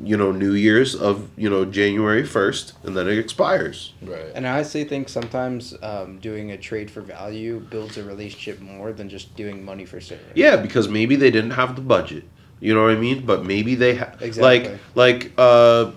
you 0.04 0.18
know 0.18 0.32
New 0.32 0.54
Year's 0.54 0.96
of 0.96 1.30
you 1.38 1.50
know 1.50 1.66
January 1.66 2.26
first, 2.26 2.74
and 2.84 2.96
then 2.96 3.08
it 3.08 3.18
expires. 3.18 3.94
right. 4.02 4.32
And 4.36 4.48
I 4.48 4.56
honestly 4.56 4.84
think 4.84 5.10
sometimes 5.10 5.74
um, 5.82 6.20
doing 6.20 6.52
a 6.52 6.58
trade 6.58 6.90
for 6.92 7.02
value 7.02 7.60
builds 7.60 7.98
a 7.98 8.04
relationship 8.04 8.60
more 8.60 8.92
than 8.94 9.10
just 9.10 9.36
doing 9.36 9.64
money 9.64 9.86
for 9.86 10.00
service. 10.00 10.26
Yeah, 10.36 10.58
because 10.58 10.88
maybe 10.88 11.16
they 11.16 11.32
didn't 11.32 11.52
have 11.52 11.76
the 11.76 11.82
budget. 11.82 12.24
You 12.60 12.74
know 12.74 12.84
what 12.84 12.92
I 12.92 12.96
mean? 12.96 13.26
But 13.26 13.46
maybe 13.46 13.76
they 13.76 13.96
have 13.96 14.22
Exactly. 14.22 14.42
like 14.42 14.80
like 14.96 15.32
uh, 15.38 15.92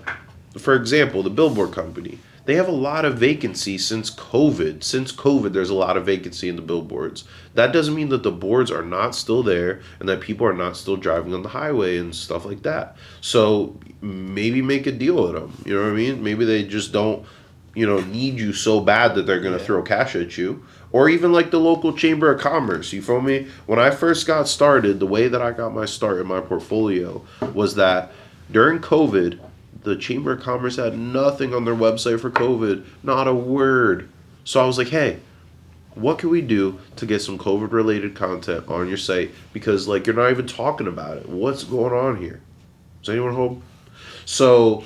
for 0.58 0.74
example, 0.74 1.22
the 1.22 1.30
billboard 1.30 1.72
company. 1.72 2.18
They 2.46 2.54
have 2.54 2.68
a 2.68 2.72
lot 2.72 3.04
of 3.04 3.18
vacancy 3.18 3.78
since 3.78 4.10
COVID. 4.10 4.82
Since 4.82 5.12
COVID, 5.12 5.52
there's 5.52 5.70
a 5.70 5.74
lot 5.74 5.96
of 5.96 6.06
vacancy 6.06 6.48
in 6.48 6.56
the 6.56 6.62
billboards. 6.62 7.24
That 7.54 7.72
doesn't 7.72 7.94
mean 7.94 8.08
that 8.08 8.22
the 8.22 8.32
boards 8.32 8.70
are 8.70 8.84
not 8.84 9.14
still 9.14 9.42
there 9.42 9.80
and 10.00 10.08
that 10.08 10.20
people 10.20 10.46
are 10.46 10.54
not 10.54 10.76
still 10.76 10.96
driving 10.96 11.34
on 11.34 11.42
the 11.42 11.48
highway 11.50 11.98
and 11.98 12.14
stuff 12.14 12.44
like 12.44 12.62
that. 12.62 12.96
So 13.20 13.78
maybe 14.00 14.62
make 14.62 14.86
a 14.86 14.92
deal 14.92 15.22
with 15.22 15.34
them. 15.34 15.52
You 15.64 15.74
know 15.74 15.82
what 15.82 15.92
I 15.92 15.94
mean? 15.94 16.22
Maybe 16.22 16.44
they 16.44 16.64
just 16.64 16.92
don't, 16.92 17.24
you 17.74 17.86
know, 17.86 18.00
need 18.00 18.38
you 18.38 18.52
so 18.52 18.80
bad 18.80 19.14
that 19.14 19.26
they're 19.26 19.40
gonna 19.40 19.58
Yeah. 19.58 19.64
throw 19.64 19.82
cash 19.82 20.16
at 20.16 20.38
you. 20.38 20.64
Or 20.92 21.08
even 21.08 21.32
like 21.32 21.52
the 21.52 21.60
local 21.60 21.92
chamber 21.92 22.32
of 22.32 22.40
commerce. 22.40 22.92
You 22.92 23.00
feel 23.02 23.20
me? 23.20 23.46
When 23.66 23.78
I 23.78 23.90
first 23.90 24.26
got 24.26 24.48
started, 24.48 24.98
the 24.98 25.06
way 25.06 25.28
that 25.28 25.40
I 25.40 25.52
got 25.52 25.72
my 25.74 25.84
start 25.84 26.18
in 26.18 26.26
my 26.26 26.40
portfolio 26.40 27.22
was 27.54 27.76
that 27.76 28.10
during 28.50 28.80
COVID, 28.80 29.38
the 29.82 29.96
chamber 29.96 30.32
of 30.32 30.42
commerce 30.42 30.76
had 30.76 30.98
nothing 30.98 31.54
on 31.54 31.64
their 31.64 31.74
website 31.74 32.20
for 32.20 32.30
COVID, 32.30 32.84
not 33.02 33.28
a 33.28 33.34
word. 33.34 34.08
So 34.44 34.62
I 34.62 34.66
was 34.66 34.78
like, 34.78 34.88
hey, 34.88 35.20
what 35.94 36.18
can 36.18 36.30
we 36.30 36.40
do 36.40 36.78
to 36.96 37.06
get 37.06 37.20
some 37.20 37.38
COVID 37.38 37.72
related 37.72 38.14
content 38.14 38.68
on 38.68 38.88
your 38.88 38.96
site? 38.96 39.32
Because 39.52 39.88
like 39.88 40.06
you're 40.06 40.16
not 40.16 40.30
even 40.30 40.46
talking 40.46 40.86
about 40.86 41.18
it. 41.18 41.28
What's 41.28 41.64
going 41.64 41.92
on 41.92 42.16
here? 42.16 42.40
Is 43.02 43.08
anyone 43.08 43.34
home? 43.34 43.62
So 44.24 44.84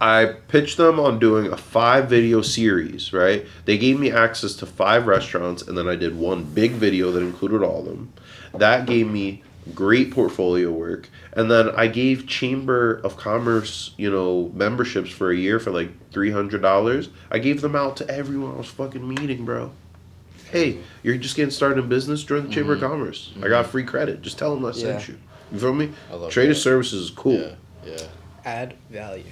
I 0.00 0.34
pitched 0.48 0.76
them 0.76 0.98
on 1.00 1.18
doing 1.18 1.52
a 1.52 1.56
five 1.56 2.10
video 2.10 2.42
series, 2.42 3.12
right? 3.12 3.46
They 3.64 3.78
gave 3.78 3.98
me 3.98 4.10
access 4.10 4.54
to 4.56 4.66
five 4.66 5.06
restaurants, 5.06 5.62
and 5.62 5.78
then 5.78 5.88
I 5.88 5.96
did 5.96 6.16
one 6.16 6.44
big 6.44 6.72
video 6.72 7.10
that 7.12 7.20
included 7.20 7.62
all 7.62 7.80
of 7.80 7.86
them. 7.86 8.12
That 8.52 8.86
gave 8.86 9.08
me 9.08 9.42
great 9.72 10.10
portfolio 10.10 10.70
work. 10.70 11.08
And 11.32 11.50
then 11.50 11.70
I 11.70 11.86
gave 11.86 12.26
Chamber 12.26 13.00
of 13.04 13.16
Commerce, 13.16 13.94
you 13.96 14.10
know, 14.10 14.50
memberships 14.54 15.10
for 15.10 15.30
a 15.30 15.36
year 15.36 15.58
for 15.58 15.70
like 15.70 16.10
$300. 16.10 17.08
I 17.30 17.38
gave 17.38 17.60
them 17.60 17.74
out 17.74 17.96
to 17.98 18.10
everyone 18.10 18.54
I 18.54 18.58
was 18.58 18.68
fucking 18.68 19.06
meeting, 19.06 19.44
bro. 19.44 19.72
Hey, 20.50 20.78
you're 21.02 21.16
just 21.16 21.34
getting 21.34 21.50
started 21.50 21.78
in 21.82 21.88
business, 21.88 22.22
join 22.22 22.46
the 22.46 22.52
Chamber 22.52 22.74
of 22.74 22.80
mm-hmm. 22.80 22.88
Commerce. 22.88 23.32
I 23.32 23.38
mm-hmm. 23.38 23.48
got 23.48 23.66
free 23.66 23.84
credit. 23.84 24.22
Just 24.22 24.38
tell 24.38 24.54
them 24.54 24.64
I 24.64 24.72
sent 24.72 25.08
Yeah. 25.08 25.14
you. 25.14 25.20
You 25.52 25.58
feel 25.58 25.74
me? 25.74 25.92
I 26.10 26.14
love 26.14 26.30
Trade 26.30 26.50
that. 26.50 26.56
services 26.56 27.06
is 27.06 27.10
cool. 27.10 27.40
Yeah. 27.40 27.54
Yeah. 27.84 28.06
Add 28.44 28.74
value. 28.90 29.24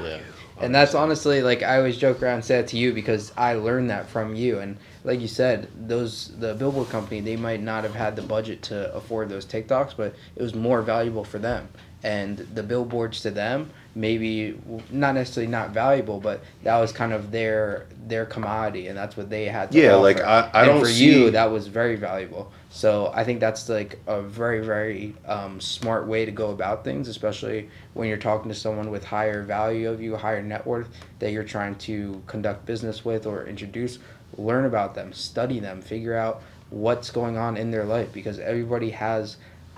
Yeah. 0.00 0.20
And 0.60 0.74
that's 0.74 0.94
honestly 0.94 1.42
like 1.42 1.62
I 1.62 1.78
always 1.78 1.96
joke 1.96 2.22
around 2.22 2.36
and 2.36 2.44
say 2.44 2.60
that 2.60 2.68
to 2.68 2.76
you 2.76 2.92
because 2.92 3.32
I 3.36 3.54
learned 3.54 3.90
that 3.90 4.08
from 4.08 4.34
you. 4.34 4.58
And 4.58 4.76
like 5.08 5.20
you 5.22 5.26
said, 5.26 5.68
those 5.88 6.32
the 6.38 6.54
billboard 6.54 6.90
company 6.90 7.20
they 7.22 7.34
might 7.34 7.62
not 7.62 7.82
have 7.82 7.94
had 7.94 8.14
the 8.14 8.20
budget 8.22 8.60
to 8.64 8.94
afford 8.94 9.30
those 9.30 9.46
TikToks, 9.46 9.94
but 9.96 10.14
it 10.36 10.42
was 10.42 10.54
more 10.54 10.82
valuable 10.82 11.24
for 11.24 11.38
them. 11.38 11.66
And 12.04 12.36
the 12.38 12.62
billboards 12.62 13.22
to 13.22 13.30
them 13.30 13.70
maybe 13.94 14.56
not 14.92 15.14
necessarily 15.14 15.50
not 15.50 15.70
valuable, 15.70 16.20
but 16.20 16.44
that 16.62 16.78
was 16.78 16.92
kind 16.92 17.12
of 17.14 17.30
their 17.32 17.86
their 18.06 18.26
commodity, 18.26 18.86
and 18.88 18.96
that's 18.96 19.16
what 19.16 19.30
they 19.30 19.46
had. 19.46 19.72
to 19.72 19.78
Yeah, 19.80 19.94
offer. 19.94 20.02
like, 20.02 20.20
I- 20.20 20.50
I 20.52 20.60
and 20.62 20.66
don't 20.72 20.80
for 20.80 20.86
see- 20.86 21.06
you 21.06 21.30
that 21.30 21.50
was 21.50 21.66
very 21.68 21.96
valuable. 21.96 22.52
So 22.70 23.10
I 23.14 23.24
think 23.24 23.40
that's 23.40 23.66
like 23.70 23.98
a 24.06 24.20
very 24.20 24.60
very 24.60 25.14
um, 25.26 25.58
smart 25.58 26.06
way 26.06 26.26
to 26.26 26.30
go 26.30 26.50
about 26.50 26.84
things, 26.84 27.08
especially 27.08 27.70
when 27.94 28.08
you're 28.08 28.18
talking 28.18 28.50
to 28.50 28.54
someone 28.54 28.90
with 28.90 29.04
higher 29.04 29.42
value 29.42 29.88
of 29.90 30.02
you, 30.02 30.16
higher 30.16 30.42
net 30.42 30.66
worth 30.66 30.88
that 31.18 31.32
you're 31.32 31.44
trying 31.56 31.76
to 31.76 32.22
conduct 32.26 32.66
business 32.66 33.04
with 33.06 33.26
or 33.26 33.46
introduce. 33.46 33.98
Learn 34.38 34.64
about 34.64 34.94
them, 34.94 35.12
study 35.12 35.60
them, 35.60 35.82
figure 35.82 36.14
out 36.14 36.42
what's 36.70 37.10
going 37.10 37.36
on 37.36 37.56
in 37.56 37.70
their 37.70 37.84
life 37.84 38.12
because 38.12 38.38
everybody 38.38 38.90
has 38.90 39.36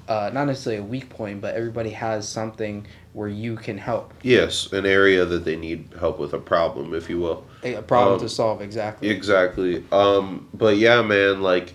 uh, 0.09 0.31
not 0.33 0.47
necessarily 0.47 0.83
a 0.83 0.85
weak 0.85 1.09
point, 1.09 1.41
but 1.41 1.55
everybody 1.55 1.91
has 1.91 2.29
something 2.29 2.85
where 3.13 3.29
you 3.29 3.57
can 3.57 3.79
help. 3.79 4.13
Yes, 4.23 4.73
an 4.73 4.85
area 4.85 5.25
that 5.25 5.45
they 5.45 5.57
need 5.57 5.89
help 5.99 6.19
with, 6.19 6.33
a 6.33 6.39
problem, 6.39 6.95
if 6.95 7.09
you 7.09 7.19
will. 7.21 7.45
A 7.63 7.81
problem 7.83 8.15
Um, 8.15 8.21
to 8.21 8.29
solve, 8.29 8.61
exactly. 8.61 9.09
Exactly. 9.09 9.85
Um, 9.93 10.49
but 10.53 10.79
yeah, 10.79 11.03
man, 11.03 11.43
like 11.43 11.75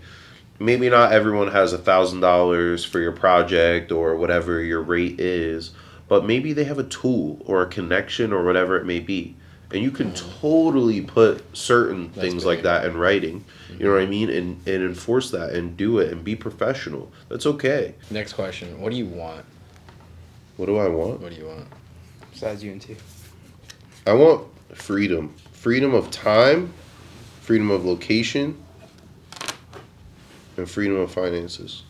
maybe 0.59 0.89
not 0.89 1.13
everyone 1.13 1.49
has 1.51 1.71
a 1.73 1.77
thousand 1.77 2.19
dollars 2.19 2.83
for 2.83 2.99
your 2.99 3.11
project 3.13 3.91
or 3.91 4.15
whatever 4.17 4.61
your 4.61 4.81
rate 4.81 5.19
is, 5.19 5.71
but 6.07 6.25
maybe 6.25 6.51
they 6.53 6.65
have 6.65 6.79
a 6.79 6.83
tool 6.83 7.41
or 7.45 7.61
a 7.61 7.67
connection 7.67 8.33
or 8.33 8.43
whatever 8.43 8.77
it 8.77 8.85
may 8.85 8.99
be. 8.99 9.35
And 9.71 9.81
you 9.81 9.91
can 9.91 10.13
totally 10.13 11.01
put 11.01 11.57
certain 11.57 12.09
things 12.09 12.45
like 12.45 12.61
that 12.63 12.85
in 12.85 12.97
writing. 12.97 13.43
You 13.77 13.85
know 13.85 13.91
what 13.93 14.01
I 14.01 14.03
mm-hmm. 14.03 14.11
mean? 14.11 14.29
And 14.29 14.67
and 14.67 14.83
enforce 14.83 15.31
that 15.31 15.51
and 15.51 15.75
do 15.75 15.99
it 15.99 16.11
and 16.11 16.23
be 16.23 16.35
professional. 16.35 17.11
That's 17.29 17.45
okay. 17.45 17.95
Next 18.11 18.33
question. 18.33 18.79
What 18.79 18.91
do 18.91 18.97
you 18.97 19.07
want? 19.07 19.45
What 20.57 20.67
do 20.67 20.77
I 20.77 20.87
want? 20.87 21.19
What 21.19 21.31
do 21.31 21.37
you 21.37 21.47
want? 21.47 21.67
Besides 22.31 22.63
UNT. 22.63 22.87
I 24.07 24.13
want 24.13 24.47
freedom. 24.73 25.33
Freedom 25.51 25.93
of 25.93 26.11
time, 26.11 26.73
freedom 27.41 27.71
of 27.71 27.85
location, 27.85 28.63
and 30.57 30.69
freedom 30.69 30.97
of 30.97 31.11
finances. 31.11 31.83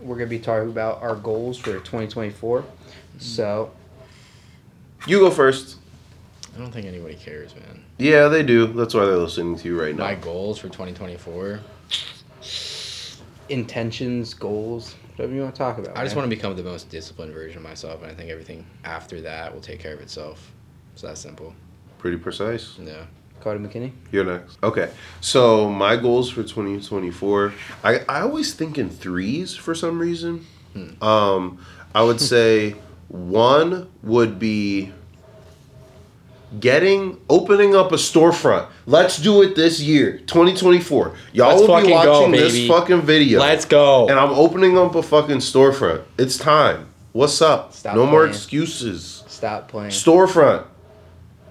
We're 0.00 0.16
going 0.16 0.28
to 0.28 0.36
be 0.36 0.38
talking 0.38 0.68
about 0.68 1.02
our 1.02 1.16
goals 1.16 1.58
for 1.58 1.74
2024. 1.74 2.64
So, 3.18 3.72
You 5.06 5.20
go 5.20 5.30
first. 5.30 5.78
I 6.56 6.58
don't 6.58 6.72
think 6.72 6.86
anybody 6.86 7.16
cares, 7.16 7.54
man. 7.54 7.82
Yeah, 7.98 8.28
they 8.28 8.42
do. 8.42 8.66
That's 8.66 8.94
why 8.94 9.04
they're 9.04 9.18
listening 9.18 9.56
to 9.58 9.68
you 9.68 9.78
right 9.78 9.94
now. 9.94 10.04
My 10.04 10.14
goals 10.14 10.58
for 10.58 10.68
2024. 10.68 11.60
intentions, 13.48 14.32
goals, 14.34 14.94
whatever 15.16 15.34
you 15.34 15.42
want 15.42 15.54
to 15.54 15.58
talk 15.58 15.78
about. 15.78 15.96
I 15.96 16.02
just 16.02 16.16
want 16.16 16.28
to 16.28 16.34
become 16.34 16.56
the 16.56 16.62
most 16.62 16.88
disciplined 16.88 17.32
version 17.34 17.58
of 17.58 17.62
myself, 17.62 18.02
and 18.02 18.10
I 18.10 18.14
think 18.14 18.30
everything 18.30 18.64
after 18.84 19.20
that 19.20 19.52
will 19.52 19.60
take 19.60 19.80
care 19.80 19.94
of 19.94 20.00
itself. 20.00 20.50
It's 20.94 21.02
that 21.02 21.18
simple. 21.18 21.54
Pretty 21.98 22.16
precise. 22.16 22.78
Yeah. 22.78 23.04
Carter 23.40 23.60
McKinney. 23.60 23.92
You're 24.10 24.24
next. 24.24 24.58
Okay. 24.62 24.90
So 25.20 25.70
my 25.70 25.96
goals 25.96 26.30
for 26.30 26.42
2024, 26.42 27.52
I, 27.84 27.98
I 28.08 28.20
always 28.22 28.54
think 28.54 28.78
in 28.78 28.88
threes 28.88 29.54
for 29.54 29.74
some 29.74 29.98
reason. 29.98 30.46
Um, 31.00 31.64
I 31.94 32.02
would 32.02 32.20
say 32.20 32.76
one 33.08 33.88
would 34.02 34.38
be 34.38 34.92
getting 36.60 37.20
opening 37.28 37.74
up 37.74 37.92
a 37.92 37.96
storefront. 37.96 38.68
Let's 38.86 39.18
do 39.18 39.42
it 39.42 39.54
this 39.56 39.80
year, 39.80 40.18
2024. 40.26 41.14
Y'all 41.32 41.48
Let's 41.48 41.60
will 41.60 41.66
be 41.66 41.72
fucking 41.72 41.90
go, 41.90 42.20
watching 42.20 42.32
this 42.32 42.68
fucking 42.68 43.02
video. 43.02 43.40
Let's 43.40 43.64
go. 43.64 44.08
And 44.08 44.18
I'm 44.18 44.30
opening 44.30 44.78
up 44.78 44.94
a 44.94 45.02
fucking 45.02 45.38
storefront. 45.38 46.02
It's 46.18 46.36
time. 46.36 46.88
What's 47.12 47.40
up? 47.40 47.72
Stop 47.72 47.96
no 47.96 48.06
more 48.06 48.26
excuses. 48.26 49.24
Stop 49.26 49.68
playing. 49.68 49.90
storefront, 49.90 50.66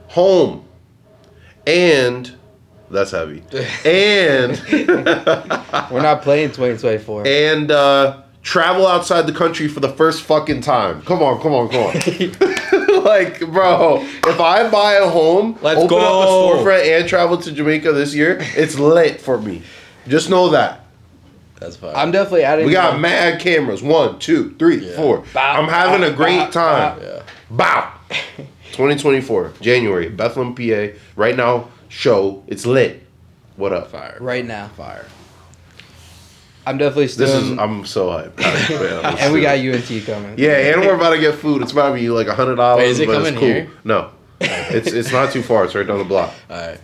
home, 0.09 0.65
and 1.67 2.31
that's 2.89 3.11
heavy. 3.11 3.43
And 3.85 4.61
We're 5.91 6.01
not 6.01 6.21
playing 6.21 6.49
2024. 6.49 7.27
and 7.27 7.71
uh, 7.71 8.21
travel 8.41 8.85
outside 8.87 9.23
the 9.23 9.33
country 9.33 9.67
for 9.67 9.79
the 9.79 9.89
first 9.89 10.21
fucking 10.23 10.61
time. 10.61 11.01
Come 11.01 11.21
on, 11.23 11.41
come 11.41 11.53
on, 11.53 11.69
come 11.69 11.83
on. 11.83 11.93
like, 13.05 13.39
bro, 13.51 14.01
if 14.03 14.39
I 14.39 14.69
buy 14.69 14.93
a 14.95 15.07
home, 15.07 15.57
Let's 15.61 15.79
open 15.79 15.97
up 15.97 16.03
a 16.03 16.25
storefront, 16.27 16.99
and 16.99 17.07
travel 17.09 17.37
to 17.37 17.51
Jamaica 17.51 17.93
this 17.93 18.13
year, 18.13 18.37
it's 18.55 18.77
lit 18.77 19.21
for 19.21 19.39
me. 19.39 19.61
Just 20.07 20.29
know 20.29 20.49
that. 20.49 20.81
That's 21.59 21.77
fine. 21.77 21.95
I'm 21.95 22.11
definitely 22.11 22.43
adding. 22.43 22.65
We 22.65 22.73
got 22.73 22.99
mad 22.99 23.39
cameras. 23.39 23.81
One, 23.81 24.19
two, 24.19 24.55
three, 24.59 24.85
Yeah. 24.85 24.95
four. 24.97 25.23
Bow, 25.33 25.53
I'm 25.61 25.69
having 25.69 26.01
bow, 26.01 26.07
a 26.07 26.11
great 26.13 26.37
bow, 26.39 26.49
time. 26.49 26.99
yeah. 27.01 27.21
Bow. 27.49 27.91
2024, 28.73 29.53
January, 29.61 30.09
Bethlehem, 30.09 30.53
PA. 30.53 30.97
Right 31.15 31.37
now, 31.37 31.69
show. 31.87 32.43
It's 32.47 32.65
lit. 32.65 33.03
What 33.55 33.71
up? 33.71 33.89
Fire. 33.91 34.17
right 34.19 34.43
now. 34.45 34.67
Fire. 34.75 35.05
I'm 36.65 36.77
definitely 36.77 37.07
still. 37.07 37.27
This 37.27 37.35
is. 37.35 37.57
I'm 37.57 37.85
so 37.85 38.07
hyped. 38.07 38.39
Let's 39.03 39.21
and 39.21 39.33
we 39.33 39.41
got. 39.41 39.59
UNT 39.59 40.05
coming. 40.05 40.35
Yeah, 40.37 40.73
and 40.73 40.81
we're 40.81 40.95
about 40.95 41.11
to 41.11 41.19
get 41.19 41.35
food. 41.35 41.61
It's 41.61 41.71
about 41.71 41.89
to 41.89 41.95
be 41.95 42.09
like 42.09 42.27
a 42.27 42.35
hundred 42.35 42.55
dollars. 42.55 42.85
Is 42.85 42.99
it 42.99 43.07
but 43.07 43.15
it's 43.17 43.25
coming 43.25 43.39
cool. 43.39 43.47
here? 43.47 43.71
No, 43.83 44.11
it's 44.41 44.91
it's 44.91 45.11
not 45.11 45.31
too 45.31 45.43
far. 45.43 45.65
It's 45.65 45.75
right 45.75 45.85
down 45.85 45.99
the 45.99 46.03
block. 46.03 46.33
All 46.49 46.57
right. 46.57 46.79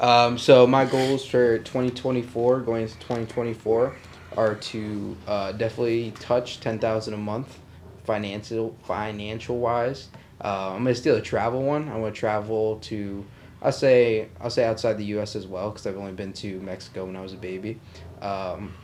Um, 0.00 0.36
so 0.36 0.66
my 0.66 0.84
goals 0.84 1.24
for 1.24 1.58
2024, 1.58 2.60
going 2.60 2.82
into 2.82 2.94
2024, 2.94 3.96
are 4.36 4.54
to 4.56 5.16
uh, 5.26 5.52
definitely 5.52 6.12
touch 6.18 6.60
10,000 6.60 7.14
a 7.14 7.16
month, 7.16 7.58
financial 8.04 8.76
financial 8.82 9.58
wise. 9.58 10.08
Uh, 10.42 10.72
I'm 10.72 10.82
gonna 10.82 10.94
steal 10.94 11.16
a 11.16 11.22
travel 11.22 11.62
one. 11.62 11.88
I 11.88 11.96
want 11.96 12.14
to 12.14 12.18
travel 12.18 12.78
to. 12.80 13.24
I'll 13.62 13.72
say 13.72 14.28
I'll 14.40 14.50
say 14.50 14.64
outside 14.64 14.98
the 14.98 15.06
U.S. 15.06 15.36
as 15.36 15.46
well 15.46 15.70
because 15.70 15.86
I've 15.86 15.96
only 15.96 16.12
been 16.12 16.32
to 16.34 16.60
Mexico 16.60 17.06
when 17.06 17.16
I 17.16 17.22
was 17.22 17.32
a 17.32 17.38
baby. 17.38 17.80
Um, 18.20 18.74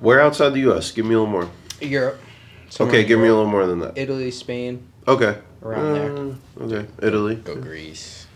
Where 0.00 0.20
outside 0.20 0.50
the 0.50 0.60
U.S.? 0.60 0.90
Give 0.92 1.04
me 1.06 1.14
a 1.14 1.18
little 1.18 1.32
more. 1.32 1.48
Europe. 1.80 2.20
Okay, 2.80 3.02
in 3.02 3.08
give 3.08 3.18
me 3.20 3.28
a 3.28 3.34
little 3.34 3.50
more 3.50 3.66
than 3.66 3.78
that. 3.80 3.96
Italy, 3.96 4.30
Spain, 4.30 4.86
Okay. 5.06 5.38
around 5.62 5.94
there. 5.94 6.16
Uh, 6.16 6.64
Okay, 6.64 6.86
Italy. 7.02 7.36
Go 7.36 7.54
Greece. 7.56 8.26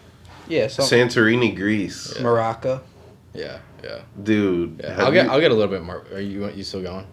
Yeah, 0.49 0.69
so 0.69 0.83
Santorini, 0.83 1.55
Greece. 1.55 2.19
Morocco. 2.21 2.81
Yeah. 3.35 3.59
Yeah. 3.83 3.99
Dude, 4.23 4.81
Yeah. 4.83 4.91
have 4.91 5.01
I'll 5.01 5.13
get. 5.13 5.25
you- 5.27 5.31
I'll 5.33 5.41
get 5.41 5.51
a 5.51 5.55
little 5.55 5.71
bit 5.71 5.83
more. 5.83 6.05
Are 6.13 6.21
you? 6.21 6.49
You 6.51 6.63
still 6.65 6.83
going? 6.83 7.07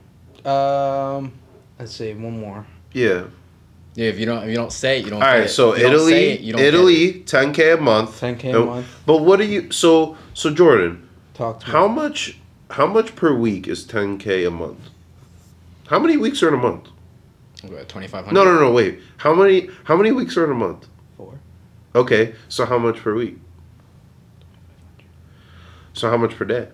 Um, 0.46 1.34
let's 1.80 1.94
see, 1.94 2.14
one 2.14 2.40
more. 2.40 2.66
yeah. 2.94 3.24
Yeah. 3.96 4.10
If 4.10 4.20
you 4.20 4.26
don't. 4.26 4.44
If 4.44 4.50
you 4.50 4.56
don't 4.56 4.72
say 4.72 5.00
it, 5.00 5.06
you 5.06 5.10
don't. 5.12 5.22
All 5.24 5.28
get 5.28 5.38
right, 5.38 5.44
it. 5.46 5.50
so 5.50 5.72
If 5.74 5.80
you 5.80 5.84
don't 5.86 5.94
Italy, 5.94 6.12
say 6.12 6.32
it, 6.34 6.40
you 6.42 6.54
don't 6.54 6.62
get 6.62 6.68
it. 6.68 6.74
Italy, 6.76 7.24
10k 7.26 7.74
a 7.74 7.82
month. 7.82 8.20
10K 8.22 8.54
a 8.54 8.58
And- 8.58 8.66
month. 8.66 8.86
But 9.06 9.18
what 9.22 9.40
do 9.40 9.46
you? 9.46 9.72
So 9.72 10.18
so 10.34 10.50
Jordan, 10.52 11.08
Talk 11.34 11.62
to 11.62 11.66
me. 11.68 11.72
how 11.72 11.88
much? 11.88 12.38
How 12.72 12.86
much 12.86 13.16
per 13.16 13.34
week 13.34 13.68
is 13.68 13.86
10k 13.86 14.46
a 14.48 14.52
month? 14.52 14.90
How 15.88 16.00
many 16.00 16.18
weeks 16.18 16.44
are 16.44 16.50
in 16.50 16.54
a 16.54 16.58
month? 16.58 16.90
Twenty 17.88 18.08
five 18.08 18.26
hundred. 18.26 18.34
No, 18.34 18.44
no, 18.44 18.60
no. 18.60 18.72
Wait. 18.72 19.00
How 19.18 19.34
many? 19.34 19.70
How 19.86 19.96
many 19.98 20.12
weeks 20.12 20.38
are 20.38 20.44
in 20.44 20.52
a 20.52 20.56
month? 20.56 20.88
Four. 21.18 21.40
Okay, 21.96 22.36
so 22.50 22.66
how 22.66 22.78
much 22.78 22.98
per 22.98 23.16
week? 23.16 23.38
So 25.94 26.10
how 26.10 26.18
much 26.18 26.36
per 26.36 26.46
day? 26.46 26.68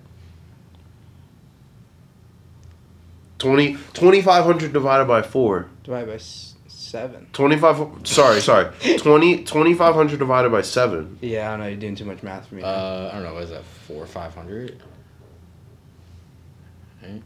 20 3.39 3.73
2500 3.93 4.73
divided 4.73 5.05
by 5.05 5.21
4. 5.21 5.67
Divided 5.83 6.07
by 6.07 6.13
s- 6.15 6.55
seven. 6.67 7.27
25 7.33 8.05
sorry, 8.07 8.39
sorry. 8.41 8.71
20 8.97 9.43
2500 9.43 10.17
divided 10.19 10.49
by 10.51 10.61
7. 10.61 11.19
Yeah, 11.21 11.47
I 11.47 11.51
don't 11.51 11.59
know. 11.61 11.67
You're 11.67 11.77
doing 11.77 11.95
too 11.95 12.05
much 12.05 12.23
math 12.23 12.47
for 12.47 12.55
me. 12.55 12.61
now. 12.61 12.67
Uh, 12.67 13.09
I 13.11 13.15
don't 13.15 13.23
know. 13.23 13.33
What 13.35 13.43
is 13.43 13.49
that? 13.51 13.63
Four 13.63 14.03
or 14.03 14.07
five 14.07 14.33
hundred? 14.35 14.81
Right? 17.01 17.21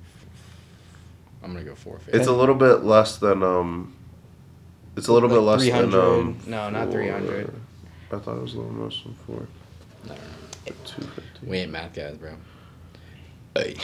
I'm 1.48 1.54
gonna 1.54 1.66
go 1.66 1.76
four 1.76 1.98
fifty. 2.00 2.20
It's 2.20 2.28
a 2.28 2.34
little 2.34 2.56
bit 2.56 2.84
less 2.84 3.18
than 3.18 3.42
um 3.42 3.94
it's 4.98 5.08
a 5.08 5.14
little 5.14 5.30
bit 5.30 5.38
less 5.38 5.62
than 5.62 5.90
300. 5.92 6.00
um 6.00 6.38
No, 6.46 6.70
not 6.70 6.92
300. 6.92 7.54
I 8.12 8.18
thought 8.18 8.38
it 8.38 8.42
was 8.42 8.56
a 8.56 8.60
little 8.60 8.84
less 8.84 9.02
than 9.04 9.16
4. 9.28 9.36
No, 9.36 9.44
no, 10.10 10.16
no. 10.16 10.74
250. 10.86 11.46
We 11.46 11.58
ain't 11.60 11.72
math 11.72 11.94
guys, 11.94 12.18
bro. 12.18 12.34
Hey. 13.56 13.76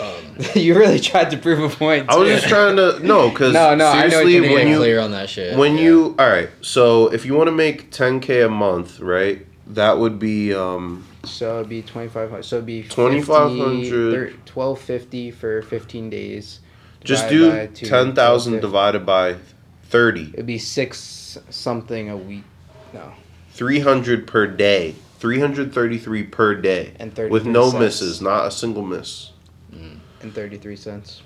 Um, 0.00 0.36
you 0.54 0.78
really 0.78 1.00
tried 1.00 1.30
to 1.32 1.36
prove 1.36 1.58
a 1.70 1.74
point. 1.74 2.08
I 2.08 2.16
was 2.16 2.28
just 2.28 2.48
trying 2.48 2.76
to 2.76 2.98
no, 3.00 3.30
cuz 3.30 3.52
No, 3.52 3.74
no, 3.74 3.88
I 3.88 4.04
know 4.04 4.10
seriously 4.10 4.34
you 4.34 4.40
to 4.42 4.46
mean. 4.46 4.54
when 4.56 4.68
you 4.68 4.76
clear 4.78 5.00
on 5.00 5.10
that 5.10 5.28
shit. 5.28 5.58
when 5.58 5.74
yeah. 5.74 5.82
you 5.82 6.14
all 6.18 6.28
right 6.28 6.48
so 6.62 7.12
if 7.12 7.26
you 7.26 7.34
want 7.34 7.48
to 7.48 7.52
make 7.52 7.90
10k 7.90 8.46
a 8.46 8.48
month 8.48 9.00
right 9.00 9.44
that 9.68 9.98
would 9.98 10.18
be 10.18 10.54
um 10.54 11.04
So 11.24 11.56
it'd 11.56 11.68
be 11.68 11.82
twenty 11.82 12.08
five 12.08 12.30
hundred. 12.30 12.44
So 12.44 12.56
it'd 12.56 12.66
be 12.66 12.84
2,500. 12.84 14.46
Twelve 14.46 14.80
fifty 14.80 15.30
for 15.32 15.60
fifteen 15.62 16.08
days. 16.08 16.60
Just 17.06 17.28
do 17.28 17.66
10,000 17.68 18.60
divided 18.60 19.06
by 19.06 19.36
30 19.84 20.30
It'd 20.34 20.46
be 20.46 20.58
six 20.58 21.38
something 21.50 22.10
a 22.10 22.16
week. 22.16 22.44
No, 22.92 23.12
300 23.52 24.26
per 24.26 24.46
day 24.46 24.94
333 25.18 26.22
per 26.24 26.54
day 26.54 26.92
And 26.98 27.14
33 27.14 27.30
with 27.30 27.46
no 27.46 27.70
cents. 27.70 27.80
misses 27.80 28.20
not 28.20 28.46
a 28.46 28.50
single 28.50 28.82
miss 28.82 29.32
mm, 29.72 29.98
and 30.22 30.34
thirty 30.34 30.56
three 30.58 30.76
cents. 30.76 31.22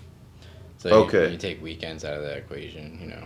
so 0.78 0.90
okay. 1.04 1.30
you, 1.32 1.36
take 1.36 1.60
weekends 1.62 2.04
out 2.04 2.14
of 2.16 2.22
that 2.22 2.36
equation, 2.38 2.98
you 3.00 3.08
know. 3.08 3.24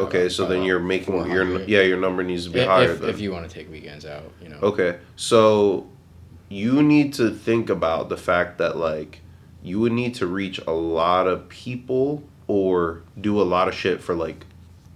okay 0.00 0.28
so 0.28 0.46
then 0.46 0.62
you're 0.62 0.78
making 0.80 1.14
your 1.30 1.60
yeah 1.62 1.82
your 1.82 1.98
number 1.98 2.22
needs 2.22 2.44
to 2.46 2.50
be 2.50 2.60
If, 2.60 2.68
higher 2.68 2.92
if, 2.92 3.00
then. 3.00 3.10
if 3.10 3.20
you 3.20 3.32
want 3.32 3.48
to 3.48 3.54
take 3.54 3.70
weekends 3.70 4.06
out, 4.06 4.30
you 4.40 4.48
know. 4.48 4.58
Okay, 4.62 4.98
so 5.16 5.86
you 6.48 6.82
need 6.82 7.12
to 7.14 7.30
think 7.30 7.68
about 7.70 8.08
the 8.08 8.16
fact 8.16 8.58
that 8.58 8.76
like 8.76 9.20
you 9.62 9.78
would 9.80 9.92
need 9.92 10.14
to 10.16 10.26
reach 10.26 10.58
a 10.66 10.72
lot 10.72 11.26
of 11.26 11.48
people 11.48 12.22
or 12.48 13.02
do 13.20 13.40
a 13.40 13.44
lot 13.44 13.68
of 13.68 13.74
shit 13.74 14.00
for 14.02 14.14
like 14.14 14.44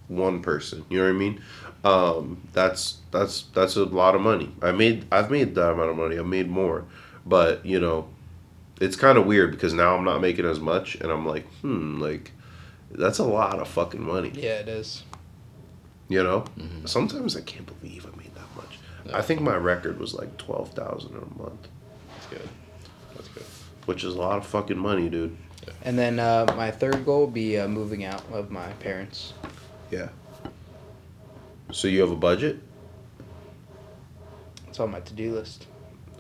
one 0.09 0.41
person. 0.43 0.85
You 0.89 0.99
know 0.99 1.05
what 1.05 1.11
I 1.11 1.13
mean? 1.19 1.41
Um, 1.85 2.43
that's 2.53 2.99
that's 3.13 3.43
that's 3.55 3.77
a 3.77 3.85
lot 3.85 4.15
of 4.15 4.21
money. 4.21 4.51
I 4.61 4.73
made 4.73 5.07
I've 5.13 5.31
made 5.31 5.55
that 5.55 5.71
amount 5.71 5.91
of 5.91 5.97
money. 5.97 6.19
I've 6.19 6.27
made 6.27 6.49
more, 6.51 6.85
but 7.25 7.65
you 7.65 7.79
know, 7.79 8.09
it's 8.81 8.97
kind 8.97 9.17
of 9.19 9.27
weird 9.27 9.53
because 9.53 9.73
now 9.73 9.97
I'm 9.97 10.05
not 10.05 10.21
making 10.21 10.47
as 10.47 10.59
much, 10.61 10.97
and 10.97 11.11
I'm 11.13 11.25
like, 11.27 11.47
hmm, 11.63 12.01
like 12.01 12.33
That's 12.91 13.19
a 13.19 13.25
lot 13.25 13.59
of 13.61 13.69
fucking 13.69 14.03
money. 14.03 14.33
Yeah, 14.35 14.59
it 14.61 14.69
is. 14.69 15.05
You 16.09 16.23
know, 16.23 16.41
Mm-hmm. 16.59 16.87
sometimes 16.87 17.37
I 17.37 17.41
can't 17.41 17.67
believe 17.81 18.07
I 18.07 18.17
made 18.17 18.35
that 18.35 18.57
much. 18.57 18.79
I 19.15 19.23
think 19.23 19.41
my 19.41 19.55
record 19.57 19.99
was 20.01 20.13
like 20.15 20.37
twelve 20.39 20.71
thousand 20.73 21.15
a 21.17 21.41
month, 21.41 21.69
That's 22.15 22.27
good. 22.27 22.49
That's 23.87 23.89
good. 23.89 23.95
which 23.95 24.05
is 24.05 24.15
a 24.15 24.19
lot 24.19 24.39
of 24.39 24.47
fucking 24.47 24.79
money, 24.79 25.09
dude. 25.09 25.37
And 25.83 25.99
then 25.99 26.19
uh, 26.21 26.47
my 26.57 26.71
third 26.71 27.05
goal 27.05 27.25
would 27.25 27.35
be 27.35 27.59
uh, 27.59 27.67
moving 27.69 28.05
out 28.05 28.23
of 28.33 28.51
my 28.51 28.69
parents. 28.75 29.33
Yeah. 29.91 30.09
So 31.73 31.89
you 31.89 32.01
have 32.01 32.11
a 32.13 32.17
budget? 32.17 32.61
It's 34.69 34.79
on 34.81 34.91
my 34.91 35.01
to-do 35.01 35.35
list 35.35 35.67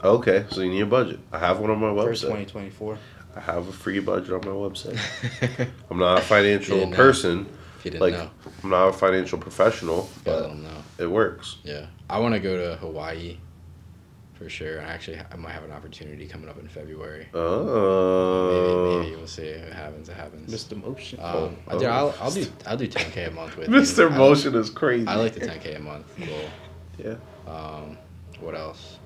Okay, 0.04 0.44
so 0.50 0.60
you 0.60 0.70
need 0.70 0.80
a 0.82 0.86
budget. 0.86 1.18
I 1.32 1.38
have 1.38 1.58
one 1.58 1.70
on 1.70 1.78
my 1.80 1.88
for 1.90 2.10
website. 2.10 2.20
2024. 2.22 2.98
I 3.36 3.40
have 3.40 3.66
a 3.68 3.72
free 3.72 3.98
budget 4.00 4.32
on 4.32 4.40
my 4.40 4.46
website. 4.48 4.98
I'm 5.90 5.98
not 5.98 6.18
a 6.18 6.22
financial 6.22 6.76
didn't 6.76 6.90
know. 6.90 6.96
person. 6.96 7.46
If 7.78 7.84
you 7.86 7.90
didn't 7.92 8.00
Like 8.02 8.12
know, 8.14 8.30
I'm 8.62 8.70
not 8.70 8.88
a 8.88 8.92
financial 8.92 9.38
professional, 9.38 10.08
yeah, 10.26 10.32
let 10.32 10.42
but 10.42 10.48
them 10.48 10.62
know. 10.64 10.82
it 10.98 11.06
works. 11.10 11.56
Yeah, 11.64 11.86
I 12.10 12.18
want 12.18 12.34
to 12.34 12.40
go 12.40 12.56
to 12.56 12.76
Hawaii 12.76 13.38
for 14.36 14.48
sure. 14.48 14.78
And 14.78 14.86
actually, 14.86 15.18
I 15.32 15.36
might 15.36 15.52
have 15.52 15.64
an 15.64 15.72
opportunity 15.72 16.26
coming 16.26 16.48
up 16.48 16.58
in 16.60 16.68
February. 16.68 17.26
Oh. 17.34 18.98
Maybe, 18.98 19.04
maybe 19.10 19.16
we'll 19.16 19.26
see 19.26 19.42
if 19.42 19.62
it 19.66 19.72
happens. 19.72 20.08
It 20.08 20.16
happens. 20.16 20.52
Mr. 20.52 20.80
Motion. 20.82 21.18
Um, 21.22 21.56
I 21.68 21.74
Oh. 21.74 21.78
do, 21.78 21.86
I'll, 21.86 22.14
I'll 22.20 22.30
do 22.30 22.46
I'll 22.66 22.76
do 22.76 22.88
10k 22.88 23.28
a 23.28 23.30
month 23.30 23.56
with 23.56 23.68
Mr. 23.68 23.98
you. 24.10 24.14
I- 24.14 24.18
Motion 24.18 24.54
is 24.54 24.70
crazy. 24.70 25.06
I, 25.06 25.16
like 25.16 25.34
the 25.34 25.40
10k 25.46 25.76
a 25.76 25.80
month 25.80 26.06
goal. 26.18 26.48
Yeah. 26.98 27.14
Um, 27.50 27.96
what 28.40 28.54
else? 28.54 28.98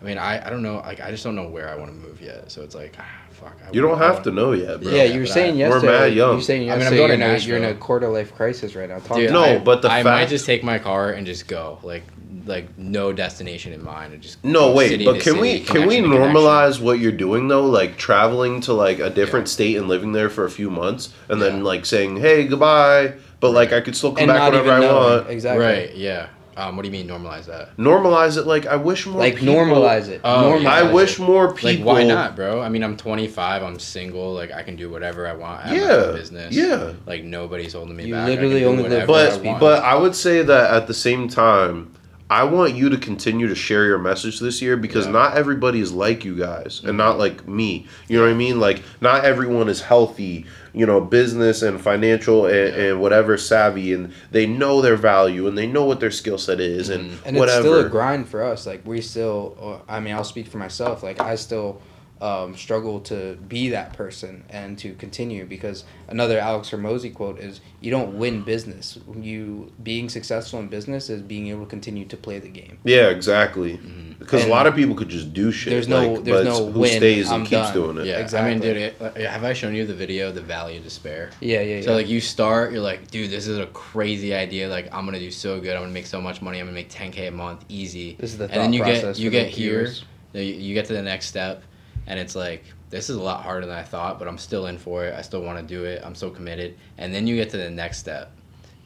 I 0.00 0.04
mean, 0.04 0.16
I, 0.16 0.46
I 0.46 0.48
don't 0.50 0.62
know. 0.62 0.76
Like, 0.76 1.00
I 1.00 1.10
just 1.10 1.24
don't 1.24 1.34
know 1.34 1.48
where 1.48 1.68
I 1.68 1.74
want 1.74 1.90
to 1.90 1.96
move 1.96 2.20
yet. 2.22 2.52
So 2.52 2.62
it's 2.62 2.74
like, 2.76 2.94
ah, 3.00 3.04
fuck. 3.30 3.56
I 3.66 3.72
You 3.72 3.80
don't 3.80 3.98
have 3.98 4.24
wanna- 4.24 4.30
know 4.30 4.52
yet, 4.52 4.80
bro. 4.80 4.92
yeah, 4.92 4.98
Yeah, 4.98 5.12
you 5.12 5.20
were 5.20 5.26
but 5.26 5.32
saying 5.34 5.54
I- 5.62 5.68
We're 5.68 5.74
yesterday. 5.74 5.98
mad 5.98 6.14
young. 6.14 6.30
You 6.30 6.36
were 6.36 6.42
saying 6.42 6.62
yesterday. 6.66 6.86
I 6.86 6.90
mean, 6.90 6.92
I'm 6.92 6.96
going 7.08 7.20
you're, 7.20 7.28
to 7.28 7.34
in 7.34 7.42
a, 7.42 7.46
you're 7.46 7.70
in 7.70 7.76
a 7.76 7.78
quarter 7.80 8.08
life 8.08 8.34
crisis 8.36 8.74
right 8.76 8.88
now. 8.88 9.00
Talk 9.00 9.16
Dude, 9.18 9.32
No, 9.32 9.42
I, 9.42 9.58
but 9.58 9.82
the 9.82 9.90
I 9.90 10.02
might 10.04 10.28
just 10.28 10.46
take 10.46 10.62
my 10.62 10.78
car 10.78 11.10
and 11.10 11.26
just 11.26 11.48
go. 11.48 11.78
Like, 11.82 12.04
like 12.48 12.76
no 12.78 13.12
destination 13.12 13.72
in 13.72 13.84
mind, 13.84 14.12
and 14.14 14.22
just 14.22 14.42
No, 14.44 14.72
wait, 14.72 15.04
but 15.04 15.14
to 15.16 15.20
can 15.20 15.38
we 15.40 15.52
city, 15.52 15.64
can 15.64 15.86
we 15.86 15.96
connection 15.96 16.02
to 16.10 16.16
connection. 16.16 16.34
normalize 16.34 16.80
what 16.80 16.98
you're 16.98 17.12
doing 17.12 17.48
though? 17.48 17.66
Like 17.66 17.96
traveling 17.96 18.60
to 18.62 18.72
like 18.72 18.98
a 18.98 19.10
different 19.10 19.48
state 19.48 19.76
and 19.76 19.86
living 19.88 20.12
there 20.12 20.30
for 20.30 20.44
a 20.44 20.50
few 20.50 20.70
months, 20.70 21.12
and 21.28 21.40
then 21.40 21.62
like 21.62 21.86
saying, 21.86 22.16
"Hey, 22.16 22.46
goodbye," 22.46 23.14
but 23.40 23.50
like 23.52 23.72
I 23.72 23.80
could 23.80 23.94
still 23.96 24.12
come 24.12 24.28
and 24.30 24.36
back 24.36 24.50
whenever 24.52 24.72
I 24.72 24.80
want. 24.80 25.30
Exactly. 25.30 25.64
Right? 25.64 25.94
Yeah. 25.94 26.28
Um, 26.56 26.74
what 26.74 26.82
do 26.82 26.88
you 26.88 26.92
mean 26.92 27.06
normalize 27.06 27.44
that? 27.46 27.76
Normalize 27.76 28.36
it. 28.36 28.44
Like 28.44 28.66
I 28.66 28.74
wish 28.74 29.06
more. 29.06 29.20
Like 29.20 29.36
people, 29.36 29.54
normalize 29.54 30.08
it. 30.08 30.20
Oh, 30.24 30.54
normalize 30.58 30.62
yeah. 30.64 30.70
I 30.72 30.88
it. 30.88 30.92
wish 30.92 31.18
more 31.20 31.54
people. 31.54 31.70
Like, 31.70 31.98
why 31.98 32.02
not, 32.02 32.34
bro? 32.34 32.60
I 32.60 32.68
mean, 32.68 32.82
I'm 32.82 32.96
25. 32.96 33.62
I'm 33.62 33.78
single. 33.78 34.34
Like, 34.34 34.50
I 34.50 34.64
can 34.64 34.74
do 34.74 34.90
whatever 34.90 35.28
I 35.28 35.34
want. 35.34 35.64
I 35.64 35.68
have 35.68 35.76
Yeah, 35.76 35.92
own 36.08 36.14
business. 36.16 36.52
yeah. 36.56 36.94
Like, 37.06 37.22
nobody's 37.22 37.74
holding 37.74 37.94
me 37.94 38.06
You 38.06 38.14
back. 38.14 38.24
I 38.24 38.26
literally 38.30 38.64
only 38.64 38.82
live 38.88 39.08
whatever 39.08 39.12
once, 39.12 39.46
I 39.46 39.52
But 39.52 39.60
but 39.60 39.84
I 39.84 39.94
would 39.94 40.16
say 40.16 40.42
that 40.42 40.70
at 40.72 40.88
the 40.88 40.94
same 40.94 41.28
time, 41.28 41.92
I 42.30 42.44
want 42.44 42.74
you 42.74 42.90
to 42.90 42.98
continue 42.98 43.48
to 43.48 43.54
share 43.54 43.86
your 43.86 43.98
message 43.98 44.38
this 44.40 44.60
year 44.60 44.76
because 44.76 45.06
Yeah. 45.06 45.12
not 45.12 45.36
everybody 45.36 45.80
is 45.80 45.92
like 45.92 46.24
you 46.26 46.36
guys 46.36 46.82
and 46.84 46.96
not 46.98 47.18
like 47.18 47.48
me. 47.48 47.86
You 48.06 48.18
know 48.18 48.24
what 48.24 48.30
I 48.30 48.34
mean? 48.34 48.60
Like 48.60 48.82
not 49.00 49.24
everyone 49.24 49.68
is 49.70 49.80
healthy, 49.80 50.44
you 50.74 50.84
know, 50.84 51.00
business 51.00 51.62
and 51.62 51.80
financial 51.80 52.44
and, 52.44 52.74
and 52.74 53.00
whatever 53.00 53.38
savvy 53.38 53.94
and 53.94 54.12
they 54.30 54.44
know 54.46 54.82
their 54.82 54.96
value 54.96 55.46
and 55.48 55.56
they 55.56 55.66
know 55.66 55.84
what 55.84 56.00
their 56.00 56.10
skill 56.10 56.36
set 56.38 56.60
is 56.60 56.90
and, 56.90 57.18
and 57.24 57.36
whatever. 57.38 57.58
it's 57.60 57.66
still 57.66 57.86
a 57.86 57.88
grind 57.88 58.28
for 58.28 58.42
us 58.42 58.66
like 58.66 58.86
we 58.86 59.00
still 59.00 59.56
uh, 59.88 59.92
i 59.92 59.98
mean 59.98 60.14
i'll 60.14 60.22
speak 60.24 60.46
for 60.46 60.58
myself 60.58 61.02
like 61.02 61.20
i 61.20 61.34
still 61.34 61.80
um, 62.20 62.56
struggle 62.56 63.00
to 63.00 63.36
be 63.48 63.68
that 63.70 63.92
person 63.92 64.44
and 64.50 64.76
to 64.78 64.94
continue 64.94 65.44
because 65.46 65.84
another 66.08 66.38
Alex 66.38 66.70
Hormozi 66.70 67.14
quote 67.14 67.38
is 67.38 67.60
you 67.80 67.90
don't 67.90 68.18
win 68.18 68.42
business 68.42 68.98
you 69.20 69.72
being 69.82 70.08
successful 70.08 70.58
in 70.58 70.66
business 70.68 71.08
is 71.10 71.22
being 71.22 71.46
able 71.48 71.64
to 71.64 71.70
continue 71.70 72.04
to 72.06 72.16
play 72.16 72.38
the 72.38 72.48
game 72.48 72.78
yeah, 72.84 73.08
exactly. 73.08 73.78
Because 74.18 74.44
a 74.44 74.48
lot 74.48 74.66
of 74.66 74.74
people 74.74 74.96
could 74.96 75.08
just 75.08 75.32
do 75.32 75.52
shit. 75.52 75.70
there's 75.70 75.86
no- 75.86 76.14
like, 76.14 76.24
there's 76.24 76.44
but 76.44 76.50
no 76.50 76.66
it's 76.66 76.74
who 76.74 76.80
win, 76.80 76.96
stays 76.96 77.26
and 77.26 77.34
I'm 77.34 77.40
keeps 77.42 77.50
done. 77.70 77.74
doing 77.74 77.98
it. 77.98 78.06
yeah, 78.06 78.28
I 78.40 78.48
mean, 78.48 78.58
dude, 78.60 78.76
it, 78.76 79.00
have 79.16 79.44
I 79.44 79.52
shown 79.52 79.74
you 79.76 79.86
the 79.86 79.94
video, 79.94 80.32
the 80.32 80.40
Valley 80.40 80.76
of 80.76 80.82
Despair? 80.82 81.30
yeah 81.40 81.60
yeah, 81.60 81.76
yeah. 81.76 81.82
So 81.82 81.94
like 81.94 82.08
you 82.08 82.20
start, 82.20 82.72
you're 82.72 82.80
like, 82.80 83.10
dude, 83.12 83.30
this 83.30 83.46
is 83.46 83.58
a 83.58 83.66
crazy 83.66 84.34
idea. 84.34 84.68
Like 84.68 84.92
I'm 84.92 85.04
gonna 85.04 85.20
do 85.20 85.30
so 85.30 85.60
good. 85.60 85.76
I'm 85.76 85.82
gonna 85.82 85.92
make 85.92 86.06
so 86.06 86.20
much 86.20 86.42
money. 86.42 86.58
I'm 86.58 86.66
gonna 86.66 86.74
make 86.74 86.90
10k 86.90 87.28
a 87.28 87.30
month, 87.30 87.64
easy. 87.68 88.16
This 88.18 88.32
is 88.32 88.38
the 88.38 88.44
and 88.44 88.54
then 88.54 88.70
thought 88.70 88.74
you 88.74 88.84
get 88.84 89.18
you 89.18 89.30
get 89.30 89.48
here, 89.48 89.88
you 90.32 90.40
you 90.42 90.74
get 90.74 90.86
to 90.86 90.94
the 90.94 91.02
next 91.02 91.26
step, 91.26 91.62
and 92.08 92.18
it's 92.18 92.34
like 92.34 92.64
this 92.90 93.10
is 93.10 93.16
a 93.16 93.22
lot 93.22 93.44
harder 93.44 93.66
than 93.66 93.76
I 93.76 93.82
thought, 93.82 94.18
but 94.18 94.26
I'm 94.26 94.38
still 94.38 94.66
in 94.66 94.78
for 94.78 95.04
it. 95.04 95.14
I 95.14 95.20
still 95.20 95.42
want 95.42 95.60
to 95.60 95.74
do 95.74 95.84
it. 95.84 96.02
I'm 96.02 96.14
so 96.14 96.30
committed. 96.30 96.76
And 96.96 97.14
then 97.14 97.26
you 97.26 97.36
get 97.36 97.50
to 97.50 97.58
the 97.58 97.70
next 97.70 97.98
step, 97.98 98.32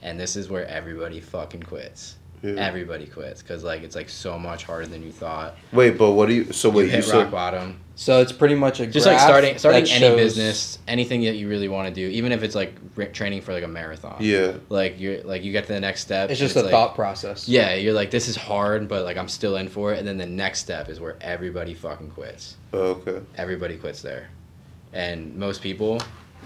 and 0.02 0.18
this 0.18 0.34
is 0.36 0.50
where 0.50 0.66
everybody 0.66 1.20
fucking 1.20 1.62
quits. 1.62 2.16
Yeah. 2.42 2.54
Everybody 2.54 3.06
quits 3.06 3.40
because 3.40 3.62
like 3.62 3.82
it's 3.84 3.94
like 3.94 4.08
so 4.08 4.36
much 4.36 4.64
harder 4.64 4.86
than 4.86 5.02
you 5.02 5.12
thought. 5.12 5.56
Wait, 5.72 5.96
but 5.96 6.10
what 6.12 6.26
do 6.28 6.34
you? 6.34 6.52
So 6.52 6.70
You 6.70 6.76
wait, 6.78 6.84
you, 6.86 6.90
hit 6.90 7.04
said 7.04 7.16
rock 7.22 7.30
bottom. 7.30 7.78
so 7.94 8.20
it's 8.20 8.32
pretty 8.32 8.56
much 8.56 8.80
a 8.80 8.86
Just 8.88 9.06
like 9.06 9.20
starting 9.20 9.56
starting 9.58 9.82
any 9.82 10.00
shows- 10.00 10.16
business, 10.16 10.78
anything 10.88 11.22
that 11.22 11.36
you 11.36 11.48
really 11.48 11.68
want 11.68 11.86
to 11.86 11.94
do, 11.94 12.08
even 12.08 12.32
if 12.32 12.42
it's 12.42 12.56
like 12.56 12.74
training 13.12 13.42
for 13.42 13.52
like 13.52 13.62
a 13.62 13.68
marathon. 13.68 14.16
yeah. 14.18 14.54
Like 14.70 14.98
you're 14.98 15.22
like 15.22 15.44
you 15.44 15.52
get 15.52 15.66
to 15.68 15.72
the 15.72 15.78
next 15.80 16.00
step. 16.00 16.30
it's 16.30 16.40
and 16.40 16.48
just 16.48 16.56
a 16.56 16.62
like, 16.62 16.72
thought 16.72 16.96
process 16.96 17.48
Yeah, 17.48 17.74
you're 17.74 17.92
like 17.94 18.10
this 18.10 18.26
is 18.26 18.34
hard, 18.34 18.88
but 18.88 19.04
like 19.04 19.16
I'm 19.16 19.28
still 19.28 19.54
in 19.56 19.68
for 19.68 19.92
it. 19.92 20.00
And 20.00 20.08
then 20.08 20.18
the 20.18 20.26
next 20.26 20.58
step 20.58 20.88
is 20.88 20.98
where 20.98 21.16
everybody 21.20 21.74
fucking 21.74 22.10
quits. 22.10 22.56
Oh, 22.72 22.78
okay. 23.06 23.20
Everybody 23.36 23.76
quits 23.76 24.02
there, 24.02 24.30
and 24.92 25.36
most 25.36 25.62
people, 25.62 26.00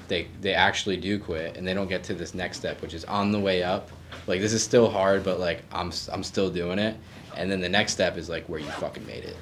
they 0.08 0.28
they 0.42 0.52
actually 0.52 0.98
do 0.98 1.18
quit, 1.18 1.56
and 1.56 1.66
they 1.66 1.72
don't 1.72 1.88
get 1.88 2.04
to 2.04 2.14
this 2.14 2.34
next 2.34 2.58
step, 2.58 2.82
which 2.82 2.92
is 2.92 3.06
on 3.06 3.32
the 3.32 3.40
way 3.40 3.62
up. 3.62 3.88
Like 4.26 4.40
this 4.40 4.52
is 4.52 4.62
still 4.62 4.90
hard, 4.90 5.24
but 5.24 5.38
like 5.40 5.62
I'm 5.72 5.92
I'm 6.12 6.22
still 6.22 6.50
doing 6.50 6.78
it. 6.78 6.96
And 7.36 7.50
then 7.50 7.60
the 7.60 7.68
next 7.68 7.92
step 7.92 8.16
is 8.16 8.28
like 8.28 8.48
where 8.48 8.58
you 8.60 8.70
fucking 8.70 9.06
made 9.06 9.24
it. 9.24 9.36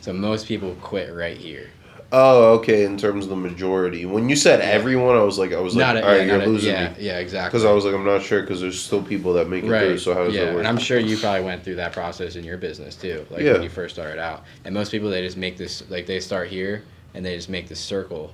So 0.00 0.12
most 0.12 0.46
people 0.46 0.74
quit 0.80 1.12
right 1.12 1.36
here. 1.36 1.68
Oh, 2.12 2.52
okay. 2.58 2.84
In 2.84 2.96
terms 2.96 3.24
of 3.24 3.30
the 3.30 3.36
majority, 3.36 4.06
when 4.06 4.28
you 4.28 4.36
said 4.36 4.60
everyone, 4.60 5.16
I 5.16 5.22
was 5.22 5.36
like, 5.36 5.52
I 5.52 5.58
was 5.58 5.74
like, 5.74 5.96
a, 5.96 6.02
all 6.02 6.08
right, 6.12 6.26
yeah, 6.26 6.34
you're 6.34 6.42
a- 6.42 6.46
losing 6.46 6.72
yeah, 6.72 6.90
me. 6.90 6.96
yeah, 7.00 7.18
exactly. 7.18 7.48
Because 7.58 7.64
I 7.64 7.72
was 7.72 7.84
like, 7.84 7.94
I'm 7.94 8.04
not 8.04 8.22
sure 8.22 8.40
because 8.42 8.60
there's 8.60 8.80
still 8.80 9.02
people 9.02 9.32
that 9.32 9.48
make 9.48 9.64
it 9.64 9.66
through. 9.66 9.98
So 9.98 10.14
how 10.14 10.24
does 10.24 10.34
yeah, 10.34 10.44
that 10.44 10.50
work? 10.52 10.58
and 10.60 10.68
I'm 10.68 10.78
sure 10.78 10.98
you 11.00 11.16
probably 11.18 11.42
went 11.42 11.64
through 11.64 11.76
that 11.76 11.92
process 11.92 12.36
in 12.36 12.44
your 12.44 12.56
business 12.56 12.94
too, 12.94 13.26
like 13.30 13.40
Yeah. 13.42 13.54
when 13.54 13.62
you 13.64 13.68
first 13.68 13.96
started 13.96 14.20
out. 14.20 14.44
And 14.64 14.72
most 14.74 14.92
people 14.92 15.10
they 15.10 15.22
just 15.22 15.36
make 15.36 15.56
this 15.56 15.82
like 15.90 16.06
they 16.06 16.20
start 16.20 16.48
here 16.48 16.84
and 17.14 17.24
they 17.24 17.34
just 17.34 17.48
make 17.48 17.68
this 17.68 17.80
circle 17.80 18.32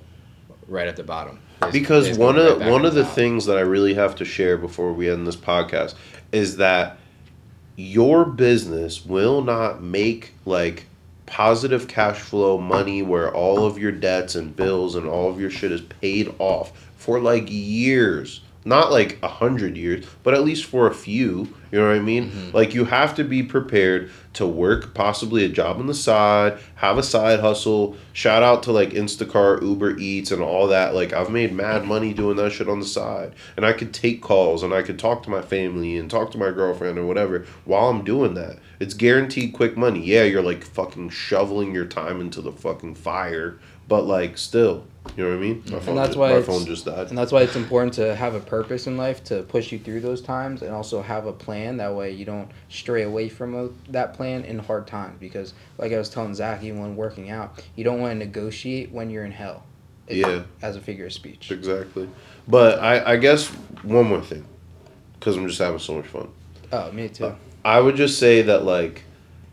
right 0.71 0.87
at 0.87 0.95
the 0.95 1.03
bottom. 1.03 1.39
Because 1.71 2.17
one 2.17 2.39
of 2.39 2.59
back 2.59 2.71
one 2.71 2.85
of 2.85 2.95
the 2.95 3.03
top. 3.03 3.13
things 3.13 3.45
that 3.45 3.57
I 3.57 3.61
really 3.61 3.93
have 3.93 4.15
to 4.15 4.25
share 4.25 4.57
before 4.57 4.93
we 4.93 5.09
end 5.09 5.27
this 5.27 5.35
podcast 5.35 5.95
is 6.31 6.57
that 6.57 6.97
your 7.75 8.25
business 8.25 9.05
will 9.05 9.41
not 9.43 9.81
make 9.81 10.33
like 10.45 10.85
positive 11.25 11.87
cash 11.87 12.19
flow 12.19 12.57
money 12.57 13.01
where 13.01 13.33
all 13.33 13.65
of 13.65 13.77
your 13.77 13.91
debts 13.91 14.35
and 14.35 14.55
bills 14.55 14.95
and 14.95 15.07
all 15.07 15.29
of 15.29 15.39
your 15.39 15.49
shit 15.49 15.71
is 15.71 15.81
paid 15.81 16.33
off 16.39 16.89
for 16.97 17.19
like 17.19 17.45
years 17.47 18.41
not 18.63 18.91
like 18.91 19.17
a 19.23 19.27
hundred 19.27 19.75
years 19.77 20.05
but 20.23 20.33
at 20.33 20.43
least 20.43 20.65
for 20.65 20.87
a 20.87 20.93
few 20.93 21.47
you 21.71 21.79
know 21.79 21.87
what 21.87 21.95
i 21.95 21.99
mean? 21.99 22.29
Mm-hmm. 22.29 22.55
like 22.55 22.73
you 22.73 22.85
have 22.85 23.15
to 23.15 23.23
be 23.23 23.43
prepared 23.43 24.09
to 24.33 24.47
work 24.47 24.93
possibly 24.93 25.43
a 25.43 25.49
job 25.49 25.77
on 25.77 25.87
the 25.87 25.93
side 25.93 26.57
have 26.75 26.97
a 26.97 27.03
side 27.03 27.39
hustle. 27.41 27.95
Shout 28.13 28.43
out 28.43 28.63
to 28.63 28.71
like 28.71 28.89
instacart 28.91 29.61
uber 29.61 29.97
eats 29.97 30.31
and 30.31 30.41
all 30.41 30.67
that. 30.67 30.95
Like 30.95 31.13
i've 31.13 31.29
made 31.29 31.53
mad 31.53 31.85
money 31.85 32.13
doing 32.13 32.37
that 32.37 32.51
shit 32.51 32.69
on 32.69 32.79
the 32.79 32.85
side 32.85 33.33
and 33.55 33.65
i 33.65 33.73
could 33.73 33.93
take 33.93 34.21
calls 34.21 34.63
and 34.63 34.73
i 34.73 34.81
could 34.81 34.97
talk 34.97 35.23
to 35.23 35.29
my 35.29 35.41
family 35.41 35.97
and 35.97 36.09
talk 36.09 36.31
to 36.31 36.37
my 36.37 36.51
girlfriend 36.51 36.97
or 36.97 37.05
whatever 37.05 37.45
while 37.65 37.89
i'm 37.89 38.03
doing 38.03 38.33
that. 38.35 38.57
It's 38.79 38.93
guaranteed 38.93 39.53
quick 39.53 39.77
money. 39.77 40.03
Yeah 40.03 40.23
you're 40.23 40.41
like 40.41 40.63
fucking 40.63 41.09
shoveling 41.09 41.73
your 41.73 41.85
time 41.85 42.21
into 42.21 42.41
the 42.41 42.51
fucking 42.51 42.95
fire 42.95 43.59
but 43.91 44.05
like 44.05 44.37
still 44.37 44.85
you 45.17 45.23
know 45.25 45.29
what 45.31 45.35
i 45.35 45.39
mean 45.41 45.61
my 45.69 45.79
phone, 45.79 45.95
that's 45.95 46.09
just, 46.09 46.17
why 46.17 46.29
my 46.29 46.37
it's- 46.37 46.45
phone 46.47 46.65
just 46.65 46.85
died 46.85 47.09
And 47.09 47.17
that's 47.17 47.33
why 47.33 47.41
it's 47.41 47.57
important 47.57 47.93
to 47.95 48.15
have 48.15 48.35
a 48.35 48.39
purpose 48.39 48.87
in 48.87 48.95
life 48.95 49.21
to 49.25 49.43
push 49.43 49.69
you 49.73 49.79
through 49.79 49.99
those 49.99 50.21
times 50.21 50.61
and 50.61 50.71
also 50.71 51.01
have 51.01 51.25
a 51.25 51.33
plan. 51.33 51.75
That 51.77 51.93
way 51.93 52.11
you 52.11 52.23
don't 52.23 52.49
stray 52.69 53.03
away 53.03 53.27
from 53.27 53.53
a, 53.53 53.69
that 53.91 54.13
plan 54.13 54.45
in 54.45 54.59
hard 54.59 54.87
times. 54.87 55.17
Because, 55.19 55.53
like 55.77 55.91
I 55.91 55.97
was 55.97 56.09
telling 56.09 56.33
Zach, 56.35 56.63
even 56.63 56.79
when 56.79 56.95
working 56.95 57.29
out, 57.31 57.61
you 57.75 57.83
don't 57.83 57.99
want 57.99 58.11
to 58.13 58.19
negotiate 58.25 58.91
when 58.93 59.09
you're 59.09 59.25
in 59.25 59.31
hell. 59.31 59.63
It- 60.07 60.17
Yeah. 60.17 60.43
As 60.61 60.75
a 60.77 60.79
figure 60.79 61.07
of 61.07 61.13
speech. 61.13 61.51
Exactly. 61.51 62.07
But 62.47 62.79
I, 62.79 63.13
I 63.13 63.15
guess 63.17 63.47
one 63.83 64.05
more 64.07 64.21
thing, 64.21 64.45
because 65.19 65.35
I'm 65.35 65.47
just 65.47 65.59
having 65.59 65.79
so 65.79 65.95
much 65.95 66.07
fun. 66.07 66.29
Oh, 66.71 66.91
me 66.93 67.09
too. 67.09 67.35
I 67.65 67.79
would 67.81 67.97
just 67.97 68.17
say 68.19 68.43
that, 68.43 68.63
like, 68.63 69.03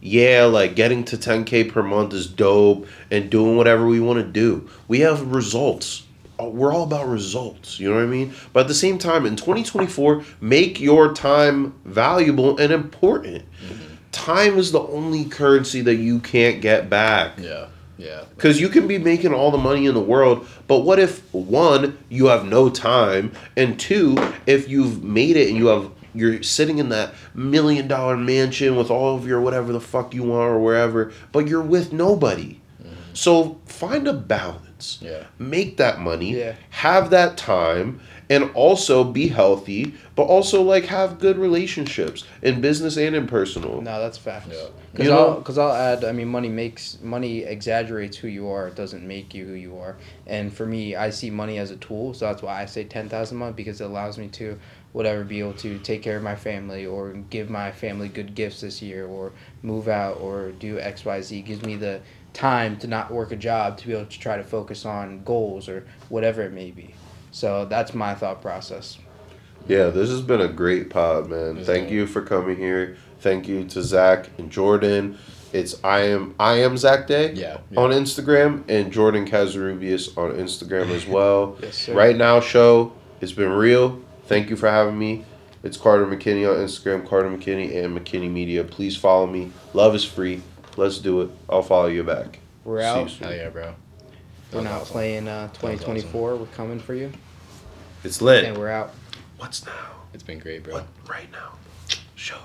yeah, 0.00 0.44
like 0.44 0.76
getting 0.76 1.04
to 1.06 1.16
10K 1.16 1.70
per 1.72 1.82
month 1.82 2.12
is 2.14 2.26
dope 2.26 2.86
and 3.10 3.30
doing 3.30 3.56
whatever 3.56 3.86
we 3.86 4.00
want 4.00 4.18
to 4.18 4.24
do. 4.24 4.68
We 4.86 5.00
have 5.00 5.32
results. 5.32 6.04
Uh, 6.40 6.44
We're 6.44 6.72
all 6.72 6.84
about 6.84 7.08
results, 7.08 7.80
you 7.80 7.88
know 7.88 7.96
what 7.96 8.04
I 8.04 8.06
mean? 8.06 8.32
But 8.52 8.60
at 8.60 8.68
the 8.68 8.74
same 8.74 8.98
time, 8.98 9.26
in 9.26 9.34
2024, 9.34 10.24
make 10.40 10.80
your 10.80 11.12
time 11.12 11.74
valuable 11.84 12.58
and 12.58 12.72
important. 12.72 13.44
Time 14.12 14.56
is 14.56 14.72
the 14.72 14.80
only 14.80 15.24
currency 15.24 15.80
that 15.82 15.96
you 15.96 16.20
can't 16.20 16.60
get 16.60 16.88
back. 16.88 17.38
Yeah. 17.38 17.66
Yeah. 17.98 18.22
Because 18.36 18.60
you 18.60 18.68
can 18.68 18.86
be 18.86 18.98
making 18.98 19.34
all 19.34 19.50
the 19.50 19.58
money 19.58 19.86
in 19.86 19.94
the 19.94 20.00
world, 20.00 20.46
but 20.68 20.80
what 20.80 21.00
if 21.00 21.22
one, 21.34 21.98
you 22.08 22.26
have 22.26 22.46
no 22.46 22.70
time, 22.70 23.32
and 23.56 23.78
two, 23.78 24.16
if 24.46 24.68
you've 24.68 25.02
made 25.02 25.36
it 25.36 25.48
and 25.48 25.56
you 25.56 25.66
have 25.66 25.90
you're 26.18 26.42
sitting 26.42 26.78
in 26.78 26.88
that 26.90 27.14
million 27.34 27.88
dollar 27.88 28.16
mansion 28.16 28.76
with 28.76 28.90
all 28.90 29.16
of 29.16 29.26
your 29.26 29.40
whatever 29.40 29.72
the 29.72 29.80
fuck 29.80 30.14
you 30.14 30.22
want 30.24 30.50
or 30.50 30.58
wherever, 30.58 31.12
but 31.32 31.46
you're 31.48 31.62
with 31.62 31.92
nobody. 31.92 32.60
Mm-hmm. 32.82 32.92
So 33.14 33.58
find 33.66 34.06
a 34.08 34.12
balance. 34.12 34.98
Yeah. 35.00 35.24
Make 35.38 35.76
that 35.78 36.00
money. 36.00 36.38
Yeah. 36.38 36.54
Have 36.70 37.10
that 37.10 37.36
time 37.36 38.00
and 38.30 38.50
also 38.54 39.02
be 39.02 39.28
healthy, 39.28 39.94
but 40.14 40.24
also 40.24 40.62
like 40.62 40.84
have 40.84 41.18
good 41.18 41.38
relationships 41.38 42.24
in 42.42 42.60
business 42.60 42.96
and 42.98 43.16
in 43.16 43.26
personal. 43.26 43.80
No, 43.80 43.98
that's 44.00 44.18
facts. 44.18 44.48
Yeah. 44.52 44.66
Because 44.92 45.06
You 45.06 45.12
I'll, 45.12 45.34
know- 45.34 45.40
cause 45.40 45.56
I'll 45.58 45.72
add, 45.72 46.04
I 46.04 46.12
mean, 46.12 46.28
money 46.28 46.48
makes, 46.50 46.98
money 47.02 47.38
exaggerates 47.40 48.16
who 48.18 48.28
you 48.28 48.48
are. 48.50 48.68
It 48.68 48.74
doesn't 48.76 49.06
make 49.06 49.34
you 49.34 49.46
who 49.46 49.54
you 49.54 49.78
are. 49.78 49.96
And 50.26 50.52
for 50.52 50.66
me, 50.66 50.94
I 50.94 51.10
see 51.10 51.30
money 51.30 51.58
as 51.58 51.70
a 51.70 51.76
tool. 51.76 52.12
So 52.14 52.26
that's 52.26 52.42
why 52.42 52.60
I 52.62 52.66
say 52.66 52.84
10,000 52.84 53.36
a 53.36 53.38
month 53.38 53.56
because 53.56 53.80
it 53.80 53.84
allows 53.84 54.18
me 54.18 54.28
to, 54.28 54.58
whatever, 54.92 55.24
be 55.24 55.40
able 55.40 55.52
to 55.54 55.78
take 55.78 56.02
care 56.02 56.16
of 56.16 56.22
my 56.22 56.34
family 56.36 56.86
or 56.86 57.12
give 57.30 57.50
my 57.50 57.70
family 57.70 58.08
good 58.08 58.34
gifts 58.34 58.60
this 58.62 58.80
year 58.82 59.06
or 59.06 59.32
move 59.62 59.88
out 59.88 60.18
or 60.20 60.52
do 60.52 60.78
X, 60.78 61.04
Y, 61.04 61.20
Z. 61.20 61.42
gives 61.42 61.62
me 61.62 61.76
the 61.76 62.00
time 62.32 62.76
to 62.78 62.86
not 62.86 63.10
work 63.10 63.32
a 63.32 63.36
job 63.36 63.76
to 63.78 63.86
be 63.86 63.92
able 63.94 64.06
to 64.06 64.18
try 64.18 64.36
to 64.36 64.44
focus 64.44 64.84
on 64.86 65.22
goals 65.24 65.68
or 65.68 65.86
whatever 66.08 66.42
it 66.42 66.52
may 66.52 66.70
be. 66.70 66.94
So 67.32 67.64
that's 67.66 67.94
my 67.94 68.14
thought 68.14 68.40
process. 68.40 68.98
Yeah, 69.66 69.88
this 69.88 70.08
has 70.08 70.22
been 70.22 70.40
a 70.40 70.48
great 70.48 70.88
pod, 70.88 71.28
man. 71.28 71.62
Thank 71.64 71.90
you 71.90 72.06
for 72.06 72.22
coming 72.22 72.56
here. 72.56 72.96
Thank 73.20 73.48
you 73.48 73.64
to 73.64 73.82
Zach 73.82 74.30
and 74.38 74.50
Jordan. 74.50 75.18
It's 75.52 75.82
I 75.82 76.00
am 76.00 76.34
I 76.38 76.54
am 76.60 76.76
Zach 76.76 77.06
Day 77.06 77.32
Yeah, 77.32 77.58
yeah. 77.70 77.80
on 77.80 77.90
Instagram 77.90 78.64
and 78.68 78.92
Jordan 78.92 79.26
Kazarubius 79.26 80.16
on 80.16 80.32
Instagram 80.32 80.90
as 80.90 81.06
well. 81.16 81.56
Yes, 81.62 81.76
sir. 81.78 81.94
Right 81.94 82.16
now 82.16 82.40
show 82.40 82.92
it's 83.20 83.32
been 83.32 83.50
real. 83.50 84.00
Thank 84.28 84.50
you 84.50 84.56
for 84.56 84.68
having 84.68 84.98
me. 84.98 85.24
It's 85.62 85.78
Carter 85.78 86.04
McKinney 86.04 86.46
on 86.46 86.56
Instagram, 86.58 87.08
Carter 87.08 87.30
McKinney 87.30 87.82
and 87.82 87.98
McKinney 87.98 88.30
Media. 88.30 88.62
Please 88.62 88.94
follow 88.94 89.26
me. 89.26 89.50
Love 89.72 89.94
is 89.94 90.04
free. 90.04 90.42
Let's 90.76 90.98
do 90.98 91.22
it. 91.22 91.30
I'll 91.48 91.62
follow 91.62 91.86
you 91.86 92.04
back. 92.04 92.40
We're 92.62 92.80
See 92.80 92.84
you 92.84 92.90
out. 92.90 93.10
soon. 93.10 93.22
Hell 93.22 93.34
yeah, 93.34 93.48
bro. 93.48 93.74
We're 94.52 94.58
was 94.58 94.64
not 94.64 94.82
awesome. 94.82 94.92
playing 94.92 95.28
uh, 95.28 95.48
2024. 95.54 96.36
We're 96.36 96.46
coming 96.48 96.78
for 96.78 96.92
you. 96.92 97.10
It's 98.04 98.20
lit. 98.20 98.44
And 98.44 98.58
we're 98.58 98.68
out. 98.68 98.92
What's 99.38 99.64
now? 99.64 99.72
It's 100.12 100.22
been 100.22 100.38
great, 100.40 100.62
bro. 100.62 100.74
What 100.74 100.86
right 101.08 101.32
now? 101.32 101.54
Show. 102.14 102.36